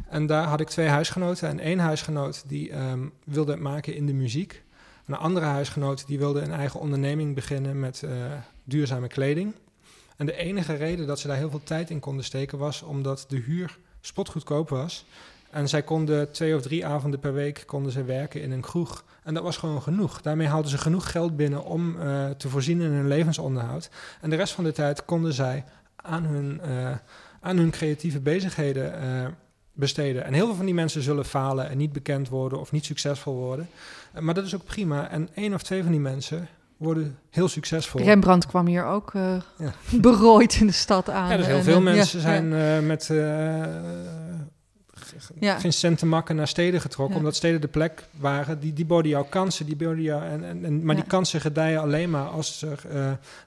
En 0.10 0.26
daar 0.26 0.48
had 0.48 0.60
ik 0.60 0.68
twee 0.68 0.88
huisgenoten. 0.88 1.50
En 1.50 1.60
één 1.60 1.80
huisgenoot 1.80 2.44
die 2.48 2.76
um, 2.78 3.13
wilde 3.24 3.52
het 3.52 3.62
maken 3.62 3.96
in 3.96 4.06
de 4.06 4.13
muziek. 4.13 4.63
Een 5.06 5.15
andere 5.15 5.46
huisgenoot 5.46 6.08
die 6.08 6.18
wilde 6.18 6.41
een 6.41 6.52
eigen 6.52 6.80
onderneming 6.80 7.36
beginnen 7.36 7.80
met 7.80 8.02
uh, 8.06 8.12
duurzame 8.63 9.08
kleding. 9.08 9.54
En 10.18 10.26
de 10.26 10.36
enige 10.36 10.74
reden 10.74 11.08
dat 11.08 11.20
ze 11.20 11.28
daar 11.28 11.38
heel 11.38 11.50
veel 11.50 11.63
tijd 11.63 11.89
in 11.89 12.00
konden 12.00 12.26
steken 12.26 12.58
was 12.58 12.82
omdat 12.82 13.26
de 13.28 13.38
huur 13.38 13.78
spotgoedkoop 14.02 14.70
was. 14.70 15.06
En 15.50 15.70
zij 15.70 15.84
konden 15.84 16.32
twee 16.32 16.56
of 16.56 16.62
drie 16.62 16.86
avonden 16.86 17.20
per 17.20 17.34
week 17.34 17.63
konden 17.65 17.91
ze 17.91 18.04
werken 18.04 18.41
in 18.41 18.52
een 18.52 18.62
kroeg. 18.62 19.04
En 19.24 19.34
dat 19.34 19.44
was 19.44 19.58
gewoon 19.58 19.82
genoeg. 19.82 20.22
Daarmee 20.22 20.48
haalden 20.48 20.72
ze 20.72 20.78
genoeg 20.78 21.12
geld 21.12 21.36
binnen 21.36 21.63
om 21.63 21.96
uh, 21.96 22.30
te 22.30 22.50
voorzien 22.50 22.82
in 22.82 22.91
hun 22.91 23.08
levensonderhoud. 23.08 23.89
En 24.22 24.30
de 24.30 24.36
rest 24.36 24.53
van 24.53 24.64
de 24.64 24.72
tijd 24.72 25.06
konden 25.06 25.34
zij 25.34 25.64
aan 25.95 26.24
hun, 26.24 26.62
uh, 26.66 26.91
aan 27.39 27.58
hun 27.58 27.70
creatieve 27.70 28.20
bezigheden 28.20 28.93
besteden. 29.76 30.26
En 30.26 30.34
heel 30.34 30.45
veel 30.45 30.55
van 30.55 30.65
die 30.65 30.73
mensen 30.73 31.01
zullen 31.01 31.26
falen 31.26 31.69
en 31.69 31.78
niet 31.78 31.93
bekend 31.93 32.30
worden 32.30 32.59
of 32.59 32.71
niet 32.71 32.86
succesvol 32.86 33.36
worden. 33.36 33.69
maar 34.19 34.34
dat 34.34 34.45
is 34.45 34.55
ook 34.55 34.65
prima. 34.65 35.09
En 35.09 35.30
één 35.34 35.53
of 35.53 35.63
twee 35.63 35.84
van 35.84 35.91
die 35.91 36.01
mensen 36.01 36.47
worden 36.78 37.17
heel 37.30 37.47
succesvol. 37.47 38.01
Rembrandt 38.01 38.45
kwam 38.45 38.67
hier 38.67 38.86
ook 38.86 39.13
uh, 39.13 39.36
ja. 39.57 39.73
berooid 40.01 40.55
in 40.59 40.67
de 40.67 40.73
stad 40.73 41.09
aan. 41.09 41.30
Ja, 41.30 41.38
dus 41.38 41.45
heel 41.45 41.61
veel 41.61 41.82
mensen 41.82 42.19
ja, 42.19 42.26
zijn 42.26 42.51
uh, 42.51 42.88
met 42.88 43.09
uh, 43.11 43.63
ja. 45.39 45.60
geen 45.60 45.74
cent 45.74 45.97
te 45.97 46.06
makken 46.06 46.36
naar 46.36 46.47
steden 46.47 46.82
getrokken, 46.82 47.18
omdat 47.18 47.36
steden 47.36 47.62
de 47.62 47.68
plek 47.68 48.03
waren. 48.12 48.60
Die, 48.60 48.74
die 48.74 48.86
boden 48.86 49.12
jou 49.12 49.26
kansen, 49.30 49.66
die 49.66 49.76
boden 49.76 50.01
jou, 50.01 50.24
en, 50.24 50.43
en, 50.43 50.66
en 50.66 50.86
maar 50.86 50.95
die 50.95 51.03
kansen 51.03 51.41
gedijen 51.41 51.82
alleen 51.82 52.10
maar 52.10 52.28
als 52.28 52.62
er 52.62 52.80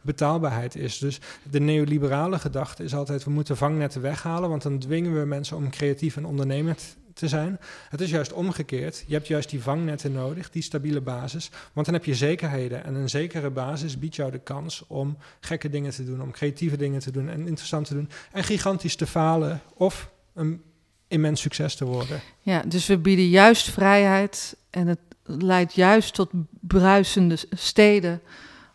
betaalbaarheid 0.02 0.76
is. 0.76 0.98
Dus 0.98 1.20
de 1.50 1.60
neoliberale 1.60 2.38
gedachte 2.38 2.84
is 2.84 2.94
altijd, 2.94 3.24
we 3.24 3.30
moeten 3.30 3.56
vangnetten 3.56 4.00
weghalen, 4.00 4.48
want 4.48 4.62
dan 4.62 4.78
dwingen 4.78 5.20
we 5.20 5.26
mensen 5.26 5.56
om 5.56 5.70
creatief 5.70 6.16
en 6.16 6.26
ondernemend 6.26 6.96
te 7.18 7.28
zijn. 7.28 7.58
Het 7.88 8.00
is 8.00 8.10
juist 8.10 8.32
omgekeerd. 8.32 9.04
Je 9.06 9.14
hebt 9.14 9.26
juist 9.26 9.50
die 9.50 9.62
vangnetten 9.62 10.12
nodig, 10.12 10.50
die 10.50 10.62
stabiele 10.62 11.00
basis. 11.00 11.50
Want 11.72 11.86
dan 11.86 11.94
heb 11.94 12.04
je 12.04 12.14
zekerheden. 12.14 12.84
En 12.84 12.94
een 12.94 13.08
zekere 13.08 13.50
basis 13.50 13.98
biedt 13.98 14.16
jou 14.16 14.30
de 14.30 14.38
kans 14.38 14.84
om 14.86 15.16
gekke 15.40 15.68
dingen 15.68 15.90
te 15.90 16.04
doen, 16.04 16.22
om 16.22 16.30
creatieve 16.30 16.76
dingen 16.76 17.00
te 17.00 17.10
doen 17.10 17.28
en 17.28 17.46
interessant 17.46 17.86
te 17.86 17.94
doen. 17.94 18.08
En 18.32 18.44
gigantisch 18.44 18.96
te 18.96 19.06
falen 19.06 19.60
of 19.74 20.10
een 20.34 20.62
immens 21.08 21.40
succes 21.40 21.74
te 21.74 21.84
worden. 21.84 22.20
Ja, 22.40 22.62
dus 22.66 22.86
we 22.86 22.98
bieden 22.98 23.28
juist 23.28 23.70
vrijheid 23.70 24.56
en 24.70 24.86
het 24.86 24.98
leidt 25.22 25.74
juist 25.74 26.14
tot 26.14 26.30
bruisende 26.60 27.38
steden 27.50 28.20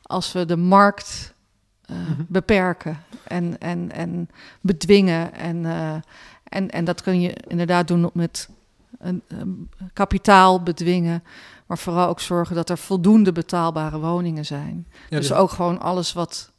als 0.02 0.32
we 0.32 0.46
de 0.46 0.58
markt 0.58 1.34
uh, 1.92 1.98
mm-hmm. 1.98 2.26
beperken 2.30 3.04
en, 3.24 3.60
en, 3.60 3.92
en 3.92 4.30
bedwingen 4.62 5.34
en, 5.34 5.64
uh, 5.64 5.96
en, 6.44 6.70
en 6.70 6.86
dat 6.86 7.02
kun 7.02 7.22
je 7.22 7.34
inderdaad 7.48 7.88
doen 7.88 8.10
met 8.14 8.50
een, 9.00 9.22
een, 9.28 9.70
kapitaal 9.94 10.64
bedwingen. 10.64 11.24
Maar 11.66 11.78
vooral 11.78 12.08
ook 12.08 12.20
zorgen 12.20 12.56
dat 12.56 12.70
er 12.70 12.78
voldoende 12.78 13.32
betaalbare 13.32 14.00
woningen 14.00 14.46
zijn. 14.46 14.88
dus, 15.10 15.28
dus 15.28 15.38
ook 15.38 15.50
gewoon 15.50 15.80
alles 15.80 16.14
wat. 16.14 16.52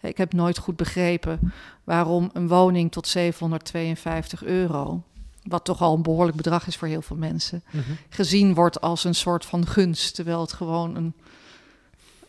Ik 0.00 0.16
heb 0.16 0.32
nooit 0.32 0.58
goed 0.58 0.76
begrepen 0.76 1.52
waarom 1.84 2.30
een 2.32 2.48
woning 2.48 2.92
tot 2.92 3.08
752 3.08 4.44
euro, 4.44 5.02
wat 5.48 5.64
toch 5.64 5.82
al 5.82 5.94
een 5.94 6.02
behoorlijk 6.02 6.36
bedrag 6.36 6.66
is 6.66 6.76
voor 6.76 6.88
heel 6.88 7.02
veel 7.02 7.16
mensen, 7.16 7.62
mm 7.70 7.80
-hmm. 7.80 7.96
gezien 8.08 8.54
wordt 8.54 8.80
als 8.80 9.04
een 9.04 9.14
soort 9.14 9.44
van 9.44 9.66
gunst. 9.66 10.14
Terwijl 10.14 10.40
het 10.40 10.52
gewoon 10.52 10.96
een 10.96 11.14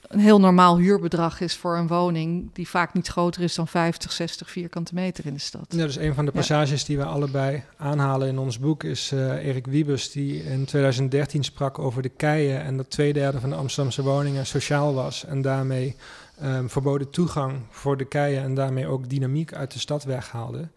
een 0.09 0.20
heel 0.20 0.39
normaal 0.39 0.78
huurbedrag 0.78 1.41
is 1.41 1.55
voor 1.55 1.78
een 1.78 1.88
woning 1.88 2.49
die 2.53 2.67
vaak 2.67 2.93
niet 2.93 3.07
groter 3.07 3.41
is 3.41 3.55
dan 3.55 3.67
50, 3.67 4.11
60 4.11 4.49
vierkante 4.49 4.93
meter 4.93 5.26
in 5.26 5.34
de 5.34 5.39
stad. 5.39 5.65
Ja, 5.70 5.86
dus 5.86 5.97
een 5.97 6.13
van 6.13 6.26
de 6.26 6.32
passages 6.32 6.86
die 6.86 6.97
we 6.97 7.03
allebei 7.05 7.63
aanhalen 7.78 8.28
in 8.28 8.38
ons 8.38 8.59
boek 8.59 8.84
is 8.84 9.11
uh, 9.11 9.45
Erik 9.45 9.65
Wiebes, 9.65 10.11
die 10.11 10.43
in 10.43 10.65
2013 10.65 11.43
sprak 11.43 11.80
over 11.80 12.01
de 12.01 12.09
keien 12.09 12.61
en 12.61 12.78
dat 12.78 12.89
twee 12.89 13.13
derde 13.13 13.39
van 13.39 13.49
de 13.49 13.55
Amsterdamse 13.55 14.03
woningen 14.03 14.45
sociaal 14.45 14.93
was 14.93 15.26
en 15.26 15.41
daarmee 15.41 15.95
um, 16.43 16.70
verboden 16.70 17.09
toegang 17.09 17.59
voor 17.70 17.97
de 17.97 18.05
keien 18.05 18.43
en 18.43 18.53
daarmee 18.53 18.88
ook 18.88 19.09
dynamiek 19.09 19.53
uit 19.53 19.74
de 19.74 19.80
stad 19.80 20.03
weghaalde. 20.03 20.67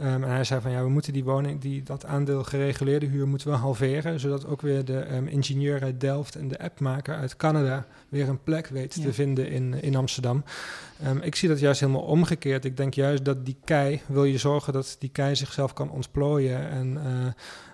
Um, 0.00 0.24
en 0.24 0.30
hij 0.30 0.44
zei 0.44 0.60
van 0.60 0.70
ja, 0.70 0.82
we 0.82 0.88
moeten 0.88 1.12
die 1.12 1.24
woning, 1.24 1.60
die, 1.60 1.82
dat 1.82 2.06
aandeel 2.06 2.44
gereguleerde 2.44 3.06
huur 3.06 3.28
moeten 3.28 3.50
we 3.50 3.54
halveren, 3.54 4.20
zodat 4.20 4.46
ook 4.46 4.60
weer 4.60 4.84
de 4.84 5.14
um, 5.14 5.26
ingenieur 5.26 5.82
uit 5.82 6.00
Delft 6.00 6.36
en 6.36 6.48
de 6.48 6.58
appmaker 6.58 7.14
uit 7.14 7.36
Canada 7.36 7.86
weer 8.08 8.28
een 8.28 8.42
plek 8.42 8.66
weet 8.66 8.94
ja. 8.94 9.02
te 9.02 9.12
vinden 9.12 9.50
in, 9.50 9.82
in 9.82 9.96
Amsterdam. 9.96 10.44
Um, 11.06 11.20
ik 11.20 11.34
zie 11.34 11.48
dat 11.48 11.60
juist 11.60 11.80
helemaal 11.80 12.02
omgekeerd. 12.02 12.64
Ik 12.64 12.76
denk 12.76 12.94
juist 12.94 13.24
dat 13.24 13.44
die 13.44 13.56
kei, 13.64 14.00
wil 14.06 14.24
je 14.24 14.38
zorgen 14.38 14.72
dat 14.72 14.96
die 14.98 15.10
kei 15.10 15.36
zichzelf 15.36 15.72
kan 15.72 15.90
ontplooien 15.90 16.70
en 16.70 16.92
uh, 16.92 17.02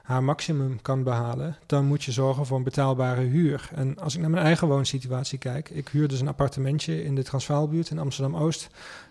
haar 0.03 0.25
maximum 0.25 0.83
kan 0.83 1.03
behalen, 1.03 1.57
dan 1.67 1.85
moet 1.85 2.05
je 2.05 2.13
zorgen 2.13 2.47
voor 2.47 2.57
een 2.57 2.63
betaalbare 2.63 3.21
huur. 3.21 3.71
En 3.75 3.99
als 3.99 4.15
ik 4.15 4.21
naar 4.21 4.31
mijn 4.31 4.45
eigen 4.45 4.69
woonsituatie 4.69 5.39
kijk, 5.39 5.71
ik 5.71 5.89
huur 5.89 6.09
dus 6.09 6.21
een 6.21 6.29
appartementje 6.29 7.05
in 7.05 7.15
de 7.15 7.23
Transvaalbuurt 7.23 7.91
in 7.91 7.99
Amsterdam-Oost, 7.99 8.69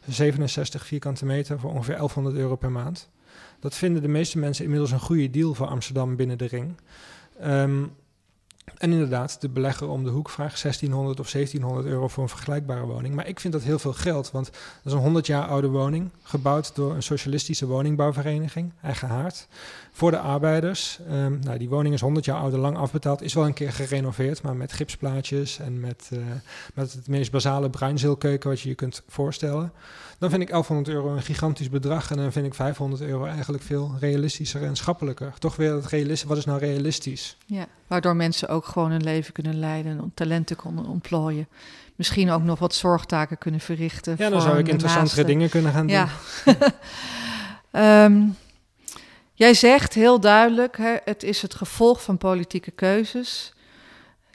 67 0.07 0.85
vierkante 0.85 1.25
meter 1.25 1.59
voor 1.59 1.71
ongeveer 1.71 1.95
1100 1.95 2.35
euro 2.35 2.55
per 2.55 2.71
maand. 2.71 3.09
Dat 3.59 3.75
vinden 3.75 4.01
de 4.01 4.07
meeste 4.07 4.37
mensen 4.37 4.63
inmiddels 4.63 4.91
een 4.91 4.99
goede 4.99 5.29
deal 5.29 5.53
voor 5.53 5.67
Amsterdam 5.67 6.15
binnen 6.15 6.37
de 6.37 6.47
ring. 6.47 6.75
Um, 7.43 7.91
en 8.77 8.91
inderdaad, 8.91 9.41
de 9.41 9.49
belegger 9.49 9.89
om 9.89 10.03
de 10.03 10.09
hoek 10.09 10.29
vraagt 10.29 10.61
1600 10.61 11.19
of 11.19 11.31
1700 11.31 11.93
euro 11.93 12.07
voor 12.07 12.23
een 12.23 12.29
vergelijkbare 12.29 12.85
woning. 12.85 13.15
Maar 13.15 13.27
ik 13.27 13.39
vind 13.39 13.53
dat 13.53 13.63
heel 13.63 13.79
veel 13.79 13.93
geld, 13.93 14.31
want 14.31 14.45
dat 14.45 14.85
is 14.85 14.91
een 14.91 14.99
100 14.99 15.25
jaar 15.25 15.47
oude 15.47 15.67
woning, 15.67 16.09
gebouwd 16.23 16.75
door 16.75 16.93
een 16.95 17.03
socialistische 17.03 17.65
woningbouwvereniging, 17.65 18.71
eigen 18.81 19.07
haard, 19.07 19.47
voor 19.91 20.11
de 20.11 20.19
arbeiders. 20.19 20.99
Um, 21.11 21.39
nou, 21.43 21.57
die 21.57 21.69
woning 21.69 21.93
is 21.93 22.01
100 22.01 22.25
jaar 22.25 22.37
oud, 22.37 22.53
lang 22.53 22.77
afbetaald, 22.77 23.21
is 23.21 23.33
wel 23.33 23.45
een 23.45 23.53
keer 23.53 23.71
gerenoveerd, 23.71 24.41
maar 24.41 24.55
met 24.55 24.73
gipsplaatjes 24.73 25.59
en 25.59 25.79
met, 25.79 26.09
uh, 26.13 26.19
met 26.73 26.93
het 26.93 27.07
meest 27.07 27.31
basale 27.31 27.69
bruinzeelkeuken 27.69 28.49
wat 28.49 28.61
je 28.61 28.69
je 28.69 28.75
kunt 28.75 29.03
voorstellen. 29.07 29.71
Dan 30.21 30.29
vind 30.29 30.41
ik 30.41 30.49
1100 30.49 30.95
euro 30.95 31.15
een 31.15 31.21
gigantisch 31.21 31.69
bedrag 31.69 32.11
en 32.11 32.17
dan 32.17 32.31
vind 32.31 32.45
ik 32.45 32.53
500 32.53 33.01
euro 33.01 33.25
eigenlijk 33.25 33.63
veel 33.63 33.95
realistischer 33.99 34.63
en 34.63 34.75
schappelijker. 34.75 35.33
Toch 35.39 35.55
weer 35.55 35.73
het 35.73 35.85
realistisch, 35.85 36.27
wat 36.27 36.37
is 36.37 36.45
nou 36.45 36.59
realistisch? 36.59 37.37
Ja, 37.45 37.65
waardoor 37.87 38.15
mensen 38.15 38.49
ook 38.49 38.65
gewoon 38.65 38.91
een 38.91 39.03
leven 39.03 39.33
kunnen 39.33 39.59
leiden 39.59 39.91
en 39.99 40.11
talenten 40.13 40.55
kunnen 40.55 40.85
ontplooien. 40.85 41.47
Misschien 41.95 42.29
ook 42.31 42.43
nog 42.43 42.59
wat 42.59 42.73
zorgtaken 42.73 43.37
kunnen 43.37 43.59
verrichten. 43.59 44.15
Ja, 44.17 44.29
dan 44.29 44.41
zou 44.41 44.57
ik 44.57 44.67
interessantere 44.67 45.23
dingen 45.23 45.49
kunnen 45.49 45.71
gaan 45.71 45.87
doen. 45.87 46.07
Ja. 47.71 48.03
um, 48.05 48.37
jij 49.33 49.53
zegt 49.53 49.93
heel 49.93 50.19
duidelijk, 50.19 50.77
hè, 50.77 50.95
het 51.05 51.23
is 51.23 51.41
het 51.41 51.55
gevolg 51.55 52.03
van 52.03 52.17
politieke 52.17 52.71
keuzes. 52.71 53.53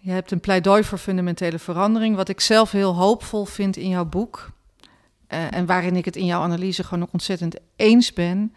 Je 0.01 0.11
hebt 0.11 0.31
een 0.31 0.41
pleidooi 0.41 0.85
voor 0.85 0.99
fundamentele 0.99 1.59
verandering, 1.59 2.17
wat 2.17 2.29
ik 2.29 2.41
zelf 2.41 2.71
heel 2.71 2.95
hoopvol 2.95 3.45
vind 3.45 3.77
in 3.77 3.89
jouw 3.89 4.05
boek. 4.05 4.55
Uh, 5.33 5.55
en 5.55 5.67
waarin 5.67 5.97
ik 5.97 6.05
het 6.05 6.17
in 6.17 6.27
jouw 6.27 6.43
analyse 6.43 6.85
gewoon 6.85 7.03
ook 7.03 7.13
ontzettend 7.13 7.57
eens 7.77 8.13
ben, 8.13 8.55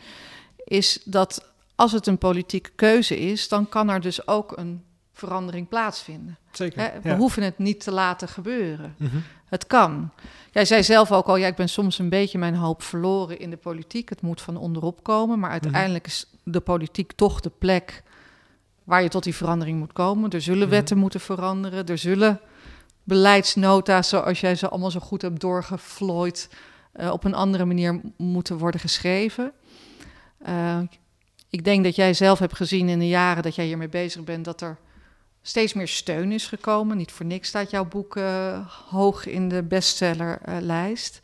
is 0.64 1.02
dat 1.06 1.52
als 1.76 1.92
het 1.92 2.08
een 2.08 2.18
politieke 2.18 2.70
keuze 2.76 3.20
is, 3.20 3.48
dan 3.48 3.70
kan 3.70 3.90
er 3.90 4.02
dus 4.02 4.28
ook 4.28 4.58
een 4.58 4.84
verandering 5.14 5.68
plaatsvinden. 5.68 6.38
Zeker. 6.52 6.82
Hè? 6.82 7.02
We 7.02 7.10
ja. 7.10 7.18
hoeven 7.18 7.44
het 7.44 7.58
niet 7.58 7.80
te 7.80 7.92
laten 7.92 8.28
gebeuren. 8.28 8.96
Mm 8.98 9.08
-hmm. 9.08 9.24
Het 9.46 9.68
kan. 9.68 10.12
Jij 10.52 10.66
zei 10.66 10.84
zelf 10.84 11.12
ook 11.12 11.26
al, 11.26 11.36
ja, 11.36 11.48
ik 11.48 11.56
ben 11.56 11.70
soms 11.70 12.00
een 12.00 12.10
beetje 12.10 12.38
mijn 12.38 12.56
hoop 12.56 12.84
verloren 12.84 13.40
in 13.40 13.50
de 13.50 13.58
politiek. 13.58 14.10
Het 14.10 14.22
moet 14.22 14.42
van 14.42 14.58
onderop 14.58 15.04
komen, 15.04 15.40
maar 15.40 15.50
uiteindelijk 15.50 16.06
mm 16.06 16.12
-hmm. 16.12 16.30
is 16.44 16.52
de 16.54 16.60
politiek 16.60 17.12
toch 17.12 17.40
de 17.40 17.52
plek 17.58 18.04
waar 18.84 19.04
je 19.04 19.10
tot 19.10 19.24
die 19.24 19.36
verandering 19.36 19.80
moet 19.80 19.94
komen. 19.94 20.30
Er 20.30 20.42
zullen 20.42 20.58
mm 20.60 20.64
-hmm. 20.64 20.74
wetten 20.74 20.98
moeten 20.98 21.20
veranderen, 21.20 21.86
er 21.86 21.98
zullen 21.98 22.40
beleidsnota's, 23.10 24.10
zoals 24.10 24.40
jij 24.40 24.56
ze 24.56 24.70
allemaal 24.70 24.92
zo 24.92 25.00
goed 25.00 25.22
hebt 25.22 25.40
doorgevlooid, 25.40 26.50
uh, 26.96 27.12
op 27.12 27.24
een 27.24 27.34
andere 27.34 27.66
manier 27.66 28.02
moeten 28.18 28.58
worden 28.58 28.80
geschreven. 28.80 29.52
Uh, 30.48 30.80
ik 31.50 31.64
denk 31.64 31.84
dat 31.84 31.96
jij 31.96 32.14
zelf 32.14 32.40
hebt 32.40 32.56
gezien 32.56 32.90
in 32.90 33.00
de 33.00 33.08
jaren 33.08 33.44
dat 33.44 33.56
jij 33.56 33.66
hiermee 33.66 33.90
bezig 33.90 34.24
bent, 34.24 34.46
dat 34.46 34.62
er 34.62 34.78
steeds 35.42 35.74
meer 35.74 35.88
steun 35.88 36.32
is 36.32 36.48
gekomen. 36.48 36.98
Niet 36.98 37.12
voor 37.12 37.26
niks 37.26 37.48
staat 37.48 37.70
jouw 37.70 37.86
boek 37.86 38.16
uh, 38.16 38.68
hoog 38.90 39.26
in 39.26 39.50
de 39.50 39.64
bestsellerlijst. 39.64 41.20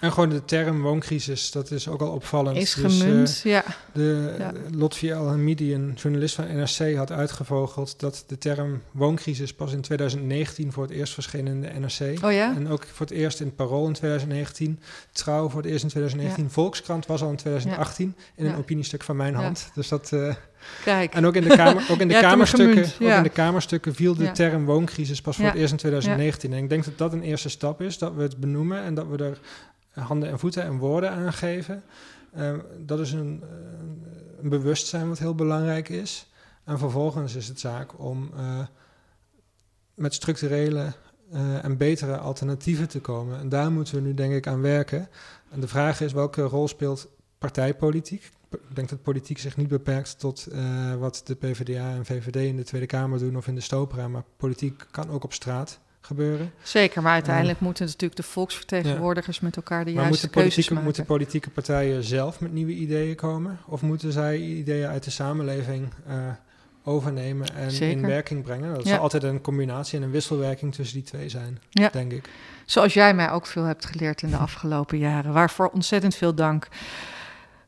En 0.00 0.12
gewoon 0.12 0.28
de 0.28 0.44
term 0.44 0.82
wooncrisis, 0.82 1.50
dat 1.50 1.70
is 1.70 1.88
ook 1.88 2.00
al 2.00 2.10
opvallend. 2.10 2.56
Is 2.56 2.74
gemunt, 2.74 3.00
dus, 3.00 3.44
uh, 3.44 3.52
ja. 3.52 3.64
De, 3.92 4.34
ja. 4.38 4.52
Lotfi 4.70 5.12
Al-Hamidi, 5.12 5.74
een 5.74 5.92
journalist 5.96 6.34
van 6.34 6.56
NRC, 6.56 6.96
had 6.96 7.12
uitgevogeld 7.12 8.00
dat 8.00 8.24
de 8.26 8.38
term 8.38 8.82
wooncrisis 8.90 9.54
pas 9.54 9.72
in 9.72 9.80
2019 9.80 10.72
voor 10.72 10.82
het 10.82 10.92
eerst 10.92 11.14
verscheen 11.14 11.46
in 11.46 11.60
de 11.60 11.68
NRC. 11.68 12.24
Oh 12.24 12.32
ja? 12.32 12.54
En 12.54 12.68
ook 12.68 12.84
voor 12.92 13.06
het 13.06 13.14
eerst 13.14 13.40
in 13.40 13.46
het 13.46 13.56
Parool 13.56 13.86
in 13.86 13.92
2019. 13.92 14.80
Trouw 15.12 15.48
voor 15.48 15.62
het 15.62 15.70
eerst 15.70 15.82
in 15.82 15.88
2019. 15.88 16.44
Ja. 16.44 16.50
Volkskrant 16.50 17.06
was 17.06 17.22
al 17.22 17.30
in 17.30 17.36
2018 17.36 18.14
in 18.34 18.46
een 18.46 18.56
opiniestuk 18.56 19.02
van 19.02 19.16
mijn 19.16 19.34
hand. 19.34 19.70
Dus 19.74 19.88
dat... 19.88 20.10
Uh, 20.14 20.34
Kijk. 20.84 21.14
En 21.14 21.26
ook 21.26 21.34
in 21.34 21.42
de, 21.42 21.56
kamer, 21.56 21.86
ook 21.90 21.98
in 21.98 22.08
de, 22.08 22.20
kamerstukken, 22.28 22.84
ook 22.84 23.16
in 23.16 23.22
de 23.22 23.28
kamerstukken 23.28 23.94
viel 23.94 24.14
de 24.14 24.30
term 24.30 24.64
wooncrisis 24.64 25.20
pas 25.20 25.36
voor 25.36 25.44
het 25.44 25.54
eerst 25.54 25.72
in 25.72 25.78
2019. 25.78 26.52
En 26.52 26.62
ik 26.62 26.68
denk 26.68 26.84
dat 26.84 26.98
dat 26.98 27.12
een 27.12 27.22
eerste 27.22 27.48
stap 27.48 27.80
is, 27.80 27.98
dat 27.98 28.14
we 28.14 28.22
het 28.22 28.36
benoemen 28.36 28.82
en 28.82 28.94
dat 28.94 29.06
we 29.06 29.16
er 29.16 29.38
handen 29.98 30.28
en 30.28 30.38
voeten 30.38 30.62
en 30.62 30.78
woorden 30.78 31.10
aangeven. 31.10 31.82
Uh, 32.36 32.54
dat 32.78 33.00
is 33.00 33.12
een, 33.12 33.42
een, 34.40 34.48
bewustzijn 34.48 35.08
wat 35.08 35.18
heel 35.18 35.34
belangrijk 35.34 35.88
is. 35.88 36.30
En 36.64 36.78
vervolgens 36.78 37.34
is 37.34 37.48
het 37.48 37.60
zaak 37.60 37.98
om 37.98 38.30
uh, 38.36 38.66
met 39.94 40.14
structurele 40.14 40.92
uh, 41.32 41.64
en 41.64 41.76
betere 41.76 42.16
alternatieven 42.16 42.88
te 42.88 43.00
komen. 43.00 43.38
En 43.38 43.48
daar 43.48 43.72
moeten 43.72 43.94
we 43.94 44.00
nu 44.00 44.14
denk 44.14 44.34
ik 44.34 44.46
aan 44.46 44.60
werken. 44.60 45.08
En 45.50 45.60
de 45.60 45.68
vraag 45.68 46.00
is 46.00 46.12
welke 46.12 46.42
rol 46.42 46.68
speelt 46.68 47.08
partijpolitiek? 47.38 48.30
ik 48.50 48.76
denk 48.76 48.88
dat 48.88 49.02
politiek 49.02 49.38
zich 49.38 49.56
niet 49.56 49.68
beperkt 49.68 50.18
tot 50.18 50.46
eh, 50.46 50.94
wat 50.94 51.20
de 51.24 51.34
PvdA 51.34 51.94
en 51.94 52.04
VVD 52.04 52.36
in 52.36 52.56
de 52.56 52.64
Tweede 52.64 52.86
Kamer 52.86 53.18
doen 53.18 53.36
of 53.36 53.46
in 53.46 53.54
de 53.54 53.60
Stopera. 53.60 54.08
Maar 54.08 54.24
politiek 54.36 54.86
kan 54.90 55.10
ook 55.10 55.24
op 55.24 55.32
straat 55.32 55.80
gebeuren. 56.00 56.52
Zeker, 56.62 57.02
maar 57.02 57.12
uiteindelijk 57.12 57.60
moeten 57.60 57.84
natuurlijk 57.86 58.16
de 58.16 58.22
volksvertegenwoordigers 58.22 59.40
met 59.40 59.56
elkaar 59.56 59.84
de 59.84 59.92
juiste 59.92 60.08
moeten 60.10 60.30
keuzes 60.30 60.40
politieke, 60.54 60.72
maken. 60.72 60.84
moeten 60.84 61.04
politieke 61.04 61.50
partijen 61.50 62.02
zelf 62.02 62.40
met 62.40 62.52
nieuwe 62.52 62.72
ideeën 62.72 63.16
komen? 63.16 63.58
Of 63.66 63.82
moeten 63.82 64.12
zij 64.12 64.38
ideeën 64.38 64.88
uit 64.88 65.04
de 65.04 65.10
samenleving 65.10 65.88
eh, 66.06 66.14
overnemen 66.84 67.54
en 67.54 67.70
Zeker. 67.70 67.96
in 67.98 68.06
werking 68.06 68.42
brengen? 68.42 68.74
Dat 68.74 68.84
Ja. 68.84 68.90
zal 68.90 68.98
altijd 68.98 69.22
een 69.22 69.40
combinatie 69.40 69.98
en 69.98 70.04
een 70.04 70.10
wisselwerking 70.10 70.74
tussen 70.74 70.96
die 70.96 71.06
twee 71.06 71.28
zijn, 71.28 71.60
Ja. 71.70 71.88
denk 71.92 72.12
ik. 72.12 72.28
Zoals 72.66 72.94
jij 72.94 73.14
mij 73.14 73.30
ook 73.30 73.46
veel 73.46 73.64
hebt 73.64 73.86
geleerd 73.86 74.22
in 74.22 74.30
de 74.30 74.36
afgelopen 74.36 74.98
jaren. 74.98 75.32
Waarvoor 75.32 75.68
ontzettend 75.68 76.14
veel 76.14 76.34
dank. 76.34 76.68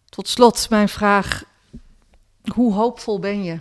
Tot 0.09 0.28
slot 0.28 0.70
mijn 0.70 0.89
vraag. 0.89 1.45
Hoe 2.55 2.74
hoopvol 2.74 3.18
ben 3.18 3.43
je 3.45 3.59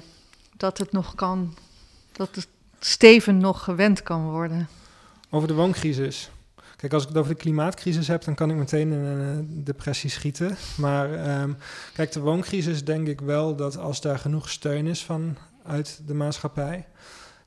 dat 0.58 0.78
het 0.78 0.92
nog 0.92 1.16
kan, 1.16 1.58
dat 2.12 2.36
het 2.36 2.48
Steven 2.80 3.38
nog 3.38 3.64
gewend 3.64 4.04
kan 4.04 4.30
worden? 4.30 4.68
Over 5.30 5.48
de 5.48 5.54
wooncrisis. 5.54 6.30
Kijk, 6.76 6.94
als 6.94 7.04
ik 7.04 7.10
het 7.10 7.18
over 7.18 7.32
de 7.32 7.40
klimaatcrisis 7.40 8.08
heb, 8.08 8.24
dan 8.24 8.36
kan 8.36 8.50
ik 8.50 8.56
meteen 8.56 8.92
in 8.92 9.00
een 9.00 9.40
eh, 9.40 9.66
depressie 9.66 10.10
schieten. 10.10 10.58
Maar 10.78 11.14
ehm, 11.14 11.52
kijk, 11.94 12.12
de 12.12 12.20
wooncrisis 12.20 12.86
denk 12.86 13.08
ik 13.08 13.22
wel 13.22 13.56
dat 13.56 13.78
als 13.78 14.02
daar 14.02 14.20
genoeg 14.20 14.50
steun 14.50 14.88
is 14.88 15.04
van 15.04 15.38
uit 15.66 16.02
de 16.06 16.14
maatschappij, 16.14 16.86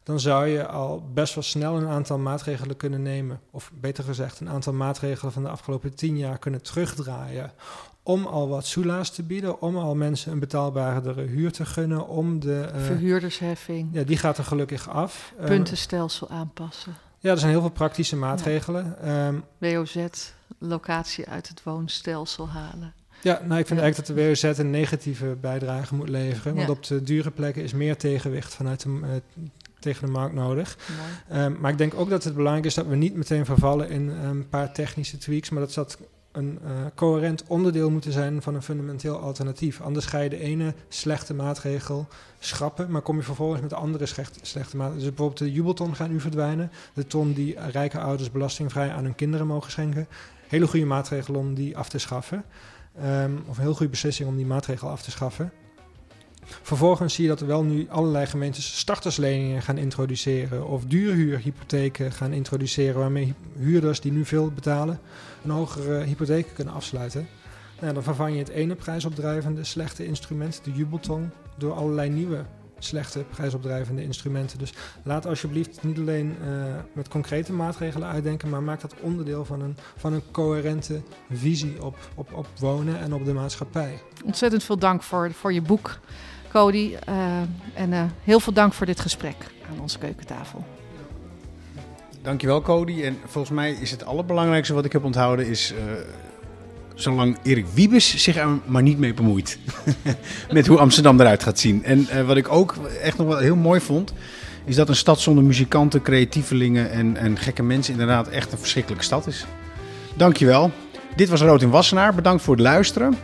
dan 0.02 0.20
zou 0.20 0.46
je 0.46 0.66
al 0.66 1.02
best 1.14 1.34
wel 1.34 1.44
snel 1.44 1.76
een 1.76 1.88
aantal 1.88 2.18
maatregelen 2.18 2.76
kunnen 2.76 3.02
nemen. 3.02 3.40
Of 3.50 3.70
beter 3.80 4.04
gezegd, 4.04 4.40
een 4.40 4.48
aantal 4.48 4.72
maatregelen 4.72 5.32
van 5.32 5.42
de 5.42 5.48
afgelopen 5.48 5.94
tien 5.94 6.18
jaar 6.18 6.38
kunnen 6.38 6.62
terugdraaien. 6.62 7.52
Om 8.02 8.26
al 8.26 8.48
wat 8.48 8.66
soelaas 8.66 9.10
te 9.10 9.22
bieden, 9.22 9.60
om 9.60 9.76
al 9.76 9.94
mensen 9.94 10.32
een 10.32 10.38
betaalbare 10.38 11.20
huur 11.22 11.52
te 11.52 11.64
gunnen, 11.66 12.08
om 12.08 12.40
de... 12.40 12.60
eh, 12.74 12.80
Verhuurdersheffing, 12.84 13.88
ja, 13.92 14.02
die 14.02 14.16
gaat 14.16 14.38
er 14.38 14.44
gelukkig 14.44 14.88
af. 14.88 15.32
Ehm, 15.38 15.46
puntenstelsel 15.46 16.28
aanpassen, 16.30 16.94
ja, 17.18 17.30
er 17.30 17.38
zijn 17.38 17.50
heel 17.50 17.60
veel 17.60 17.70
praktische 17.70 18.16
maatregelen. 18.16 18.96
Ehm, 19.02 19.34
WOZ, 19.58 19.96
locatie 20.58 21.28
uit 21.28 21.48
het 21.48 21.62
woonstelsel 21.62 22.48
halen. 22.48 22.92
Ja, 23.22 23.40
nou, 23.44 23.60
ik 23.60 23.66
vind 23.66 23.78
Ja. 23.78 23.84
eigenlijk 23.84 24.06
dat 24.06 24.16
de 24.16 24.24
WOZ 24.48 24.58
een 24.58 24.70
negatieve 24.70 25.36
bijdrage 25.40 25.94
moet 25.94 26.08
leveren. 26.08 26.54
Want 26.54 26.66
Ja. 26.66 26.72
op 26.72 26.82
de 26.86 27.02
dure 27.02 27.30
plekken 27.30 27.62
is 27.62 27.72
meer 27.72 27.96
tegenwicht 27.96 28.54
vanuit 28.54 28.82
de, 28.82 28.98
eh, 29.02 29.42
tegen 29.82 30.06
de 30.06 30.12
markt 30.12 30.34
nodig. 30.34 30.78
Ehm, 31.28 31.52
maar 31.60 31.70
ik 31.70 31.78
denk 31.78 31.94
ook 31.94 32.10
dat 32.10 32.24
het 32.24 32.34
belangrijk 32.34 32.66
is 32.66 32.74
dat 32.74 32.86
we 32.86 32.96
niet 32.96 33.14
meteen 33.14 33.44
vervallen 33.44 33.90
in 33.90 34.08
een 34.08 34.48
paar 34.48 34.72
technische 34.72 35.18
tweaks, 35.18 35.50
maar 35.50 35.60
dat 35.60 35.74
dat 35.74 35.98
een 36.32 36.58
eh, 36.64 36.70
coherent 36.94 37.44
onderdeel 37.46 37.90
moeten 37.90 38.12
zijn 38.12 38.42
van 38.42 38.54
een 38.54 38.62
fundamenteel 38.62 39.18
alternatief. 39.18 39.80
Anders 39.80 40.06
ga 40.06 40.18
je 40.18 40.28
de 40.28 40.40
ene 40.40 40.74
slechte 40.88 41.34
maatregel 41.34 42.06
schrappen, 42.38 42.90
maar 42.90 43.02
kom 43.02 43.16
je 43.16 43.22
vervolgens 43.22 43.60
met 43.60 43.70
de 43.70 43.76
andere 43.76 44.06
slechte, 44.06 44.38
slechte 44.42 44.76
maatregelen. 44.76 45.04
Dus 45.04 45.14
bijvoorbeeld 45.14 45.50
de 45.50 45.52
jubelton 45.52 45.96
gaat 45.96 46.10
nu 46.10 46.20
verdwijnen. 46.20 46.70
De 46.94 47.06
ton 47.06 47.32
die 47.32 47.56
rijke 47.70 47.98
ouders 47.98 48.30
belastingvrij 48.30 48.92
aan 48.92 49.04
hun 49.04 49.14
kinderen 49.14 49.46
mogen 49.46 49.70
schenken. 49.70 50.06
Hele 50.48 50.66
goede 50.66 50.86
maatregel 50.86 51.34
om 51.34 51.54
die 51.54 51.76
af 51.76 51.88
te 51.88 51.98
schaffen. 51.98 52.44
Ehm, 53.00 53.32
of 53.46 53.56
een 53.56 53.62
heel 53.62 53.74
goede 53.74 53.90
beslissing 53.90 54.28
om 54.28 54.36
die 54.36 54.46
maatregel 54.46 54.88
af 54.88 55.02
te 55.02 55.10
schaffen. 55.10 55.52
Vervolgens 56.62 57.14
zie 57.14 57.24
je 57.24 57.30
dat 57.30 57.40
er 57.40 57.46
wel 57.46 57.62
nu 57.62 57.86
allerlei 57.88 58.26
gemeentes 58.26 58.78
startersleningen 58.78 59.62
gaan 59.62 59.78
introduceren 59.78 60.66
of 60.66 60.84
duurhuurhypotheken 60.84 62.12
gaan 62.12 62.32
introduceren, 62.32 63.00
waarmee 63.00 63.34
huurders 63.58 64.00
die 64.00 64.12
nu 64.12 64.24
veel 64.24 64.50
betalen 64.50 65.00
een 65.44 65.50
hogere 65.50 66.04
hypotheek 66.04 66.46
kunnen 66.54 66.74
afsluiten. 66.74 67.28
Nou, 67.80 67.94
dan 67.94 68.02
vervang 68.02 68.32
je 68.32 68.38
het 68.38 68.48
ene 68.48 68.74
prijsopdrijvende 68.74 69.64
slechte 69.64 70.06
instrument, 70.06 70.60
de 70.64 70.72
jubelton, 70.72 71.30
door 71.58 71.72
allerlei 71.74 72.10
nieuwe 72.10 72.44
slechte 72.78 73.24
prijsopdrijvende 73.30 74.02
instrumenten. 74.02 74.58
Dus 74.58 74.72
laat 75.02 75.26
alsjeblieft 75.26 75.82
niet 75.82 75.98
alleen 75.98 76.36
eh, 76.42 76.48
met 76.92 77.08
concrete 77.08 77.52
maatregelen 77.52 78.08
uitdenken, 78.08 78.48
maar 78.48 78.62
maak 78.62 78.80
dat 78.80 78.94
onderdeel 79.00 79.44
van 79.44 79.60
een, 79.60 79.76
van 79.96 80.12
een 80.12 80.22
coherente 80.30 81.00
visie 81.30 81.84
op, 81.84 81.96
op, 82.14 82.32
op 82.32 82.46
wonen 82.58 82.98
en 82.98 83.14
op 83.14 83.24
de 83.24 83.32
maatschappij. 83.32 84.02
Ontzettend 84.24 84.62
veel 84.62 84.78
dank 84.78 85.02
voor, 85.02 85.32
voor 85.32 85.52
je 85.52 85.62
boek, 85.62 85.98
Cody. 86.52 86.94
Eh, 87.04 87.14
en 87.74 87.92
eh, 87.92 88.02
heel 88.24 88.40
veel 88.40 88.52
dank 88.52 88.72
voor 88.72 88.86
dit 88.86 89.00
gesprek 89.00 89.36
aan 89.70 89.80
onze 89.80 89.98
keukentafel. 89.98 90.64
Dankjewel 92.22 92.62
Cody. 92.62 93.02
En 93.02 93.18
volgens 93.26 93.54
mij 93.54 93.72
is 93.72 93.90
het 93.90 94.04
allerbelangrijkste 94.04 94.74
wat 94.74 94.84
ik 94.84 94.92
heb 94.92 95.04
onthouden 95.04 95.46
is... 95.46 95.72
eh, 95.72 95.82
zolang 96.94 97.36
Erik 97.42 97.66
Wiebes 97.74 98.22
zich 98.22 98.36
er 98.36 98.48
maar 98.64 98.82
niet 98.82 98.98
mee 98.98 99.14
bemoeit. 99.14 99.58
Met 100.50 100.66
hoe 100.66 100.78
Amsterdam 100.78 101.20
eruit 101.20 101.42
gaat 101.42 101.58
zien. 101.58 101.84
En 101.84 102.26
wat 102.26 102.36
ik 102.36 102.52
ook 102.52 102.76
echt 103.02 103.18
nog 103.18 103.26
wel 103.26 103.38
heel 103.38 103.56
mooi 103.56 103.80
vond... 103.80 104.12
is 104.64 104.76
dat 104.76 104.88
een 104.88 104.96
stad 104.96 105.20
zonder 105.20 105.44
muzikanten, 105.44 106.02
creatievelingen 106.02 106.90
en, 106.90 107.16
en 107.16 107.38
gekke 107.38 107.62
mensen... 107.62 107.92
inderdaad 107.92 108.28
echt 108.28 108.52
een 108.52 108.58
verschrikkelijke 108.58 109.04
stad 109.04 109.26
is. 109.26 109.46
Dankjewel. 110.14 110.70
Dit 111.16 111.28
was 111.28 111.40
Rood 111.40 111.62
in 111.62 111.70
Wassenaar. 111.70 112.14
Bedankt 112.14 112.42
voor 112.42 112.54
het 112.54 112.62
luisteren. 112.62 113.16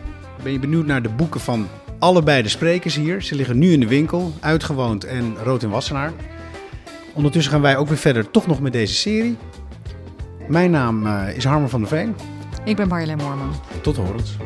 Ben 0.42 0.52
je 0.52 0.58
benieuwd 0.58 0.86
naar 0.86 1.02
de 1.02 1.08
boeken 1.08 1.40
van 1.40 1.68
allebei 1.98 2.42
de 2.42 2.48
sprekers 2.48 2.94
hier? 2.94 3.22
Ze 3.22 3.34
liggen 3.34 3.58
nu 3.58 3.72
in 3.72 3.80
de 3.80 3.86
winkel, 3.88 4.32
Uitgewoond 4.40 5.04
en 5.04 5.36
Rood 5.42 5.62
in 5.62 5.70
Wassenaar. 5.70 6.12
Ondertussen 7.14 7.52
gaan 7.52 7.62
wij 7.62 7.76
ook 7.76 7.88
weer 7.88 7.96
verder, 7.96 8.30
toch 8.30 8.46
nog 8.46 8.60
met 8.60 8.72
deze 8.72 8.94
serie. 8.94 9.36
Mijn 10.48 10.70
naam 10.70 11.06
eh, 11.06 11.36
is 11.36 11.44
Harmer 11.44 11.68
van 11.68 11.80
der 11.80 11.88
Veen. 11.88 12.16
Ik 12.64 12.76
ben 12.76 12.88
Marjolein 12.88 13.18
Moorman. 13.18 13.54
Tot 13.80 13.96
horens. 13.96 14.36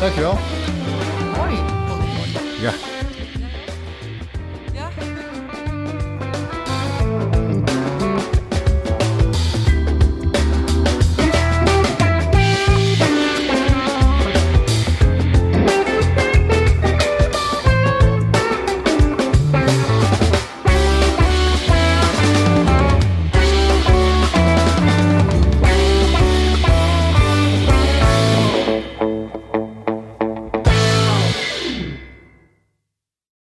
Dankjewel. 0.00 0.38
Mooi. 1.36 1.54
Ja. 2.60 2.87